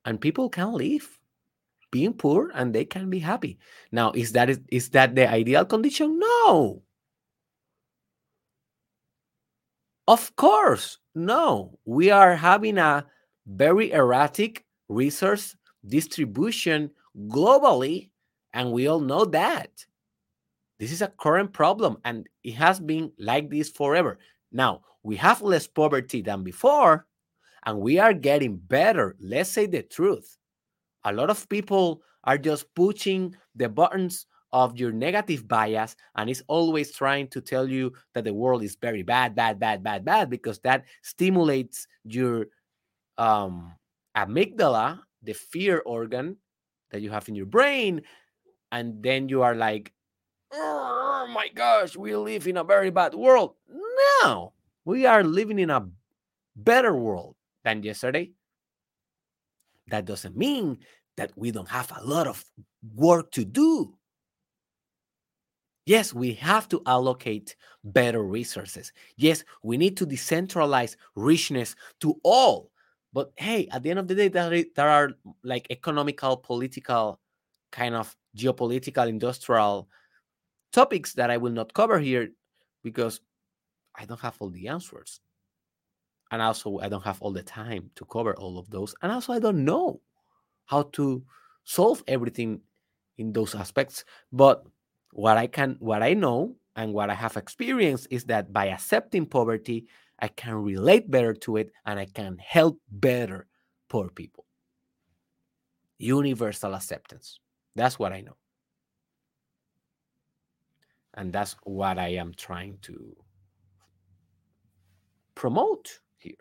And 0.06 0.20
people 0.22 0.50
can 0.50 0.74
live 0.74 1.18
being 1.92 2.14
poor 2.14 2.52
and 2.54 2.74
they 2.74 2.86
can 2.86 3.10
be 3.10 3.20
happy. 3.20 3.58
Now 3.92 4.12
is 4.12 4.34
that 4.34 4.50
is, 4.50 4.60
is 4.70 4.90
that 4.90 5.16
the 5.16 5.30
ideal 5.30 5.66
condition? 5.66 6.20
No 6.20 6.83
of 10.08 10.36
course 10.36 10.98
no 11.16 11.78
we 11.86 12.12
are 12.12 12.36
having 12.36 12.78
a 12.78 13.06
very 13.48 13.92
erratic 13.92 14.66
resource 14.90 15.56
distribution 15.88 16.90
globally 17.28 18.10
and 18.54 18.72
we 18.72 18.88
all 18.88 19.00
know 19.00 19.26
that 19.26 19.86
this 20.84 20.92
is 20.92 21.02
a 21.02 21.08
current 21.08 21.54
problem 21.54 21.98
and 22.04 22.28
it 22.44 22.56
has 22.56 22.80
been 22.80 23.12
like 23.18 23.50
this 23.50 23.70
forever. 23.70 24.20
Now, 24.52 24.82
we 25.04 25.16
have 25.16 25.42
less 25.42 25.66
poverty 25.66 26.22
than 26.22 26.44
before 26.44 27.08
and 27.66 27.80
we 27.80 28.00
are 28.00 28.14
getting 28.14 28.58
better. 28.58 29.16
Let's 29.20 29.50
say 29.50 29.66
the 29.66 29.84
truth. 29.84 30.38
A 31.06 31.14
lot 31.14 31.30
of 31.30 31.48
people 31.48 32.02
are 32.26 32.38
just 32.38 32.74
pushing 32.76 33.36
the 33.56 33.70
buttons 33.70 34.26
of 34.54 34.78
your 34.78 34.92
negative 34.92 35.48
bias 35.48 35.96
and 36.16 36.30
it's 36.30 36.44
always 36.48 36.94
trying 36.94 37.28
to 37.28 37.42
tell 37.42 37.68
you 37.68 37.92
that 38.14 38.24
the 38.24 38.34
world 38.34 38.64
is 38.64 38.78
very 38.80 39.02
bad, 39.02 39.36
bad, 39.36 39.60
bad, 39.60 39.84
bad, 39.84 40.06
bad, 40.06 40.30
because 40.30 40.60
that 40.60 40.86
stimulates 41.02 41.88
your 42.06 42.46
um, 43.18 43.74
amygdala, 44.16 45.00
the 45.24 45.34
fear 45.34 45.82
organ 45.86 46.38
that 46.92 47.02
you 47.02 47.10
have 47.10 47.28
in 47.28 47.36
your 47.36 47.48
brain. 47.48 48.04
And 48.72 49.02
then 49.02 49.28
you 49.28 49.42
are 49.42 49.56
like, 49.56 49.92
oh 50.54 51.28
my 51.34 51.50
gosh, 51.50 51.98
we 51.98 52.16
live 52.16 52.48
in 52.48 52.58
a 52.58 52.64
very 52.64 52.92
bad 52.92 53.16
world. 53.16 53.56
No, 54.22 54.54
we 54.86 55.08
are 55.08 55.24
living 55.24 55.58
in 55.58 55.72
a 55.72 55.88
better 56.56 56.96
world 56.96 57.36
than 57.64 57.82
yesterday. 57.82 58.32
That 59.88 60.06
doesn't 60.06 60.38
mean 60.38 60.78
that 61.18 61.32
we 61.36 61.52
don't 61.52 61.70
have 61.70 61.92
a 61.96 62.04
lot 62.06 62.28
of 62.28 62.44
work 62.96 63.32
to 63.32 63.46
do. 63.46 63.96
Yes, 65.86 66.14
we 66.14 66.34
have 66.36 66.70
to 66.70 66.82
allocate 66.86 67.56
better 67.84 68.24
resources. 68.24 68.94
Yes, 69.18 69.44
we 69.64 69.78
need 69.78 69.98
to 69.98 70.08
decentralize 70.08 70.96
richness 71.16 71.76
to 72.00 72.16
all. 72.24 72.72
But 73.12 73.32
hey, 73.36 73.68
at 73.72 73.84
the 73.84 73.90
end 73.90 74.00
of 74.00 74.08
the 74.08 74.16
day, 74.16 74.28
there, 74.30 74.90
are 74.90 75.12
like 75.44 75.68
economical, 75.70 76.38
political, 76.38 77.20
kind 77.72 77.96
of 77.96 78.16
geopolitical, 78.36 79.08
industrial 79.08 79.90
topics 80.72 81.14
that 81.14 81.30
I 81.30 81.38
will 81.38 81.52
not 81.52 81.74
cover 81.74 82.00
here 82.00 82.30
because 82.82 83.20
I 83.96 84.06
don't 84.06 84.20
have 84.22 84.36
all 84.40 84.50
the 84.50 84.68
answers. 84.70 85.20
And 86.32 86.42
also, 86.42 86.80
I 86.80 86.90
don't 86.90 87.04
have 87.04 87.22
all 87.22 87.32
the 87.32 87.44
time 87.44 87.92
to 87.96 88.06
cover 88.06 88.34
all 88.36 88.58
of 88.58 88.70
those. 88.72 88.96
And 89.02 89.12
also, 89.12 89.34
I 89.34 89.40
don't 89.40 89.64
know 89.64 90.02
how 90.66 90.84
to 90.94 91.24
solve 91.64 92.04
everything 92.08 92.62
in 93.18 93.34
those 93.34 93.54
aspects. 93.54 94.04
But 94.32 94.66
what 95.14 95.38
I 95.38 95.48
can, 95.48 95.78
what 95.80 96.02
I 96.02 96.14
know, 96.14 96.56
and 96.76 96.92
what 96.92 97.10
I 97.10 97.14
have 97.14 97.38
experienced 97.38 98.08
is 98.10 98.26
that 98.26 98.52
by 98.52 98.70
accepting 98.70 99.28
poverty, 99.28 99.86
I 100.20 100.28
can 100.28 100.56
relate 100.56 101.10
better 101.10 101.34
to 101.36 101.58
it 101.58 101.72
and 101.86 102.00
I 102.00 102.06
can 102.06 102.38
help 102.40 102.80
better 102.92 103.48
poor 103.90 104.10
people. 104.10 104.46
Universal 106.00 106.74
acceptance. 106.74 107.40
That's 107.76 108.00
what 108.00 108.12
I 108.12 108.22
know. 108.22 108.38
And 111.14 111.32
that's 111.32 111.56
what 111.64 112.00
I 112.00 112.10
am 112.10 112.34
trying 112.36 112.80
to 112.84 113.16
promote 115.36 116.00
here. 116.18 116.34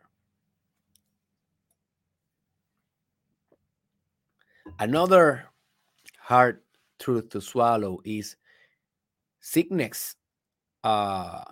Another 4.79 5.45
hard 6.19 6.63
truth 6.99 7.29
to 7.31 7.41
swallow 7.43 8.01
is 8.05 8.37
sickness. 9.43 10.17
Uh, 10.83 11.45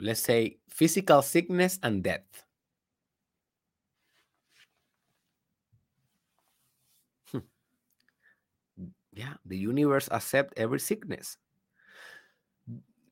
let's 0.00 0.20
say 0.20 0.58
physical 0.68 1.22
sickness 1.22 1.78
and 1.82 2.02
death. 2.04 2.44
yeah 9.14 9.34
the 9.46 9.56
universe 9.56 10.08
accept 10.10 10.52
every 10.56 10.80
sickness 10.80 11.38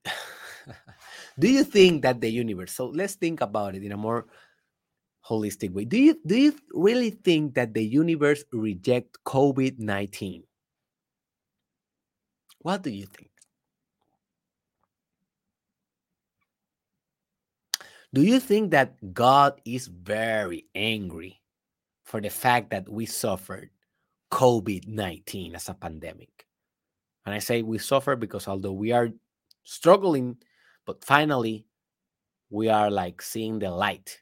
do 1.39 1.49
you 1.49 1.65
think 1.65 2.03
that 2.03 2.21
the 2.21 2.29
universe 2.31 2.73
so 2.73 2.87
let's 2.87 3.15
think 3.15 3.41
about 3.41 3.75
it 3.75 3.83
in 3.83 3.93
a 3.93 3.97
more 3.97 4.27
holistic 5.29 5.73
way. 5.73 5.85
Do 5.85 5.99
you 5.99 6.19
do 6.27 6.37
you 6.37 6.57
really 6.73 7.11
think 7.11 7.55
that 7.55 7.75
the 7.75 7.85
universe 7.85 8.45
reject 8.53 9.19
covid-19 9.25 10.43
what 12.63 12.83
do 12.83 12.91
you 12.91 13.07
think? 13.07 13.31
Do 18.15 18.23
you 18.23 18.39
think 18.39 18.71
that 18.71 19.13
god 19.13 19.61
is 19.65 19.89
very 19.89 20.67
angry 20.75 21.43
for 22.05 22.21
the 22.21 22.31
fact 22.31 22.71
that 22.71 22.89
we 22.89 23.07
suffered 23.07 23.71
covid-19 24.31 25.55
as 25.55 25.69
a 25.69 25.75
pandemic? 25.75 26.47
And 27.27 27.35
i 27.35 27.39
say 27.39 27.63
we 27.63 27.79
suffer 27.79 28.15
because 28.15 28.47
although 28.47 28.73
we 28.73 28.93
are 28.93 29.11
struggling 29.65 30.37
but 30.87 31.05
finally 31.05 31.67
we 32.51 32.69
are 32.69 32.91
like 32.91 33.23
seeing 33.23 33.59
the 33.59 33.71
light 33.71 34.22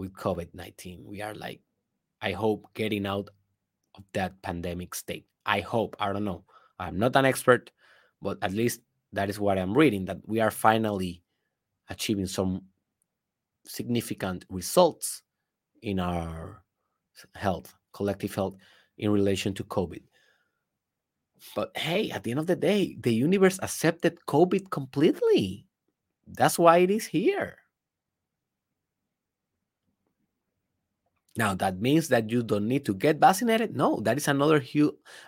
with 0.00 0.14
COVID 0.14 0.48
19. 0.54 1.04
We 1.04 1.20
are 1.20 1.34
like, 1.34 1.60
I 2.22 2.32
hope, 2.32 2.66
getting 2.74 3.06
out 3.06 3.28
of 3.94 4.04
that 4.14 4.40
pandemic 4.40 4.94
state. 4.94 5.26
I 5.44 5.60
hope. 5.60 5.94
I 6.00 6.12
don't 6.12 6.24
know. 6.24 6.44
I'm 6.78 6.98
not 6.98 7.14
an 7.16 7.26
expert, 7.26 7.70
but 8.22 8.38
at 8.40 8.52
least 8.52 8.80
that 9.12 9.28
is 9.28 9.38
what 9.38 9.58
I'm 9.58 9.76
reading 9.76 10.06
that 10.06 10.18
we 10.26 10.40
are 10.40 10.50
finally 10.50 11.22
achieving 11.90 12.26
some 12.26 12.62
significant 13.66 14.46
results 14.48 15.22
in 15.82 16.00
our 16.00 16.62
health, 17.34 17.74
collective 17.92 18.34
health 18.34 18.56
in 18.96 19.10
relation 19.10 19.52
to 19.54 19.64
COVID. 19.64 20.02
But 21.54 21.76
hey, 21.76 22.10
at 22.10 22.24
the 22.24 22.30
end 22.30 22.40
of 22.40 22.46
the 22.46 22.56
day, 22.56 22.96
the 22.98 23.12
universe 23.12 23.58
accepted 23.62 24.18
COVID 24.26 24.70
completely. 24.70 25.66
That's 26.26 26.58
why 26.58 26.78
it 26.78 26.90
is 26.90 27.06
here. 27.06 27.58
Now 31.36 31.54
that 31.54 31.80
means 31.80 32.08
that 32.08 32.30
you 32.30 32.42
don't 32.42 32.66
need 32.66 32.84
to 32.86 32.94
get 32.94 33.18
vaccinated. 33.18 33.76
No, 33.76 34.00
that 34.00 34.16
is 34.16 34.28
another 34.28 34.62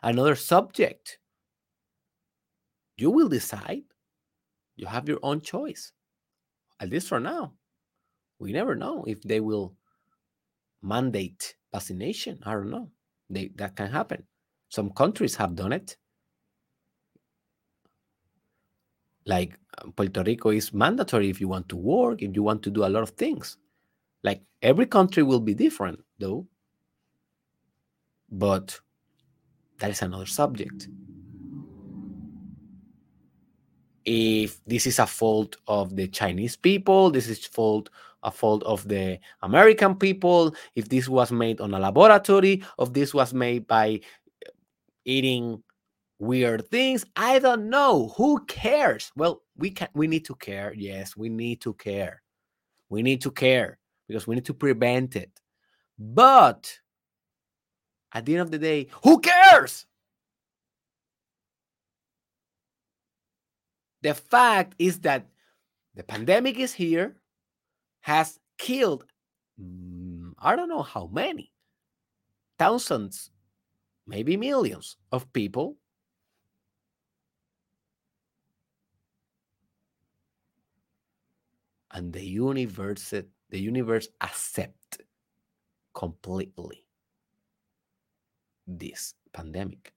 another 0.02 0.34
subject. 0.34 1.18
You 2.96 3.10
will 3.10 3.28
decide. 3.28 3.84
You 4.76 4.86
have 4.86 5.08
your 5.08 5.20
own 5.22 5.40
choice. 5.40 5.92
At 6.80 6.90
least 6.90 7.08
for 7.08 7.20
now. 7.20 7.54
We 8.38 8.52
never 8.52 8.74
know 8.74 9.04
if 9.06 9.22
they 9.22 9.38
will 9.40 9.74
mandate 10.82 11.54
vaccination. 11.72 12.40
I 12.44 12.52
don't 12.52 12.70
know. 12.70 12.90
They, 13.30 13.52
that 13.56 13.76
can 13.76 13.90
happen. 13.90 14.24
Some 14.68 14.90
countries 14.90 15.36
have 15.36 15.54
done 15.54 15.72
it. 15.72 15.96
Like 19.24 19.56
uh, 19.78 19.90
Puerto 19.94 20.24
Rico 20.24 20.50
is 20.50 20.74
mandatory 20.74 21.30
if 21.30 21.40
you 21.40 21.46
want 21.46 21.68
to 21.68 21.76
work, 21.76 22.22
if 22.22 22.34
you 22.34 22.42
want 22.42 22.62
to 22.64 22.70
do 22.70 22.84
a 22.84 22.88
lot 22.88 23.04
of 23.04 23.10
things. 23.10 23.58
Like 24.22 24.42
every 24.60 24.86
country 24.86 25.22
will 25.22 25.40
be 25.40 25.54
different, 25.54 26.02
though. 26.18 26.46
But 28.30 28.78
that 29.78 29.90
is 29.90 30.02
another 30.02 30.26
subject. 30.26 30.88
If 34.04 34.64
this 34.64 34.86
is 34.86 34.98
a 34.98 35.06
fault 35.06 35.56
of 35.68 35.94
the 35.94 36.08
Chinese 36.08 36.56
people, 36.56 37.10
this 37.10 37.28
is 37.28 37.44
fault 37.46 37.90
a 38.22 38.30
fault 38.30 38.62
of 38.64 38.86
the 38.88 39.18
American 39.42 39.96
people, 39.96 40.54
if 40.76 40.88
this 40.88 41.08
was 41.08 41.32
made 41.32 41.60
on 41.60 41.74
a 41.74 41.78
laboratory, 41.78 42.62
if 42.78 42.92
this 42.92 43.12
was 43.12 43.34
made 43.34 43.66
by 43.66 44.00
eating 45.04 45.62
weird 46.18 46.68
things, 46.68 47.04
I 47.16 47.40
don't 47.40 47.68
know. 47.68 48.12
Who 48.16 48.44
cares? 48.44 49.10
Well, 49.16 49.42
we 49.56 49.70
can 49.70 49.88
we 49.94 50.06
need 50.06 50.24
to 50.26 50.34
care. 50.36 50.72
Yes, 50.76 51.16
we 51.16 51.28
need 51.28 51.60
to 51.62 51.74
care. 51.74 52.22
We 52.88 53.02
need 53.02 53.20
to 53.22 53.30
care 53.30 53.78
because 54.12 54.26
we 54.26 54.34
need 54.34 54.44
to 54.44 54.54
prevent 54.54 55.16
it. 55.16 55.40
But 55.98 56.78
at 58.12 58.26
the 58.26 58.34
end 58.34 58.42
of 58.42 58.50
the 58.50 58.58
day, 58.58 58.88
who 59.02 59.20
cares? 59.20 59.86
The 64.02 64.12
fact 64.12 64.74
is 64.78 65.00
that 65.00 65.28
the 65.94 66.02
pandemic 66.02 66.58
is 66.58 66.74
here, 66.74 67.16
has 68.02 68.38
killed, 68.58 69.04
mm, 69.58 70.32
I 70.38 70.56
don't 70.56 70.68
know 70.68 70.82
how 70.82 71.08
many, 71.10 71.52
thousands, 72.58 73.30
maybe 74.06 74.36
millions 74.36 74.96
of 75.10 75.32
people. 75.32 75.76
And 81.92 82.12
the 82.12 82.24
universe 82.24 83.14
the 83.52 83.60
universe 83.60 84.08
accept 84.22 85.02
completely 85.94 86.86
this 88.66 89.14
pandemic. 89.34 89.92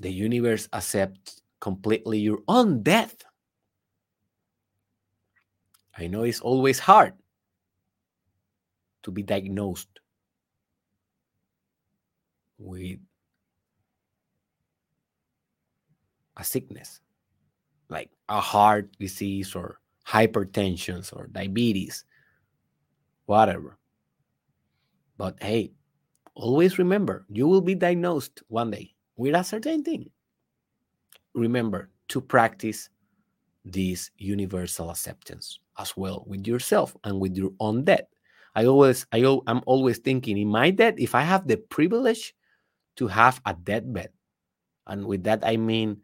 The 0.00 0.10
universe 0.10 0.68
accept 0.72 1.42
completely 1.60 2.18
your 2.18 2.40
own 2.48 2.82
death. 2.82 3.14
I 5.96 6.08
know 6.08 6.24
it's 6.24 6.40
always 6.40 6.80
hard 6.80 7.14
to 9.04 9.12
be 9.12 9.22
diagnosed 9.22 10.00
with 12.58 12.98
a 16.36 16.42
sickness 16.42 17.00
like 17.88 18.10
a 18.28 18.40
heart 18.40 18.90
disease 18.98 19.54
or 19.54 19.78
hypertension 20.06 21.10
or 21.16 21.28
diabetes, 21.28 22.04
whatever. 23.26 23.78
But 25.16 25.42
hey, 25.42 25.72
always 26.34 26.78
remember 26.78 27.24
you 27.30 27.46
will 27.46 27.60
be 27.60 27.74
diagnosed 27.74 28.42
one 28.48 28.70
day 28.70 28.94
with 29.16 29.34
a 29.34 29.44
certain 29.44 29.82
thing. 29.82 30.10
Remember 31.34 31.90
to 32.08 32.20
practice 32.20 32.90
this 33.64 34.10
universal 34.18 34.90
acceptance 34.90 35.58
as 35.78 35.96
well 35.96 36.24
with 36.26 36.46
yourself 36.46 36.96
and 37.04 37.18
with 37.18 37.36
your 37.36 37.50
own 37.60 37.84
death. 37.84 38.04
I 38.54 38.66
always, 38.66 39.06
I, 39.10 39.24
I'm 39.46 39.62
always 39.66 39.98
thinking 39.98 40.38
in 40.38 40.48
my 40.48 40.70
death, 40.70 40.94
if 40.98 41.14
I 41.14 41.22
have 41.22 41.48
the 41.48 41.56
privilege 41.56 42.34
to 42.96 43.08
have 43.08 43.40
a 43.46 43.54
deathbed, 43.54 44.10
and 44.86 45.06
with 45.06 45.24
that 45.24 45.40
I 45.44 45.56
mean 45.56 46.02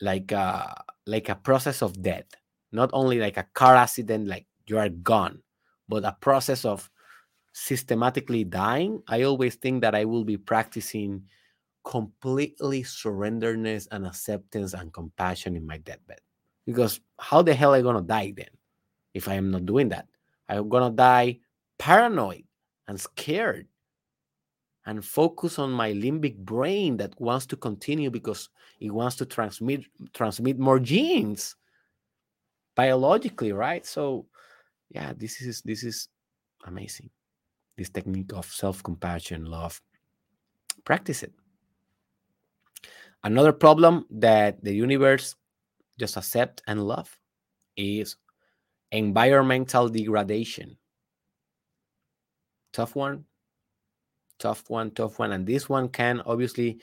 like 0.00 0.30
a 0.30 0.84
like 1.06 1.28
a 1.28 1.34
process 1.34 1.82
of 1.82 2.00
death, 2.02 2.26
not 2.74 2.90
only 2.92 3.18
like 3.18 3.36
a 3.36 3.46
car 3.54 3.76
accident, 3.76 4.26
like 4.26 4.46
you 4.66 4.78
are 4.78 4.88
gone, 4.88 5.40
but 5.88 6.04
a 6.04 6.16
process 6.20 6.64
of 6.64 6.90
systematically 7.52 8.44
dying, 8.44 9.00
I 9.08 9.22
always 9.22 9.54
think 9.54 9.80
that 9.82 9.94
I 9.94 10.04
will 10.04 10.24
be 10.24 10.36
practicing 10.36 11.22
completely 11.84 12.82
surrenderness 12.82 13.86
and 13.92 14.06
acceptance 14.06 14.74
and 14.74 14.92
compassion 14.92 15.54
in 15.54 15.66
my 15.66 15.78
deathbed. 15.78 16.18
Because 16.66 17.00
how 17.20 17.42
the 17.42 17.54
hell 17.54 17.74
am 17.74 17.80
I 17.80 17.82
gonna 17.82 18.02
die 18.02 18.32
then 18.36 18.50
if 19.12 19.28
I 19.28 19.34
am 19.34 19.50
not 19.50 19.66
doing 19.66 19.88
that? 19.90 20.08
I'm 20.48 20.68
gonna 20.68 20.90
die 20.90 21.38
paranoid 21.78 22.44
and 22.88 23.00
scared 23.00 23.68
and 24.86 25.04
focus 25.04 25.58
on 25.58 25.70
my 25.70 25.92
limbic 25.92 26.36
brain 26.38 26.96
that 26.96 27.18
wants 27.20 27.46
to 27.46 27.56
continue 27.56 28.10
because 28.10 28.48
it 28.80 28.90
wants 28.90 29.16
to 29.16 29.26
transmit 29.26 29.84
transmit 30.12 30.58
more 30.58 30.80
genes 30.80 31.56
biologically, 32.74 33.52
right? 33.52 33.84
So, 33.86 34.26
yeah, 34.90 35.12
this 35.16 35.40
is 35.40 35.62
this 35.62 35.82
is 35.82 36.08
amazing. 36.66 37.10
This 37.76 37.90
technique 37.90 38.32
of 38.32 38.46
self-compassion, 38.46 39.44
love. 39.46 39.80
Practice 40.84 41.22
it. 41.22 41.32
Another 43.24 43.52
problem 43.52 44.06
that 44.10 44.62
the 44.62 44.72
universe 44.72 45.34
just 45.98 46.16
accept 46.16 46.62
and 46.66 46.86
love 46.86 47.18
is 47.76 48.16
environmental 48.92 49.88
degradation. 49.88 50.76
Tough 52.72 52.94
one, 52.94 53.24
tough 54.38 54.68
one, 54.68 54.90
tough 54.90 55.18
one. 55.18 55.32
And 55.32 55.46
this 55.46 55.68
one 55.68 55.88
can 55.88 56.20
obviously, 56.26 56.80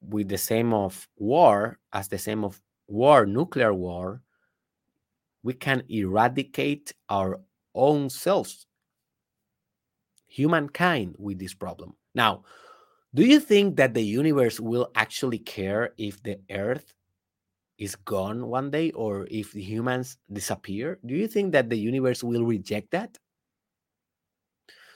with 0.00 0.28
the 0.28 0.38
same 0.38 0.72
of 0.72 1.06
war, 1.16 1.78
as 1.92 2.08
the 2.08 2.18
same 2.18 2.44
of 2.44 2.60
war, 2.86 3.26
nuclear 3.26 3.74
war, 3.74 4.22
we 5.42 5.54
can 5.54 5.82
eradicate 5.88 6.92
our 7.08 7.40
own 7.74 8.10
selves, 8.10 8.66
humankind, 10.26 11.14
with 11.18 11.38
this 11.38 11.54
problem. 11.54 11.94
Now, 12.14 12.44
do 13.14 13.24
you 13.24 13.40
think 13.40 13.76
that 13.76 13.94
the 13.94 14.02
universe 14.02 14.60
will 14.60 14.90
actually 14.94 15.38
care 15.38 15.94
if 15.96 16.22
the 16.22 16.38
earth 16.50 16.92
is 17.78 17.94
gone 17.94 18.46
one 18.46 18.70
day 18.70 18.90
or 18.90 19.26
if 19.30 19.52
the 19.52 19.62
humans 19.62 20.18
disappear? 20.32 20.98
Do 21.06 21.14
you 21.14 21.28
think 21.28 21.52
that 21.52 21.70
the 21.70 21.78
universe 21.78 22.22
will 22.22 22.44
reject 22.44 22.90
that? 22.90 23.16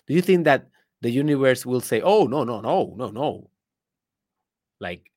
Do 0.07 0.15
you 0.15 0.21
think 0.21 0.45
that 0.45 0.69
the 1.01 1.11
universe 1.11 1.65
will 1.65 1.81
say, 1.81 2.01
oh, 2.01 2.27
no, 2.27 2.45
no, 2.45 2.61
no, 2.61 2.95
no, 2.97 3.11
no? 3.11 3.51
Like, 4.81 5.11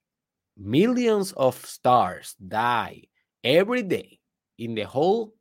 millions 0.57 1.34
of 1.34 1.56
stars 1.65 2.35
die 2.47 3.03
every 3.43 3.84
day 3.84 4.19
in 4.57 4.76
the 4.76 4.84
whole 4.84 5.34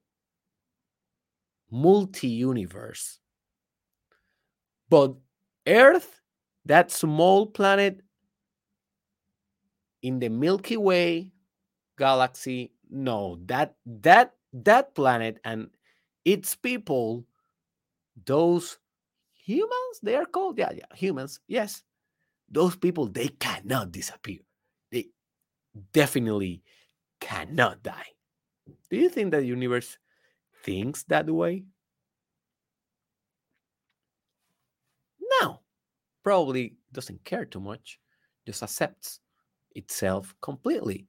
multi 1.70 2.28
universe. 2.28 3.19
But 4.89 5.15
Earth, 5.66 6.20
that 6.66 6.91
small 6.91 7.47
planet 7.47 8.01
in 10.03 10.19
the 10.19 10.28
Milky 10.28 10.77
Way 10.77 11.32
galaxy, 11.99 12.73
no, 12.91 13.39
that 13.47 13.74
that 13.86 14.35
that 14.53 14.95
planet 14.95 15.39
and 15.45 15.70
its 16.24 16.55
people, 16.55 17.24
those 18.24 18.78
humans, 19.32 20.01
they 20.03 20.15
are 20.15 20.27
called, 20.27 20.59
yeah, 20.59 20.73
yeah, 20.73 20.85
humans, 20.95 21.41
yes. 21.49 21.82
Those 22.51 22.77
people, 22.77 23.09
they 23.09 23.28
cannot 23.28 23.91
disappear. 23.91 24.41
They 24.93 25.09
definitely 25.93 26.62
cannot 27.20 27.82
die. 27.82 28.14
Do 28.94 29.00
you 29.00 29.08
think 29.08 29.32
that 29.32 29.40
the 29.40 29.46
universe 29.46 29.98
thinks 30.62 31.02
that 31.08 31.28
way? 31.28 31.64
No, 35.40 35.58
probably 36.22 36.76
doesn't 36.92 37.24
care 37.24 37.44
too 37.44 37.58
much, 37.58 37.98
just 38.46 38.62
accepts 38.62 39.18
itself 39.74 40.32
completely. 40.40 41.08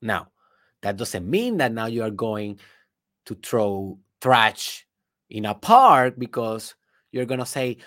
Now, 0.00 0.28
that 0.82 0.96
doesn't 0.96 1.28
mean 1.28 1.56
that 1.56 1.72
now 1.72 1.86
you 1.86 2.04
are 2.04 2.10
going 2.10 2.60
to 3.24 3.34
throw 3.34 3.98
trash 4.20 4.86
in 5.28 5.44
a 5.44 5.56
park 5.56 6.14
because 6.18 6.76
you're 7.10 7.26
going 7.26 7.40
to 7.40 7.46
say, 7.46 7.78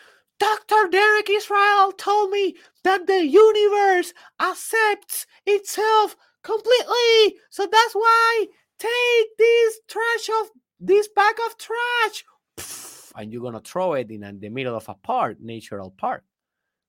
Dr. 0.41 0.89
Derek 0.91 1.29
Israel 1.29 1.93
told 1.93 2.31
me 2.31 2.57
that 2.83 3.07
the 3.07 3.25
universe 3.25 4.13
accepts 4.41 5.25
itself 5.45 6.17
completely. 6.43 7.37
So 7.49 7.67
that's 7.71 7.93
why 7.93 8.45
take 8.79 9.37
this 9.37 9.79
trash 9.87 10.29
of 10.41 10.49
this 10.79 11.09
bag 11.09 11.35
of 11.45 11.57
trash 11.57 12.23
and 13.19 13.31
you're 13.31 13.41
gonna 13.41 13.59
throw 13.59 13.93
it 13.93 14.09
in 14.09 14.23
uh, 14.23 14.31
the 14.37 14.49
middle 14.49 14.75
of 14.75 14.87
a 14.89 14.93
park, 14.93 15.37
natural 15.41 15.91
park. 15.91 16.23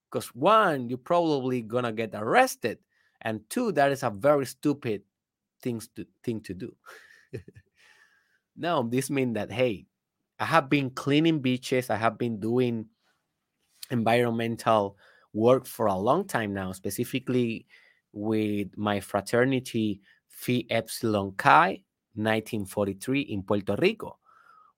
Because 0.09 0.27
one, 0.35 0.89
you're 0.89 0.97
probably 0.97 1.61
gonna 1.61 1.91
get 1.91 2.11
arrested, 2.13 2.79
and 3.21 3.41
two, 3.49 3.71
that 3.73 3.91
is 3.91 4.03
a 4.03 4.09
very 4.09 4.45
stupid 4.45 5.03
things 5.61 5.89
to 5.95 6.05
thing 6.23 6.41
to 6.41 6.53
do. 6.53 6.75
now 8.57 8.81
this 8.81 9.09
means 9.09 9.35
that 9.35 9.51
hey, 9.51 9.85
I 10.39 10.45
have 10.45 10.69
been 10.69 10.89
cleaning 10.89 11.39
beaches, 11.39 11.89
I 11.89 11.97
have 11.97 12.17
been 12.17 12.39
doing 12.39 12.87
environmental 13.89 14.97
work 15.33 15.65
for 15.65 15.87
a 15.87 15.95
long 15.95 16.25
time 16.27 16.53
now, 16.53 16.71
specifically 16.71 17.67
with 18.13 18.77
my 18.77 18.99
fraternity 18.99 20.01
Phi 20.29 20.65
Epsilon 20.69 21.33
Chi 21.37 21.83
1943 22.15 23.21
in 23.21 23.43
Puerto 23.43 23.75
Rico. 23.79 24.17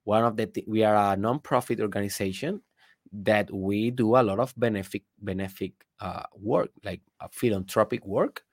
One 0.04 0.24
of 0.24 0.36
the 0.36 0.48
th- 0.48 0.68
we 0.68 0.84
are 0.84 1.14
a 1.14 1.18
non-profit 1.18 1.80
organization 1.80 2.62
that 3.12 3.52
we 3.52 3.92
do 3.92 4.16
a 4.16 4.24
lot 4.24 4.40
of 4.40 4.54
benefit 4.58 5.04
benefit 5.20 5.72
uh, 6.00 6.24
work, 6.36 6.72
like 6.84 7.02
philanthropic 7.32 8.06
work. 8.06 8.44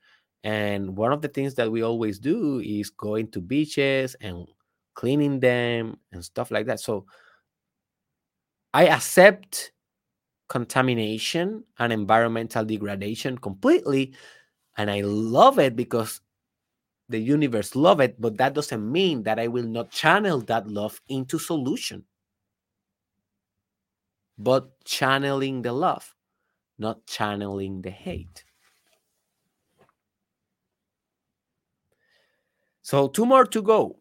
And 0.43 0.95
one 0.97 1.11
of 1.11 1.21
the 1.21 1.27
things 1.27 1.55
that 1.55 1.71
we 1.71 1.83
always 1.83 2.17
do 2.17 2.59
is 2.59 2.89
going 2.89 3.29
to 3.31 3.41
beaches 3.41 4.15
and 4.21 4.47
cleaning 4.95 5.39
them 5.39 5.97
and 6.11 6.23
stuff 6.23 6.49
like 6.51 6.65
that. 6.67 6.79
So 6.79 7.05
I 8.73 8.87
accept 8.87 9.71
contamination 10.47 11.63
and 11.79 11.93
environmental 11.93 12.65
degradation 12.65 13.37
completely 13.37 14.13
and 14.77 14.89
i 14.89 15.01
love 15.01 15.59
it 15.59 15.75
because 15.75 16.21
the 17.09 17.19
universe 17.19 17.75
love 17.75 17.99
it 17.99 18.19
but 18.19 18.37
that 18.37 18.53
doesn't 18.53 18.91
mean 18.91 19.23
that 19.23 19.39
i 19.39 19.47
will 19.47 19.67
not 19.67 19.91
channel 19.91 20.39
that 20.41 20.67
love 20.67 21.01
into 21.09 21.37
solution. 21.37 22.05
But 24.37 24.71
channeling 24.85 25.61
the 25.61 25.71
love 25.73 26.15
not 26.81 27.05
channeling 27.05 27.81
the 27.83 27.91
hate. 27.91 28.43
So 32.81 33.07
two 33.07 33.25
more 33.25 33.45
to 33.45 33.61
go. 33.61 33.99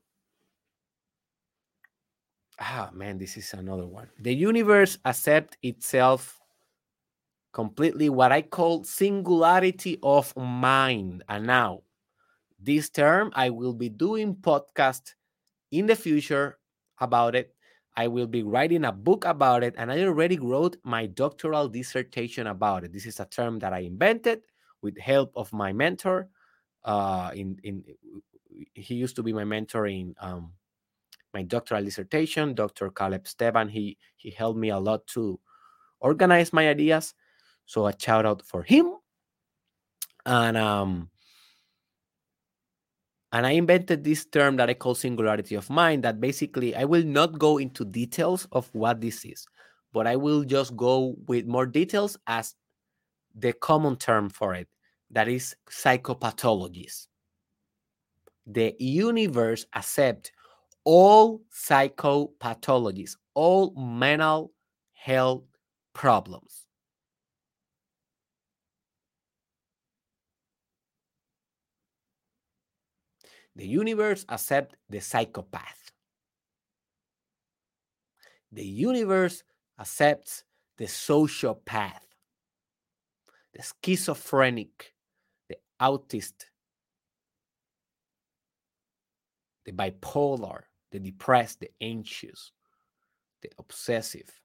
Ah 2.58 2.90
man 2.92 3.18
this 3.18 3.36
is 3.36 3.52
another 3.52 3.86
one. 3.86 4.08
The 4.18 4.34
universe 4.34 4.98
accept 5.04 5.58
itself 5.62 6.39
completely 7.52 8.08
what 8.08 8.32
i 8.32 8.42
call 8.42 8.84
singularity 8.84 9.98
of 10.02 10.36
mind. 10.36 11.22
And 11.28 11.46
now 11.46 11.82
this 12.58 12.90
term 12.90 13.32
i 13.34 13.50
will 13.50 13.74
be 13.74 13.88
doing 13.88 14.34
podcast 14.36 15.14
in 15.70 15.86
the 15.86 15.96
future 15.96 16.58
about 17.00 17.34
it. 17.34 17.54
I 17.96 18.08
will 18.08 18.26
be 18.26 18.42
writing 18.42 18.84
a 18.84 18.92
book 18.92 19.24
about 19.24 19.62
it 19.64 19.74
and 19.76 19.90
i 19.92 20.00
already 20.02 20.38
wrote 20.38 20.76
my 20.84 21.06
doctoral 21.06 21.68
dissertation 21.68 22.46
about 22.46 22.84
it. 22.84 22.92
This 22.92 23.06
is 23.06 23.20
a 23.20 23.26
term 23.26 23.58
that 23.60 23.72
i 23.72 23.80
invented 23.80 24.42
with 24.82 24.98
help 24.98 25.32
of 25.36 25.52
my 25.52 25.72
mentor 25.72 26.28
uh, 26.84 27.30
in 27.34 27.58
in 27.62 27.84
he 28.74 28.94
used 28.94 29.16
to 29.16 29.22
be 29.22 29.32
my 29.32 29.44
mentor 29.44 29.86
in 29.86 30.14
um, 30.20 30.52
my 31.34 31.42
doctoral 31.42 31.84
dissertation 31.84 32.54
dr 32.54 32.90
caleb 32.90 33.24
steban 33.24 33.70
he 33.70 33.96
he 34.16 34.30
helped 34.30 34.58
me 34.58 34.70
a 34.70 34.78
lot 34.78 35.06
to 35.06 35.38
organize 36.00 36.52
my 36.52 36.68
ideas 36.68 37.14
so 37.70 37.86
a 37.86 37.94
shout 37.96 38.26
out 38.26 38.42
for 38.42 38.64
him 38.64 38.94
and 40.26 40.56
um 40.56 41.08
and 43.32 43.46
I 43.46 43.52
invented 43.52 44.02
this 44.02 44.24
term 44.24 44.56
that 44.56 44.68
I 44.68 44.74
call 44.74 44.96
singularity 44.96 45.54
of 45.54 45.70
mind. 45.70 46.02
That 46.02 46.20
basically, 46.20 46.74
I 46.74 46.84
will 46.84 47.04
not 47.04 47.38
go 47.38 47.58
into 47.58 47.84
details 47.84 48.48
of 48.50 48.68
what 48.72 49.00
this 49.00 49.24
is, 49.24 49.46
but 49.92 50.08
I 50.08 50.16
will 50.16 50.42
just 50.42 50.76
go 50.76 51.14
with 51.28 51.46
more 51.46 51.64
details 51.64 52.16
as 52.26 52.56
the 53.36 53.52
common 53.52 53.94
term 53.94 54.30
for 54.30 54.54
it 54.54 54.66
that 55.12 55.28
is 55.28 55.54
psychopathologies. 55.70 57.06
The 58.48 58.74
universe 58.80 59.64
accept 59.76 60.32
all 60.82 61.40
psychopathologies, 61.54 63.12
all 63.34 63.72
mental 63.76 64.50
health 64.92 65.44
problems. 65.94 66.66
The 73.56 73.66
universe 73.66 74.24
accepts 74.28 74.76
the 74.88 75.00
psychopath. 75.00 75.92
The 78.52 78.64
universe 78.64 79.42
accepts 79.78 80.44
the 80.76 80.86
sociopath, 80.86 82.00
the 83.54 83.62
schizophrenic, 83.84 84.94
the 85.48 85.56
autist, 85.80 86.46
the 89.64 89.72
bipolar, 89.72 90.62
the 90.90 90.98
depressed, 90.98 91.60
the 91.60 91.70
anxious, 91.80 92.52
the 93.42 93.50
obsessive, 93.58 94.40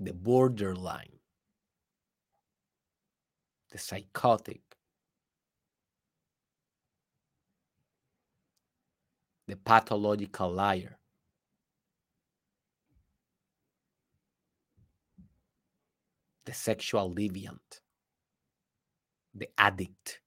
the 0.00 0.12
borderline, 0.12 1.18
the 3.70 3.78
psychotic, 3.78 4.71
the 9.52 9.58
pathological 9.58 10.50
liar. 10.50 10.96
The 16.46 16.54
sexual 16.54 17.14
deviant, 17.14 17.82
the 19.34 19.50
addict, 19.58 20.20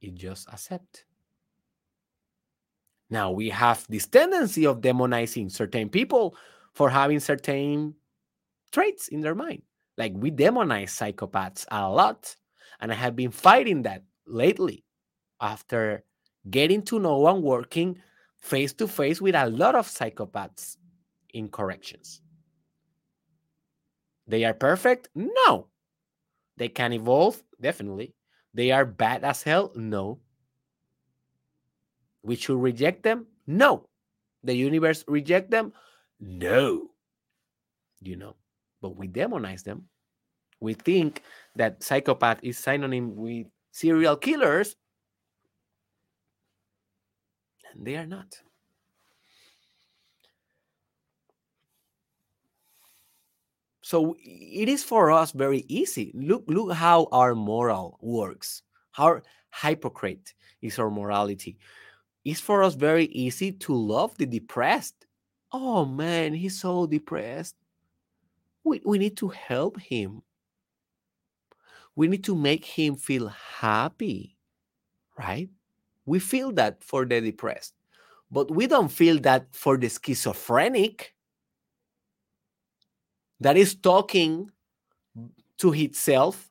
you 0.00 0.12
just 0.12 0.48
accept. 0.48 1.04
Now 3.10 3.32
we 3.32 3.48
have 3.48 3.84
this 3.88 4.06
tendency 4.06 4.66
of 4.66 4.80
demonizing 4.80 5.50
certain 5.50 5.88
people 5.88 6.36
for 6.74 6.90
having 6.90 7.18
certain 7.18 7.96
traits 8.70 9.08
in 9.08 9.20
their 9.20 9.34
mind. 9.34 9.62
Like 9.98 10.12
we 10.14 10.30
demonize 10.30 10.94
psychopaths 10.94 11.66
a 11.72 11.90
lot. 11.90 12.36
And 12.80 12.90
I 12.90 12.94
have 12.94 13.14
been 13.14 13.30
fighting 13.30 13.82
that 13.82 14.02
lately 14.26 14.84
after 15.40 16.04
getting 16.48 16.82
to 16.82 16.98
know 16.98 17.26
and 17.26 17.42
working 17.42 18.00
face 18.38 18.72
to 18.74 18.88
face 18.88 19.20
with 19.20 19.34
a 19.34 19.48
lot 19.48 19.74
of 19.74 19.86
psychopaths 19.86 20.76
in 21.34 21.48
corrections. 21.48 22.22
They 24.26 24.44
are 24.44 24.54
perfect? 24.54 25.08
No. 25.14 25.68
They 26.56 26.68
can 26.68 26.92
evolve? 26.92 27.42
Definitely. 27.60 28.14
They 28.54 28.70
are 28.70 28.84
bad 28.84 29.24
as 29.24 29.42
hell? 29.42 29.72
No. 29.74 30.20
We 32.22 32.36
should 32.36 32.60
reject 32.60 33.02
them? 33.02 33.26
No. 33.46 33.86
The 34.44 34.54
universe 34.54 35.04
reject 35.06 35.50
them? 35.50 35.72
No. 36.18 36.90
You 38.00 38.16
know, 38.16 38.36
but 38.80 38.96
we 38.96 39.08
demonize 39.08 39.64
them. 39.64 39.88
We 40.60 40.74
think 40.74 41.22
that 41.56 41.82
psychopath 41.82 42.40
is 42.42 42.58
synonym 42.58 43.16
with 43.16 43.46
serial 43.72 44.16
killers, 44.16 44.76
and 47.72 47.86
they 47.86 47.96
are 47.96 48.06
not. 48.06 48.36
So 53.82 54.14
it 54.20 54.68
is 54.68 54.84
for 54.84 55.10
us 55.10 55.32
very 55.32 55.64
easy. 55.66 56.12
Look, 56.14 56.44
look 56.46 56.72
how 56.72 57.08
our 57.10 57.34
moral 57.34 57.98
works. 58.00 58.62
How 58.92 59.22
hypocrite 59.52 60.34
is 60.62 60.78
our 60.78 60.90
morality. 60.90 61.58
It's 62.24 62.38
for 62.38 62.62
us 62.62 62.74
very 62.74 63.06
easy 63.06 63.50
to 63.50 63.74
love 63.74 64.16
the 64.16 64.26
depressed. 64.26 65.06
Oh 65.52 65.84
man, 65.84 66.34
he's 66.34 66.60
so 66.60 66.86
depressed. 66.86 67.56
We, 68.62 68.80
we 68.84 68.98
need 68.98 69.16
to 69.16 69.28
help 69.28 69.80
him. 69.80 70.22
We 71.96 72.08
need 72.08 72.24
to 72.24 72.34
make 72.34 72.64
him 72.64 72.96
feel 72.96 73.28
happy, 73.28 74.36
right? 75.18 75.50
We 76.06 76.18
feel 76.18 76.52
that 76.52 76.82
for 76.82 77.04
the 77.04 77.20
depressed, 77.20 77.74
but 78.30 78.50
we 78.50 78.66
don't 78.66 78.88
feel 78.88 79.18
that 79.20 79.54
for 79.54 79.76
the 79.76 79.88
schizophrenic 79.88 81.14
that 83.40 83.56
is 83.56 83.74
talking 83.74 84.50
to 85.58 85.72
himself 85.72 86.50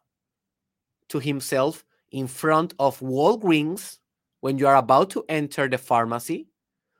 to 1.07 1.20
himself 1.20 1.84
in 2.11 2.28
front 2.28 2.74
of 2.80 2.99
Walgreens 2.99 3.98
when 4.41 4.57
you 4.57 4.68
are 4.68 4.76
about 4.76 5.10
to 5.11 5.26
enter 5.28 5.68
the 5.68 5.78
pharmacy 5.78 6.48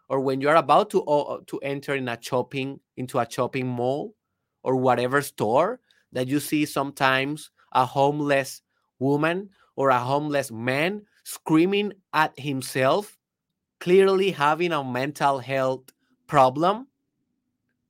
or 0.10 0.20
when 0.20 0.41
you 0.41 0.49
are 0.49 0.56
about 0.56 0.90
to 0.90 1.03
uh, 1.03 1.40
to 1.48 1.60
enter 1.60 1.95
in 1.95 2.07
a 2.07 2.18
shopping 2.20 2.80
into 2.98 3.20
a 3.20 3.28
shopping 3.30 3.68
mall 3.68 4.16
or 4.64 4.76
whatever 4.76 5.22
store 5.22 5.80
that 6.11 6.28
you 6.28 6.40
see 6.40 6.66
sometimes 6.66 7.52
a 7.71 7.85
homeless 7.85 8.61
woman 8.99 9.49
or 9.75 9.89
a 9.89 9.99
homeless 9.99 10.51
man 10.51 11.01
screaming 11.23 11.93
at 12.13 12.37
himself 12.39 13.17
clearly 13.79 14.31
having 14.31 14.71
a 14.71 14.83
mental 14.83 15.39
health 15.39 15.83
problem 16.27 16.87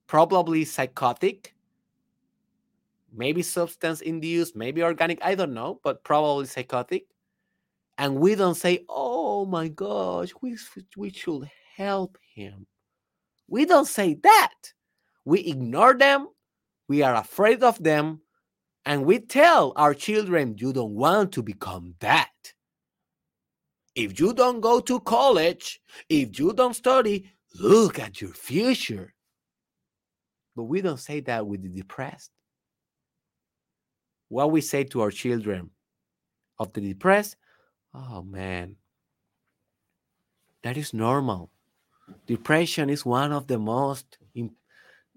probably 0.07 0.65
psychotic 0.65 1.53
maybe 3.13 3.41
substance 3.41 4.01
induced, 4.01 4.55
maybe 4.55 4.83
organic, 4.83 5.19
I 5.23 5.35
don't 5.35 5.53
know, 5.53 5.79
but 5.83 6.03
probably 6.03 6.45
psychotic. 6.45 7.05
And 7.97 8.15
we 8.19 8.35
don't 8.35 8.55
say, 8.55 8.85
oh 8.87 9.45
my 9.45 9.67
gosh, 9.67 10.31
we, 10.41 10.57
we 10.95 11.11
should 11.11 11.49
help 11.75 12.17
him. 12.33 12.65
We 13.47 13.65
don't 13.65 13.87
say 13.87 14.13
that. 14.23 14.53
We 15.25 15.41
ignore 15.41 15.95
them, 15.95 16.29
we 16.87 17.03
are 17.03 17.15
afraid 17.15 17.61
of 17.61 17.81
them, 17.83 18.21
and 18.85 19.05
we 19.05 19.19
tell 19.19 19.73
our 19.75 19.93
children, 19.93 20.55
you 20.57 20.73
don't 20.73 20.95
want 20.95 21.31
to 21.33 21.43
become 21.43 21.95
that. 21.99 22.31
If 23.95 24.19
you 24.19 24.33
don't 24.33 24.61
go 24.61 24.79
to 24.79 24.99
college, 25.01 25.81
if 26.07 26.39
you 26.39 26.53
don't 26.53 26.75
study, 26.75 27.31
look 27.59 27.99
at 27.99 28.21
your 28.21 28.33
future. 28.33 29.13
But 30.55 30.63
we 30.63 30.81
don't 30.81 30.99
say 30.99 31.19
that 31.21 31.45
with 31.45 31.63
the 31.63 31.69
depressed 31.69 32.31
what 34.29 34.51
we 34.51 34.61
say 34.61 34.83
to 34.85 35.01
our 35.01 35.11
children 35.11 35.71
of 36.59 36.71
the 36.73 36.81
depressed, 36.81 37.35
oh 37.93 38.21
man, 38.21 38.75
that 40.63 40.77
is 40.77 40.93
normal. 40.93 41.49
Depression 42.27 42.89
is 42.89 43.05
one 43.05 43.31
of 43.31 43.47
the 43.47 43.59
most, 43.59 44.17
you 44.33 44.51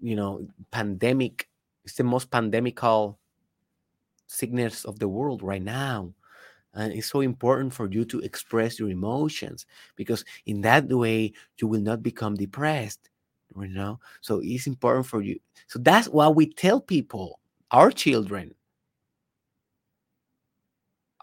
know, 0.01 0.47
pandemic. 0.71 1.47
It's 1.85 1.95
the 1.95 2.03
most 2.03 2.31
pandemical 2.31 3.19
sickness 4.33 4.85
of 4.85 4.99
the 4.99 5.07
world 5.07 5.43
right 5.43 5.61
now. 5.61 6.13
And 6.73 6.91
it's 6.91 7.07
so 7.07 7.21
important 7.21 7.73
for 7.73 7.89
you 7.89 8.03
to 8.05 8.19
express 8.21 8.79
your 8.79 8.89
emotions 8.89 9.65
because 9.95 10.25
in 10.45 10.61
that 10.61 10.89
way 10.89 11.33
you 11.59 11.67
will 11.67 11.81
not 11.81 12.01
become 12.01 12.35
depressed. 12.35 13.09
You 13.55 13.67
know, 13.67 13.99
so 14.21 14.41
it's 14.43 14.65
important 14.65 15.05
for 15.05 15.21
you. 15.21 15.39
So 15.67 15.77
that's 15.77 16.07
what 16.07 16.35
we 16.35 16.51
tell 16.51 16.81
people, 16.81 17.39
our 17.69 17.91
children, 17.91 18.55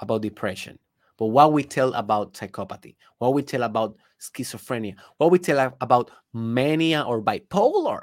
about 0.01 0.23
depression, 0.23 0.79
but 1.19 1.27
what 1.27 1.53
we 1.53 1.65
tell 1.65 1.93
about 1.95 2.35
psychopathy, 2.35 2.95
what 3.19 3.35
we 3.35 3.43
tell 3.43 3.65
about 3.65 3.97
schizophrenia, 4.21 4.95
what 5.17 5.31
we 5.33 5.39
tell 5.39 5.75
about 5.81 6.11
mania 6.33 7.03
or 7.03 7.21
bipolar. 7.21 8.03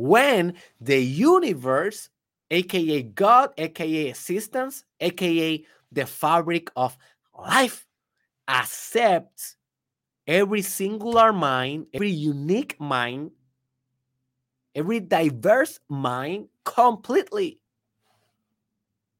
When 0.00 0.54
the 0.80 1.00
universe, 1.00 2.08
aka 2.50 3.02
God, 3.02 3.50
aka 3.58 4.08
existence, 4.08 4.84
aka 5.00 5.64
the 5.92 6.06
fabric 6.06 6.70
of 6.76 6.96
life, 7.38 7.86
accepts 8.48 9.56
every 10.26 10.62
singular 10.62 11.32
mind, 11.32 11.86
every 11.92 12.10
unique 12.10 12.80
mind, 12.80 13.32
every 14.74 15.00
diverse 15.00 15.80
mind 15.88 16.48
completely 16.64 17.60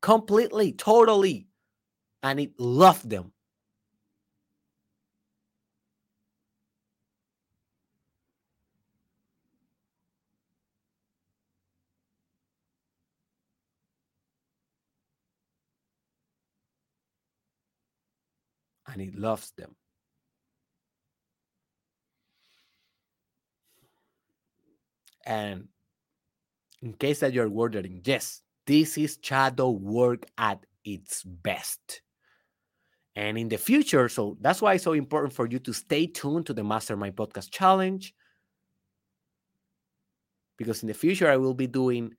completely, 0.01 0.73
totally, 0.73 1.47
and 2.23 2.41
it 2.41 2.53
loved 2.59 3.09
them. 3.09 3.33
And 18.93 19.01
he 19.01 19.11
loves 19.13 19.53
them. 19.57 19.77
And 25.25 25.69
in 26.83 26.95
case 26.95 27.21
that 27.21 27.33
you're 27.33 27.49
wondering, 27.49 28.01
yes, 28.05 28.43
this 28.67 28.99
is 28.99 29.19
shadow 29.21 29.71
work 29.71 30.27
at 30.39 30.65
its 30.85 31.23
best. 31.23 32.03
And 33.17 33.37
in 33.37 33.49
the 33.49 33.59
future, 33.59 34.09
so 34.09 34.37
that's 34.41 34.63
why 34.63 34.75
it's 34.75 34.85
so 34.85 34.93
important 34.93 35.33
for 35.33 35.47
you 35.47 35.59
to 35.61 35.73
stay 35.73 36.07
tuned 36.07 36.47
to 36.47 36.55
the 36.55 36.65
Mastermind 36.65 37.17
Podcast 37.17 37.51
Challenge. 37.51 38.15
Because 40.57 40.83
in 40.83 40.89
the 40.89 40.95
future, 40.95 41.31
I 41.31 41.37
will 41.37 41.55
be 41.55 41.67
doing 41.67 42.15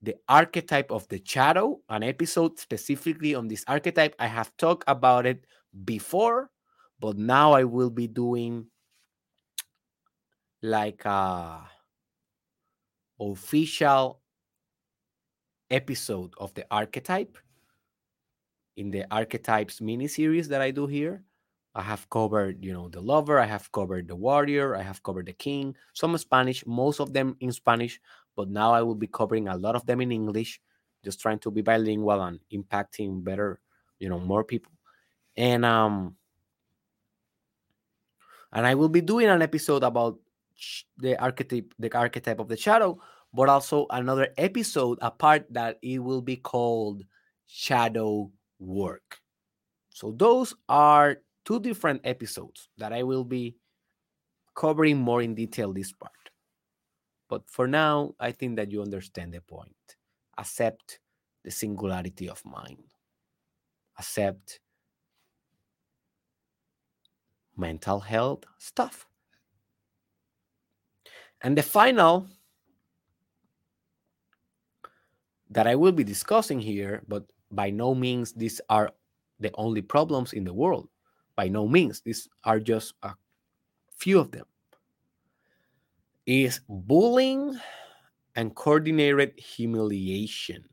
the 0.00 0.16
archetype 0.28 0.90
of 0.90 1.06
the 1.08 1.22
shadow, 1.24 1.80
an 1.88 2.02
episode 2.02 2.58
specifically 2.58 3.34
on 3.34 3.48
this 3.48 3.64
archetype. 3.68 4.16
I 4.18 4.26
have 4.26 4.56
talked 4.56 4.84
about 4.88 5.26
it 5.26 5.44
before, 5.84 6.50
but 7.00 7.16
now 7.16 7.52
I 7.52 7.64
will 7.64 7.90
be 7.90 8.06
doing 8.06 8.68
like 10.62 11.04
a 11.04 11.68
official 13.18 14.20
episode 15.70 16.34
of 16.38 16.54
the 16.54 16.64
archetype 16.70 17.36
in 18.76 18.90
the 18.90 19.04
archetypes 19.10 19.80
mini 19.80 20.08
series 20.08 20.48
that 20.48 20.60
I 20.60 20.70
do 20.70 20.86
here. 20.86 21.24
I 21.74 21.82
have 21.82 22.08
covered, 22.10 22.64
you 22.64 22.72
know, 22.72 22.88
the 22.88 23.00
lover, 23.00 23.38
I 23.38 23.46
have 23.46 23.72
covered 23.72 24.08
the 24.08 24.16
warrior, 24.16 24.76
I 24.76 24.82
have 24.82 25.02
covered 25.02 25.26
the 25.26 25.32
king, 25.32 25.74
some 25.94 26.16
Spanish, 26.18 26.66
most 26.66 27.00
of 27.00 27.14
them 27.14 27.36
in 27.40 27.50
Spanish, 27.52 27.98
but 28.36 28.48
now 28.50 28.72
I 28.72 28.82
will 28.82 28.94
be 28.94 29.06
covering 29.06 29.48
a 29.48 29.56
lot 29.56 29.74
of 29.74 29.86
them 29.86 30.02
in 30.02 30.12
English, 30.12 30.60
just 31.02 31.20
trying 31.20 31.38
to 31.40 31.50
be 31.50 31.62
bilingual 31.62 32.20
and 32.22 32.40
impacting 32.52 33.24
better, 33.24 33.60
you 33.98 34.10
know, 34.10 34.18
more 34.20 34.44
people. 34.44 34.72
And 35.36 35.64
um 35.64 36.16
and 38.52 38.66
I 38.66 38.74
will 38.74 38.90
be 38.90 39.00
doing 39.00 39.28
an 39.28 39.42
episode 39.42 39.82
about 39.82 40.18
the 40.98 41.20
archetype 41.20 41.72
the 41.78 41.92
archetype 41.96 42.38
of 42.38 42.48
the 42.48 42.56
shadow 42.56 43.00
but 43.32 43.48
also 43.48 43.86
another 43.90 44.28
episode, 44.36 44.98
a 45.00 45.10
part 45.10 45.46
that 45.50 45.78
it 45.82 45.98
will 45.98 46.20
be 46.20 46.36
called 46.36 47.02
Shadow 47.46 48.30
Work. 48.58 49.20
So 49.90 50.12
those 50.12 50.54
are 50.68 51.18
two 51.44 51.60
different 51.60 52.02
episodes 52.04 52.68
that 52.78 52.92
I 52.92 53.02
will 53.02 53.24
be 53.24 53.56
covering 54.54 54.98
more 54.98 55.22
in 55.22 55.34
detail 55.34 55.72
this 55.72 55.92
part. 55.92 56.12
But 57.28 57.48
for 57.48 57.66
now, 57.66 58.14
I 58.20 58.32
think 58.32 58.56
that 58.56 58.70
you 58.70 58.82
understand 58.82 59.32
the 59.32 59.40
point. 59.40 59.96
Accept 60.36 61.00
the 61.44 61.50
singularity 61.50 62.28
of 62.28 62.44
mind. 62.44 62.84
Accept 63.98 64.60
mental 67.56 68.00
health 68.00 68.44
stuff. 68.58 69.06
And 71.42 71.56
the 71.58 71.62
final 71.62 72.28
that 75.50 75.66
I 75.66 75.74
will 75.74 75.92
be 75.92 76.04
discussing 76.04 76.60
here, 76.60 77.02
but 77.08 77.24
by 77.50 77.70
no 77.70 77.94
means 77.94 78.32
these 78.32 78.60
are 78.70 78.90
the 79.40 79.50
only 79.54 79.82
problems 79.82 80.32
in 80.32 80.44
the 80.44 80.54
world. 80.54 80.88
By 81.36 81.48
no 81.48 81.66
means, 81.66 82.00
these 82.00 82.28
are 82.44 82.60
just 82.60 82.94
a 83.02 83.14
few 83.96 84.18
of 84.18 84.30
them. 84.32 84.46
is 86.26 86.60
bullying 86.68 87.58
and 88.36 88.54
coordinated 88.54 89.38
humiliation. 89.38 90.64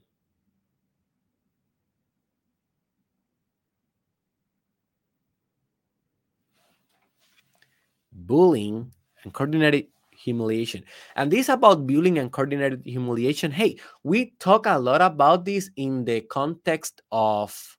Bullying 8.26 8.92
and 9.24 9.34
coordinated 9.34 9.88
humiliation. 10.12 10.84
And 11.16 11.32
this 11.32 11.48
about 11.48 11.88
bullying 11.88 12.18
and 12.18 12.32
coordinated 12.32 12.82
humiliation. 12.86 13.52
Hey, 13.52 13.80
we 14.04 14.34
talk 14.40 14.66
a 14.66 14.78
lot 14.78 15.02
about 15.02 15.46
this 15.46 15.70
in 15.78 16.04
the 16.04 16.22
context 16.22 17.02
of 17.12 17.78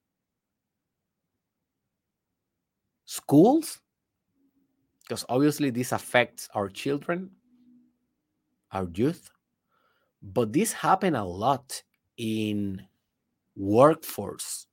schools, 3.04 3.80
because 5.02 5.24
obviously 5.28 5.70
this 5.70 5.92
affects 5.92 6.48
our 6.54 6.68
children, 6.68 7.30
our 8.72 8.88
youth. 8.94 9.30
But 10.22 10.52
this 10.52 10.72
happen 10.72 11.14
a 11.14 11.24
lot 11.26 11.82
in 12.16 12.82
workforce, 13.56 14.66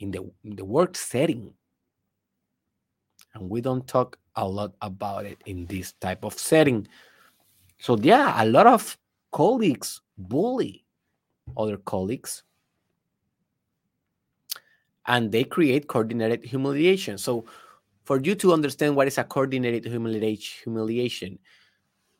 in 0.00 0.10
the, 0.10 0.30
in 0.42 0.56
the 0.56 0.64
work 0.64 0.96
setting. 0.96 1.54
And 3.34 3.48
we 3.48 3.60
don't 3.60 3.86
talk 3.86 4.18
a 4.36 4.46
lot 4.46 4.74
about 4.80 5.26
it 5.26 5.38
in 5.46 5.66
this 5.66 5.92
type 5.92 6.24
of 6.24 6.38
setting. 6.38 6.86
So 7.78 7.96
yeah, 7.98 8.42
a 8.42 8.46
lot 8.46 8.66
of 8.66 8.96
colleagues 9.32 10.00
bully 10.16 10.84
other 11.56 11.76
colleagues 11.76 12.42
and 15.06 15.30
they 15.30 15.44
create 15.44 15.88
coordinated 15.88 16.44
humiliation. 16.44 17.18
So 17.18 17.44
for 18.04 18.20
you 18.20 18.34
to 18.36 18.52
understand 18.52 18.96
what 18.96 19.06
is 19.06 19.18
a 19.18 19.24
coordinated 19.24 19.84
humiliation, 19.84 21.38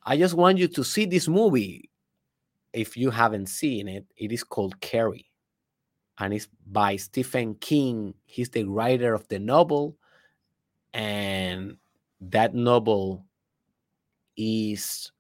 I 0.03 0.17
just 0.17 0.35
want 0.35 0.59
you 0.59 0.69
to 0.69 0.85
see 0.85 1.07
this 1.07 1.29
movie. 1.29 1.91
If 2.73 2.97
you 2.97 3.11
haven't 3.11 3.47
seen 3.47 3.89
it, 3.89 4.05
it 4.17 4.33
is 4.33 4.43
called 4.43 4.81
Carrie 4.81 5.31
and 6.19 6.35
it's 6.35 6.49
by 6.67 6.97
Stephen 6.97 7.55
King. 7.55 8.15
He's 8.25 8.51
the 8.51 8.65
writer 8.65 9.15
of 9.15 9.27
the 9.29 9.39
novel 9.39 9.97
and 10.93 11.77
that 12.31 12.55
novel 12.55 13.25
is 14.37 15.13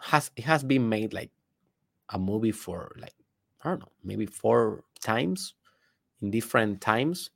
has 0.00 0.30
it 0.36 0.44
has 0.44 0.62
been 0.62 0.88
made 0.88 1.12
like 1.12 1.30
a 2.10 2.18
movie 2.18 2.52
for 2.52 2.94
like 2.98 3.14
I 3.62 3.70
don't 3.70 3.80
know, 3.80 3.92
maybe 4.04 4.26
four 4.26 4.84
times 5.00 5.54
in 6.22 6.30
different 6.30 6.80
times. 6.80 7.30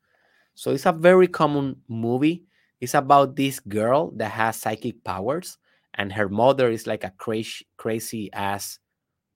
So 0.55 0.71
it's 0.73 0.87
a 0.87 0.93
very 0.93 1.27
common 1.27 1.77
movie. 1.89 2.45
It's 2.81 2.95
about 2.95 3.37
this 3.37 3.61
girl 3.61 4.13
that 4.17 4.31
has 4.31 4.57
psychic 4.57 5.03
powers, 5.05 5.59
and 5.95 6.13
her 6.13 6.29
mother 6.29 6.71
is 6.71 6.87
like 6.87 7.05
a 7.05 7.13
crazy, 7.19 7.67
crazy 7.77 8.33
ass, 8.33 8.79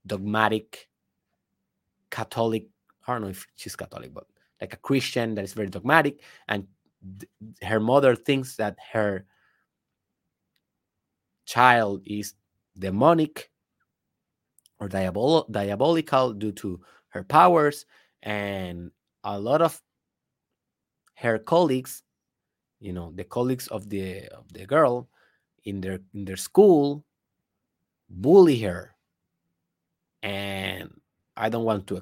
dogmatic 0.06 0.88
Catholic. 2.10 2.68
I 3.06 3.12
don't 3.12 3.22
know 3.22 3.28
if 3.28 3.46
she's 3.56 3.76
Catholic, 3.76 4.14
but 4.14 4.26
like 4.60 4.72
a 4.72 4.78
Christian 4.78 5.34
that 5.34 5.44
is 5.44 5.52
very 5.52 5.68
dogmatic, 5.68 6.20
and 6.48 6.66
her 7.62 7.80
mother 7.80 8.14
thinks 8.16 8.56
that 8.56 8.76
her 8.92 9.26
child 11.46 12.02
is 12.06 12.34
demonic 12.78 13.50
or 14.80 14.88
diabol- 14.88 15.50
diabolical 15.50 16.32
due 16.32 16.52
to 16.52 16.80
her 17.08 17.22
powers 17.22 17.86
and 18.22 18.90
a 19.24 19.38
lot 19.38 19.62
of 19.62 19.80
her 21.14 21.38
colleagues 21.38 22.02
you 22.80 22.92
know 22.92 23.12
the 23.14 23.24
colleagues 23.24 23.68
of 23.68 23.88
the 23.88 24.26
of 24.28 24.52
the 24.52 24.66
girl 24.66 25.08
in 25.64 25.80
their 25.80 26.00
in 26.12 26.24
their 26.24 26.36
school 26.36 27.04
bully 28.08 28.60
her. 28.60 28.94
And 30.22 31.00
i 31.36 31.48
don't 31.48 31.64
want 31.64 31.86
to 31.88 32.00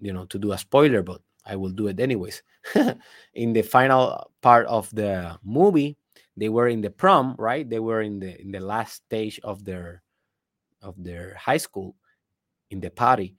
you 0.00 0.12
know 0.12 0.26
to 0.26 0.38
do 0.38 0.52
a 0.52 0.58
spoiler 0.58 1.02
but 1.02 1.20
I 1.48 1.56
will 1.56 1.70
do 1.70 1.88
it 1.88 1.98
anyways. 1.98 2.42
in 3.34 3.52
the 3.52 3.62
final 3.62 4.30
part 4.42 4.66
of 4.66 4.90
the 4.94 5.38
movie, 5.42 5.96
they 6.36 6.48
were 6.48 6.68
in 6.68 6.80
the 6.80 6.90
prom, 6.90 7.34
right? 7.38 7.68
They 7.68 7.80
were 7.80 8.02
in 8.02 8.20
the 8.20 8.40
in 8.40 8.52
the 8.52 8.60
last 8.60 9.04
stage 9.06 9.40
of 9.42 9.64
their 9.64 10.02
of 10.82 10.94
their 11.02 11.34
high 11.34 11.56
school 11.56 11.96
in 12.70 12.80
the 12.80 12.90
party, 12.90 13.36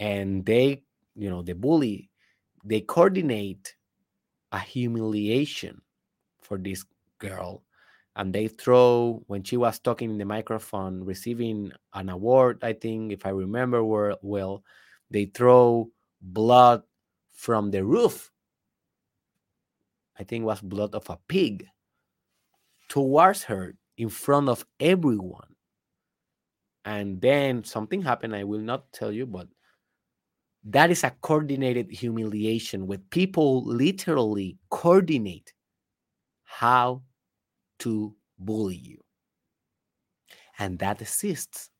and 0.00 0.46
they, 0.46 0.82
you 1.16 1.28
know, 1.28 1.42
the 1.42 1.54
bully, 1.54 2.10
they 2.64 2.80
coordinate 2.80 3.74
a 4.52 4.58
humiliation 4.58 5.82
for 6.40 6.56
this 6.56 6.84
girl 7.18 7.62
and 8.16 8.34
they 8.34 8.48
throw 8.48 9.22
when 9.26 9.42
she 9.42 9.56
was 9.56 9.78
talking 9.78 10.10
in 10.10 10.18
the 10.18 10.24
microphone 10.24 11.04
receiving 11.04 11.70
an 11.94 12.08
award 12.08 12.58
i 12.62 12.72
think 12.72 13.12
if 13.12 13.26
i 13.26 13.30
remember 13.30 13.82
well 14.22 14.62
they 15.10 15.26
throw 15.26 15.88
blood 16.20 16.82
from 17.38 17.70
the 17.70 17.84
roof. 17.84 18.32
I 20.18 20.24
think 20.24 20.44
was 20.44 20.60
blood 20.60 20.92
of 20.96 21.08
a 21.08 21.18
pig 21.28 21.68
towards 22.88 23.44
her 23.44 23.76
in 23.96 24.08
front 24.08 24.48
of 24.48 24.66
everyone. 24.80 25.54
And 26.84 27.20
then 27.20 27.62
something 27.62 28.02
happened. 28.02 28.34
I 28.34 28.42
will 28.42 28.58
not 28.58 28.90
tell 28.92 29.12
you, 29.12 29.24
but 29.24 29.46
that 30.64 30.90
is 30.90 31.04
a 31.04 31.10
coordinated 31.10 31.92
humiliation 31.92 32.88
with 32.88 33.08
people 33.10 33.64
literally 33.64 34.58
coordinate 34.68 35.52
how 36.42 37.02
to 37.78 38.16
bully 38.36 38.74
you. 38.74 38.98
And 40.58 40.76
that 40.80 41.00
exists. 41.00 41.70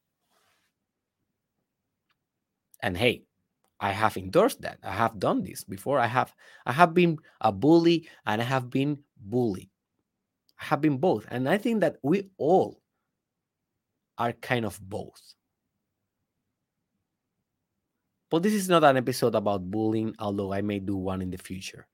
And 2.80 2.96
hey, 2.96 3.24
I 3.80 3.92
have 3.92 4.16
endorsed 4.16 4.62
that. 4.62 4.78
I 4.82 4.92
have 4.92 5.18
done 5.18 5.42
this 5.42 5.64
before. 5.64 5.98
I 5.98 6.06
have 6.06 6.34
I 6.66 6.72
have 6.72 6.94
been 6.94 7.18
a 7.40 7.52
bully 7.52 8.08
and 8.26 8.42
I 8.42 8.44
have 8.44 8.70
been 8.70 8.98
bullied. 9.16 9.70
I 10.60 10.64
have 10.64 10.80
been 10.80 10.98
both. 10.98 11.26
And 11.30 11.48
I 11.48 11.58
think 11.58 11.80
that 11.80 11.96
we 12.02 12.28
all 12.38 12.80
are 14.18 14.32
kind 14.32 14.64
of 14.64 14.80
both. 14.82 15.34
But 18.30 18.42
this 18.42 18.52
is 18.52 18.68
not 18.68 18.84
an 18.84 18.96
episode 18.96 19.34
about 19.34 19.70
bullying, 19.70 20.14
although 20.18 20.52
I 20.52 20.60
may 20.60 20.80
do 20.80 20.96
one 20.96 21.22
in 21.22 21.30
the 21.30 21.38
future. 21.38 21.86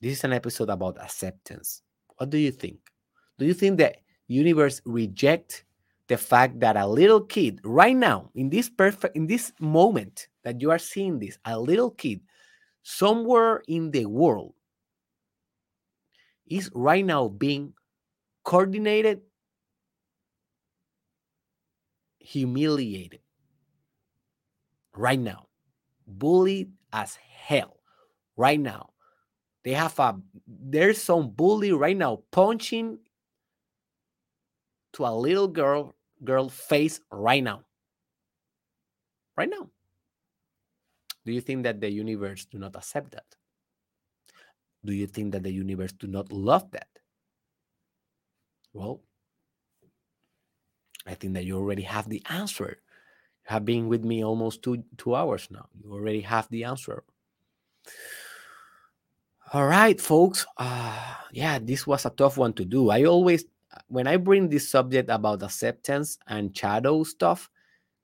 This 0.00 0.18
is 0.18 0.24
an 0.24 0.32
episode 0.32 0.68
about 0.68 1.00
acceptance. 1.00 1.82
What 2.16 2.30
do 2.30 2.36
you 2.36 2.50
think? 2.50 2.78
Do 3.38 3.46
you 3.46 3.54
think 3.54 3.78
that 3.78 3.96
universe 4.26 4.82
reject 4.84 5.64
the 6.08 6.16
fact 6.16 6.60
that 6.60 6.76
a 6.76 6.86
little 6.86 7.20
kid 7.20 7.60
right 7.64 7.96
now 7.96 8.30
in 8.34 8.50
this 8.50 8.68
perfect 8.68 9.16
in 9.16 9.26
this 9.26 9.52
moment 9.60 10.28
that 10.44 10.60
you 10.60 10.70
are 10.70 10.78
seeing 10.78 11.18
this 11.18 11.38
a 11.44 11.58
little 11.58 11.90
kid 11.90 12.20
somewhere 12.82 13.62
in 13.68 13.90
the 13.90 14.06
world 14.06 14.54
is 16.46 16.70
right 16.74 17.04
now 17.04 17.28
being 17.28 17.72
coordinated 18.44 19.20
humiliated. 22.22 23.20
Right 24.94 25.18
now. 25.18 25.48
Bullied 26.06 26.72
as 26.92 27.16
hell. 27.16 27.80
Right 28.36 28.60
now. 28.60 28.90
They 29.64 29.72
have 29.72 29.98
a 29.98 30.16
there's 30.46 31.00
some 31.00 31.30
bully 31.30 31.72
right 31.72 31.96
now 31.96 32.22
punching 32.32 32.98
to 34.94 35.06
a 35.06 35.14
little 35.14 35.48
girl 35.48 35.94
girl 36.24 36.48
face 36.48 37.00
right 37.10 37.42
now. 37.42 37.62
Right 39.36 39.48
now. 39.48 39.70
Do 41.24 41.32
you 41.32 41.40
think 41.40 41.62
that 41.64 41.80
the 41.80 41.90
universe 41.90 42.44
do 42.44 42.58
not 42.58 42.76
accept 42.76 43.12
that? 43.12 43.24
Do 44.84 44.92
you 44.92 45.06
think 45.06 45.32
that 45.32 45.42
the 45.42 45.52
universe 45.52 45.92
do 45.92 46.06
not 46.06 46.32
love 46.32 46.70
that? 46.72 46.88
Well, 48.72 49.00
I 51.06 51.14
think 51.14 51.34
that 51.34 51.44
you 51.44 51.56
already 51.56 51.82
have 51.82 52.08
the 52.08 52.22
answer. 52.28 52.78
You 52.78 53.54
have 53.54 53.64
been 53.64 53.88
with 53.88 54.04
me 54.04 54.24
almost 54.24 54.62
two 54.62 54.84
two 54.96 55.14
hours 55.14 55.48
now. 55.50 55.66
You 55.82 55.92
already 55.92 56.20
have 56.20 56.48
the 56.50 56.64
answer. 56.64 57.04
All 59.52 59.66
right, 59.66 60.00
folks. 60.00 60.46
Uh, 60.56 61.14
yeah, 61.32 61.58
this 61.58 61.86
was 61.86 62.06
a 62.06 62.10
tough 62.10 62.38
one 62.38 62.54
to 62.54 62.64
do. 62.64 62.90
I 62.90 63.04
always 63.04 63.44
when 63.88 64.06
I 64.06 64.16
bring 64.16 64.48
this 64.48 64.68
subject 64.68 65.08
about 65.08 65.42
acceptance 65.42 66.18
and 66.26 66.56
shadow 66.56 67.02
stuff, 67.02 67.50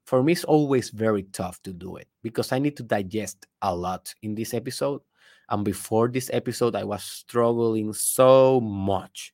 for 0.07 0.23
me 0.23 0.33
it's 0.33 0.45
always 0.45 0.91
very 0.91 1.25
tough 1.25 1.63
to 1.63 1.73
do 1.73 1.97
it 1.97 2.09
because 2.23 2.53
I 2.53 2.59
need 2.59 2.77
to 2.79 2.83
digest 2.83 3.47
a 3.63 3.75
lot 3.75 4.15
in 4.23 4.35
this 4.35 4.55
episode. 4.55 5.03
And 5.51 5.65
before 5.65 6.09
this 6.09 6.31
episode, 6.33 6.75
I 6.75 6.85
was 6.85 7.03
struggling 7.03 7.93
so 7.93 8.61
much 8.61 9.33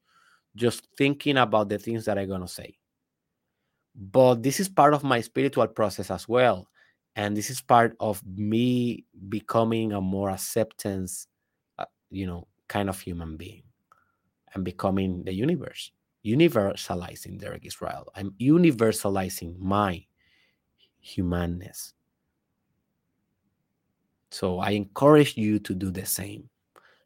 just 0.56 0.86
thinking 0.97 1.36
about 1.36 1.69
the 1.69 1.78
things 1.78 2.05
that 2.05 2.19
I'm 2.19 2.28
gonna 2.28 2.48
say. 2.48 2.78
But 3.94 4.43
this 4.43 4.61
is 4.61 4.69
part 4.69 4.94
of 4.94 5.05
my 5.05 5.20
spiritual 5.20 5.69
process 5.69 6.11
as 6.11 6.28
well. 6.28 6.69
And 7.16 7.36
this 7.36 7.51
is 7.51 7.61
part 7.61 7.97
of 8.01 8.23
me 8.27 9.05
becoming 9.28 9.93
a 9.93 10.01
more 10.01 10.31
acceptance, 10.31 11.28
uh, 11.78 11.85
you 12.11 12.27
know, 12.27 12.48
kind 12.66 12.89
of 12.89 13.01
human 13.01 13.36
being 13.36 13.62
and 14.52 14.65
becoming 14.65 15.23
the 15.23 15.32
universe 15.32 15.93
universalizing 16.24 17.38
Derek 17.38 17.66
Israel. 17.66 18.10
I'm 18.14 18.32
universalizing 18.40 19.59
my 19.59 20.05
humanness. 21.01 21.92
So 24.30 24.59
I 24.59 24.70
encourage 24.70 25.36
you 25.36 25.59
to 25.60 25.74
do 25.74 25.90
the 25.90 26.06
same. 26.06 26.48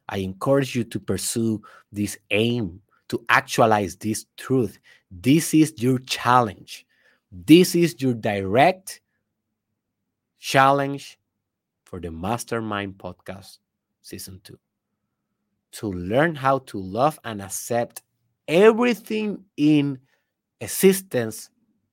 I 0.07 0.17
encourage 0.17 0.75
you 0.75 0.83
to 0.85 0.99
pursue 0.99 1.61
this 1.91 2.17
aim, 2.31 2.81
to 3.09 3.23
actualize 3.29 3.95
this 3.97 4.25
truth. 4.37 4.79
This 5.11 5.53
is 5.53 5.73
your 5.77 5.99
challenge. 5.99 6.87
This 7.31 7.75
is 7.75 8.01
your 8.01 8.15
direct 8.15 9.01
challenge 10.39 11.19
for 11.83 11.99
the 11.99 12.09
Mastermind 12.09 12.97
Podcast 12.97 13.59
Season 14.01 14.41
2 14.43 14.57
to 15.71 15.91
learn 15.91 16.33
how 16.33 16.59
to 16.59 16.79
love 16.79 17.19
and 17.23 17.41
accept 17.41 18.01
everything 18.49 19.45
in 19.55 19.99
existence 20.59 21.49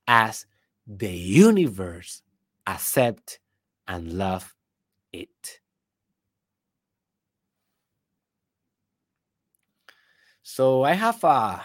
as 0.09 0.47
the 0.87 1.13
universe 1.13 2.23
accept 2.67 3.39
and 3.87 4.15
love 4.15 4.55
it. 5.13 5.61
So 10.43 10.85
I 10.85 10.95
have 10.95 11.23
a 11.23 11.61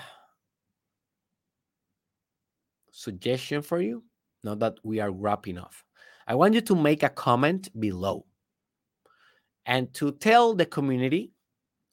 suggestion 2.92 3.62
for 3.62 3.80
you 3.80 4.04
now 4.44 4.56
that 4.56 4.76
we 4.84 5.00
are 5.00 5.12
wrapping 5.12 5.58
up. 5.58 5.74
I 6.28 6.36
want 6.36 6.54
you 6.54 6.62
to 6.62 6.76
make 6.76 7.04
a 7.04 7.10
comment 7.10 7.70
below 7.80 8.26
and 9.66 9.94
to 9.94 10.12
tell 10.12 10.54
the 10.54 10.66
community 10.66 11.32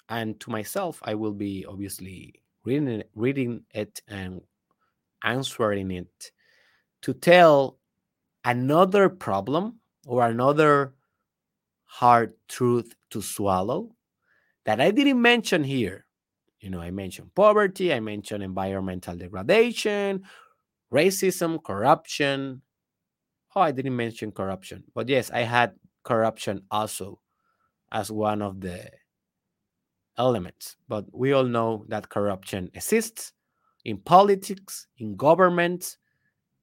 and 0.08 0.40
to 0.40 0.50
myself, 0.50 1.00
I 1.04 1.14
will 1.14 1.34
be 1.34 1.64
obviously 1.68 2.34
reading 2.68 2.88
it, 2.88 3.10
reading 3.14 3.64
it 3.74 4.02
and 4.08 4.42
answering 5.24 5.90
it 5.90 6.32
to 7.02 7.14
tell 7.14 7.78
another 8.44 9.08
problem 9.08 9.80
or 10.06 10.26
another 10.26 10.94
hard 11.84 12.34
truth 12.48 12.94
to 13.10 13.22
swallow 13.22 13.96
that 14.64 14.80
I 14.80 14.90
didn't 14.90 15.22
mention 15.22 15.64
here. 15.64 16.06
You 16.60 16.70
know, 16.70 16.80
I 16.80 16.90
mentioned 16.90 17.34
poverty, 17.34 17.92
I 17.94 18.00
mentioned 18.00 18.42
environmental 18.42 19.16
degradation, 19.16 20.24
racism, 20.92 21.62
corruption. 21.62 22.62
Oh, 23.54 23.60
I 23.62 23.72
didn't 23.72 23.96
mention 23.96 24.32
corruption, 24.32 24.84
but 24.94 25.08
yes, 25.08 25.30
I 25.30 25.42
had 25.42 25.74
corruption 26.04 26.62
also 26.70 27.20
as 27.92 28.10
one 28.12 28.42
of 28.42 28.60
the 28.60 28.90
elements. 30.18 30.76
But 30.88 31.06
we 31.12 31.32
all 31.32 31.44
know 31.44 31.84
that 31.88 32.08
corruption 32.08 32.70
exists 32.74 33.32
in 33.84 33.98
politics, 33.98 34.86
in 34.98 35.16
governments, 35.16 35.96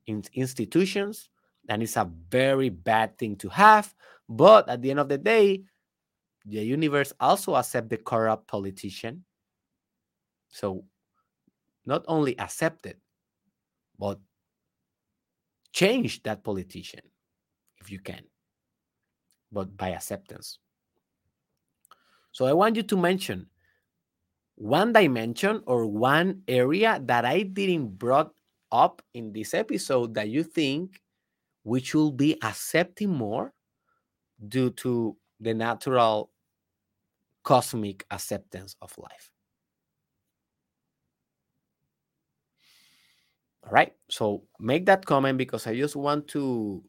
in 0.08 0.24
institutions, 0.34 1.30
and 1.70 1.82
it's 1.82 1.98
a 1.98 2.12
very 2.30 2.70
bad 2.70 3.18
thing 3.18 3.36
to 3.38 3.50
have. 3.50 3.94
But 4.30 4.70
at 4.70 4.82
the 4.82 4.92
end 4.92 5.00
of 5.00 5.10
the 5.10 5.18
day, 5.18 5.64
the 6.46 6.64
universe 6.64 7.14
also 7.20 7.56
accept 7.56 7.90
the 7.90 7.98
corrupt 7.98 8.48
politician. 8.48 9.24
So 10.50 10.86
not 11.86 12.04
only 12.08 12.38
accept 12.40 12.86
it, 12.86 13.00
but 13.98 14.20
change 15.72 16.22
that 16.24 16.44
politician 16.44 17.02
if 17.82 17.92
you 17.92 18.00
can, 18.00 18.24
but 19.52 19.76
by 19.76 19.90
acceptance. 19.90 20.60
So 22.36 22.44
I 22.44 22.52
want 22.52 22.76
you 22.76 22.84
to 22.84 22.98
mention 22.98 23.48
one 24.56 24.92
dimension 24.92 25.64
or 25.66 25.86
one 25.86 26.44
area 26.50 27.00
that 27.06 27.24
I 27.24 27.44
didn't 27.44 27.98
brought 27.98 28.34
up 28.74 29.02
in 29.14 29.32
this 29.32 29.54
episode 29.54 30.16
that 30.16 30.28
you 30.28 30.44
think 30.44 31.02
we 31.64 31.80
should 31.80 32.18
be 32.18 32.38
accepting 32.44 33.12
more 33.12 33.54
due 34.50 34.70
to 34.84 35.16
the 35.40 35.54
natural 35.54 36.30
cosmic 37.44 38.06
acceptance 38.12 38.76
of 38.82 38.92
life. 38.98 39.32
All 43.64 43.72
right. 43.72 43.94
So 44.10 44.44
make 44.60 44.88
that 44.88 45.06
comment 45.06 45.38
because 45.38 45.68
I 45.68 45.76
just 45.78 45.96
want 45.96 46.28
to 46.36 46.84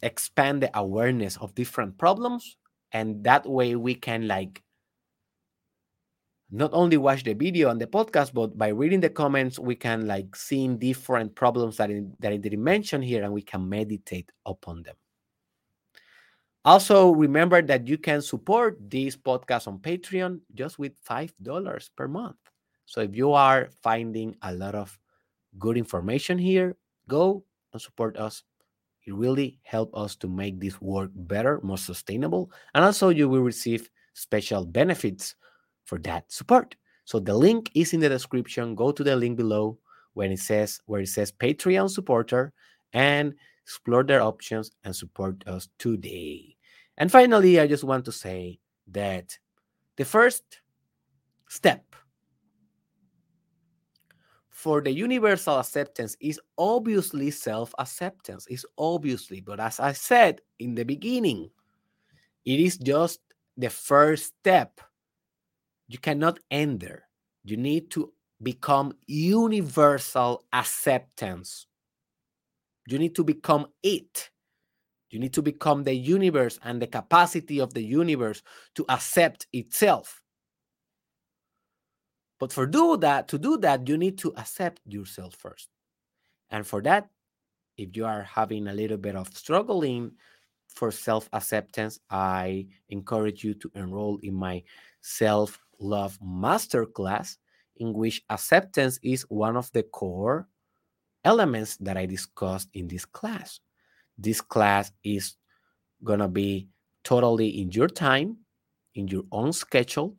expand 0.00 0.62
the 0.62 0.70
awareness 0.72 1.36
of 1.36 1.54
different 1.54 1.98
problems. 1.98 2.56
And 2.92 3.24
that 3.24 3.46
way 3.46 3.76
we 3.76 3.94
can 3.94 4.26
like 4.26 4.62
not 6.50 6.70
only 6.72 6.96
watch 6.96 7.22
the 7.22 7.34
video 7.34 7.70
and 7.70 7.80
the 7.80 7.86
podcast, 7.86 8.34
but 8.34 8.58
by 8.58 8.68
reading 8.68 9.00
the 9.00 9.10
comments, 9.10 9.58
we 9.58 9.76
can 9.76 10.06
like 10.06 10.34
seeing 10.34 10.78
different 10.78 11.34
problems 11.34 11.76
that, 11.76 11.90
I, 11.90 12.02
that 12.18 12.32
I 12.32 12.36
didn't 12.36 12.64
mention 12.64 13.02
here 13.02 13.22
and 13.22 13.32
we 13.32 13.42
can 13.42 13.68
meditate 13.68 14.32
upon 14.44 14.82
them. 14.82 14.96
Also, 16.64 17.12
remember 17.12 17.62
that 17.62 17.86
you 17.86 17.96
can 17.96 18.20
support 18.20 18.78
this 18.90 19.16
podcast 19.16 19.66
on 19.66 19.78
Patreon 19.78 20.40
just 20.54 20.78
with 20.78 20.92
$5 21.08 21.90
per 21.96 22.08
month. 22.08 22.36
So 22.84 23.00
if 23.00 23.14
you 23.14 23.32
are 23.32 23.70
finding 23.82 24.36
a 24.42 24.52
lot 24.52 24.74
of 24.74 24.98
good 25.58 25.78
information 25.78 26.36
here, 26.36 26.76
go 27.08 27.44
and 27.72 27.80
support 27.80 28.18
us. 28.18 28.42
It 29.06 29.14
really 29.14 29.58
helps 29.62 29.96
us 29.98 30.16
to 30.16 30.28
make 30.28 30.60
this 30.60 30.80
work 30.80 31.10
better, 31.14 31.60
more 31.62 31.78
sustainable. 31.78 32.50
And 32.74 32.84
also 32.84 33.08
you 33.08 33.28
will 33.28 33.42
receive 33.42 33.88
special 34.14 34.66
benefits 34.66 35.34
for 35.84 35.98
that 36.00 36.30
support. 36.30 36.76
So 37.04 37.18
the 37.18 37.34
link 37.34 37.70
is 37.74 37.92
in 37.92 38.00
the 38.00 38.08
description. 38.08 38.74
Go 38.74 38.92
to 38.92 39.02
the 39.02 39.16
link 39.16 39.36
below 39.36 39.78
when 40.14 40.32
it 40.32 40.40
says 40.40 40.80
where 40.86 41.00
it 41.00 41.08
says 41.08 41.32
Patreon 41.32 41.90
supporter 41.90 42.52
and 42.92 43.34
explore 43.64 44.04
their 44.04 44.22
options 44.22 44.70
and 44.84 44.94
support 44.94 45.42
us 45.46 45.68
today. 45.78 46.56
And 46.98 47.10
finally, 47.10 47.58
I 47.58 47.66
just 47.66 47.84
want 47.84 48.04
to 48.04 48.12
say 48.12 48.58
that 48.88 49.38
the 49.96 50.04
first 50.04 50.60
step 51.48 51.96
for 54.60 54.82
the 54.82 54.92
universal 54.92 55.58
acceptance 55.58 56.18
is 56.20 56.38
obviously 56.58 57.30
self 57.30 57.74
acceptance, 57.78 58.46
is 58.48 58.66
obviously, 58.76 59.40
but 59.40 59.58
as 59.58 59.80
I 59.80 59.92
said 59.92 60.42
in 60.58 60.74
the 60.74 60.84
beginning, 60.84 61.48
it 62.44 62.60
is 62.60 62.76
just 62.76 63.20
the 63.56 63.70
first 63.70 64.34
step 64.38 64.78
you 65.88 65.96
cannot 65.98 66.40
end 66.50 66.80
there. 66.80 67.08
You 67.42 67.56
need 67.56 67.90
to 67.92 68.12
become 68.42 68.92
universal 69.06 70.44
acceptance. 70.52 71.66
You 72.86 72.98
need 72.98 73.14
to 73.14 73.24
become 73.24 73.66
it. 73.82 74.28
You 75.08 75.20
need 75.20 75.32
to 75.32 75.42
become 75.42 75.84
the 75.84 75.94
universe 75.94 76.58
and 76.62 76.82
the 76.82 76.86
capacity 76.86 77.60
of 77.60 77.72
the 77.72 77.82
universe 77.82 78.42
to 78.74 78.84
accept 78.90 79.46
itself. 79.54 80.19
But 82.40 82.52
for 82.52 82.66
do 82.66 82.96
that, 82.96 83.28
to 83.28 83.38
do 83.38 83.58
that, 83.58 83.86
you 83.86 83.96
need 83.98 84.18
to 84.18 84.32
accept 84.36 84.80
yourself 84.86 85.34
first. 85.36 85.68
And 86.50 86.66
for 86.66 86.82
that, 86.82 87.08
if 87.76 87.96
you 87.96 88.06
are 88.06 88.22
having 88.22 88.66
a 88.66 88.74
little 88.74 88.96
bit 88.96 89.14
of 89.14 89.28
struggling 89.36 90.12
for 90.66 90.90
self-acceptance, 90.90 92.00
I 92.10 92.66
encourage 92.88 93.44
you 93.44 93.54
to 93.54 93.70
enroll 93.74 94.18
in 94.22 94.34
my 94.34 94.62
self 95.02 95.58
Love 95.78 96.18
Masterclass, 96.20 97.36
in 97.76 97.92
which 97.92 98.22
acceptance 98.28 98.98
is 99.02 99.22
one 99.28 99.56
of 99.56 99.70
the 99.72 99.82
core 99.82 100.48
elements 101.24 101.76
that 101.78 101.96
I 101.96 102.06
discussed 102.06 102.68
in 102.74 102.88
this 102.88 103.04
class. 103.04 103.60
This 104.18 104.40
class 104.40 104.92
is 105.04 105.36
to 106.06 106.28
be 106.28 106.68
totally 107.04 107.60
in 107.60 107.70
your 107.70 107.88
time, 107.88 108.36
in 108.94 109.08
your 109.08 109.24
own 109.32 109.52
schedule. 109.52 110.16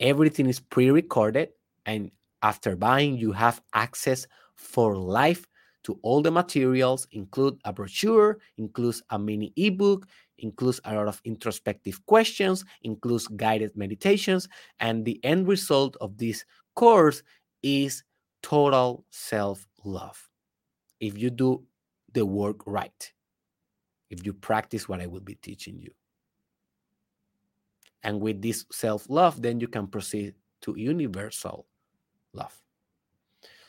Everything 0.00 0.46
is 0.48 0.60
pre 0.60 0.90
recorded. 0.90 1.50
And 1.86 2.10
after 2.42 2.76
buying, 2.76 3.16
you 3.18 3.32
have 3.32 3.60
access 3.74 4.26
for 4.56 4.96
life 4.96 5.46
to 5.84 5.98
all 6.02 6.22
the 6.22 6.30
materials, 6.30 7.06
include 7.12 7.58
a 7.64 7.72
brochure, 7.72 8.38
includes 8.58 9.02
a 9.10 9.18
mini 9.18 9.52
ebook, 9.56 10.06
includes 10.38 10.80
a 10.84 10.94
lot 10.94 11.08
of 11.08 11.20
introspective 11.24 12.04
questions, 12.06 12.64
includes 12.82 13.26
guided 13.28 13.76
meditations, 13.76 14.48
and 14.78 15.04
the 15.04 15.20
end 15.24 15.48
result 15.48 15.96
of 16.00 16.16
this 16.18 16.44
course 16.74 17.22
is 17.62 18.04
total 18.42 19.04
self 19.10 19.66
love. 19.84 20.28
If 21.00 21.16
you 21.18 21.30
do 21.30 21.64
the 22.12 22.26
work 22.26 22.60
right, 22.66 23.12
if 24.10 24.26
you 24.26 24.32
practice 24.32 24.88
what 24.88 25.00
I 25.00 25.06
will 25.06 25.20
be 25.20 25.36
teaching 25.36 25.78
you. 25.78 25.92
And 28.02 28.20
with 28.20 28.40
this 28.40 28.64
self 28.72 29.08
love, 29.08 29.42
then 29.42 29.60
you 29.60 29.68
can 29.68 29.86
proceed 29.86 30.34
to 30.62 30.74
universal 30.76 31.66
love. 32.32 32.56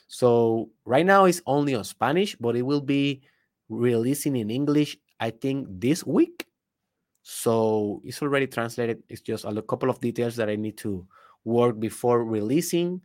So, 0.07 0.69
right 0.85 1.05
now 1.05 1.25
it's 1.25 1.41
only 1.45 1.75
on 1.75 1.83
Spanish, 1.83 2.35
but 2.35 2.55
it 2.55 2.63
will 2.63 2.81
be 2.81 3.21
releasing 3.69 4.35
in 4.35 4.49
English, 4.49 4.97
I 5.19 5.31
think, 5.31 5.67
this 5.69 6.05
week. 6.05 6.47
So 7.23 8.01
it's 8.03 8.21
already 8.21 8.47
translated. 8.47 9.03
It's 9.07 9.21
just 9.21 9.45
a 9.45 9.61
couple 9.61 9.89
of 9.89 9.99
details 10.01 10.35
that 10.35 10.49
I 10.49 10.55
need 10.55 10.77
to 10.79 11.07
work 11.45 11.79
before 11.79 12.25
releasing 12.25 13.01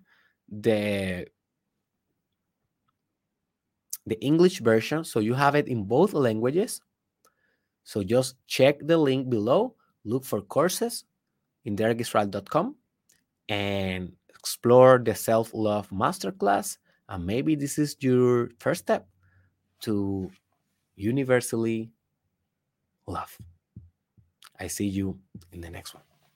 the 0.48 1.26
the 4.06 4.18
English 4.20 4.60
version. 4.60 5.04
So 5.04 5.20
you 5.20 5.34
have 5.34 5.54
it 5.54 5.68
in 5.68 5.84
both 5.84 6.14
languages. 6.14 6.80
So 7.84 8.02
just 8.02 8.36
check 8.46 8.78
the 8.80 8.96
link 8.96 9.28
below, 9.28 9.74
look 10.04 10.24
for 10.24 10.40
courses 10.40 11.04
in 11.66 11.76
and 13.48 14.12
explore 14.30 14.98
the 14.98 15.14
self-love 15.14 15.90
masterclass. 15.90 16.78
And 17.08 17.26
maybe 17.26 17.54
this 17.54 17.78
is 17.78 17.96
your 18.00 18.50
first 18.58 18.82
step 18.82 19.06
to 19.82 20.30
universally 20.94 21.90
love. 23.06 23.36
I 24.58 24.68
see 24.68 24.86
you 24.86 25.18
in 25.52 25.60
the 25.60 25.70
next 25.70 25.92
one. 25.94 26.02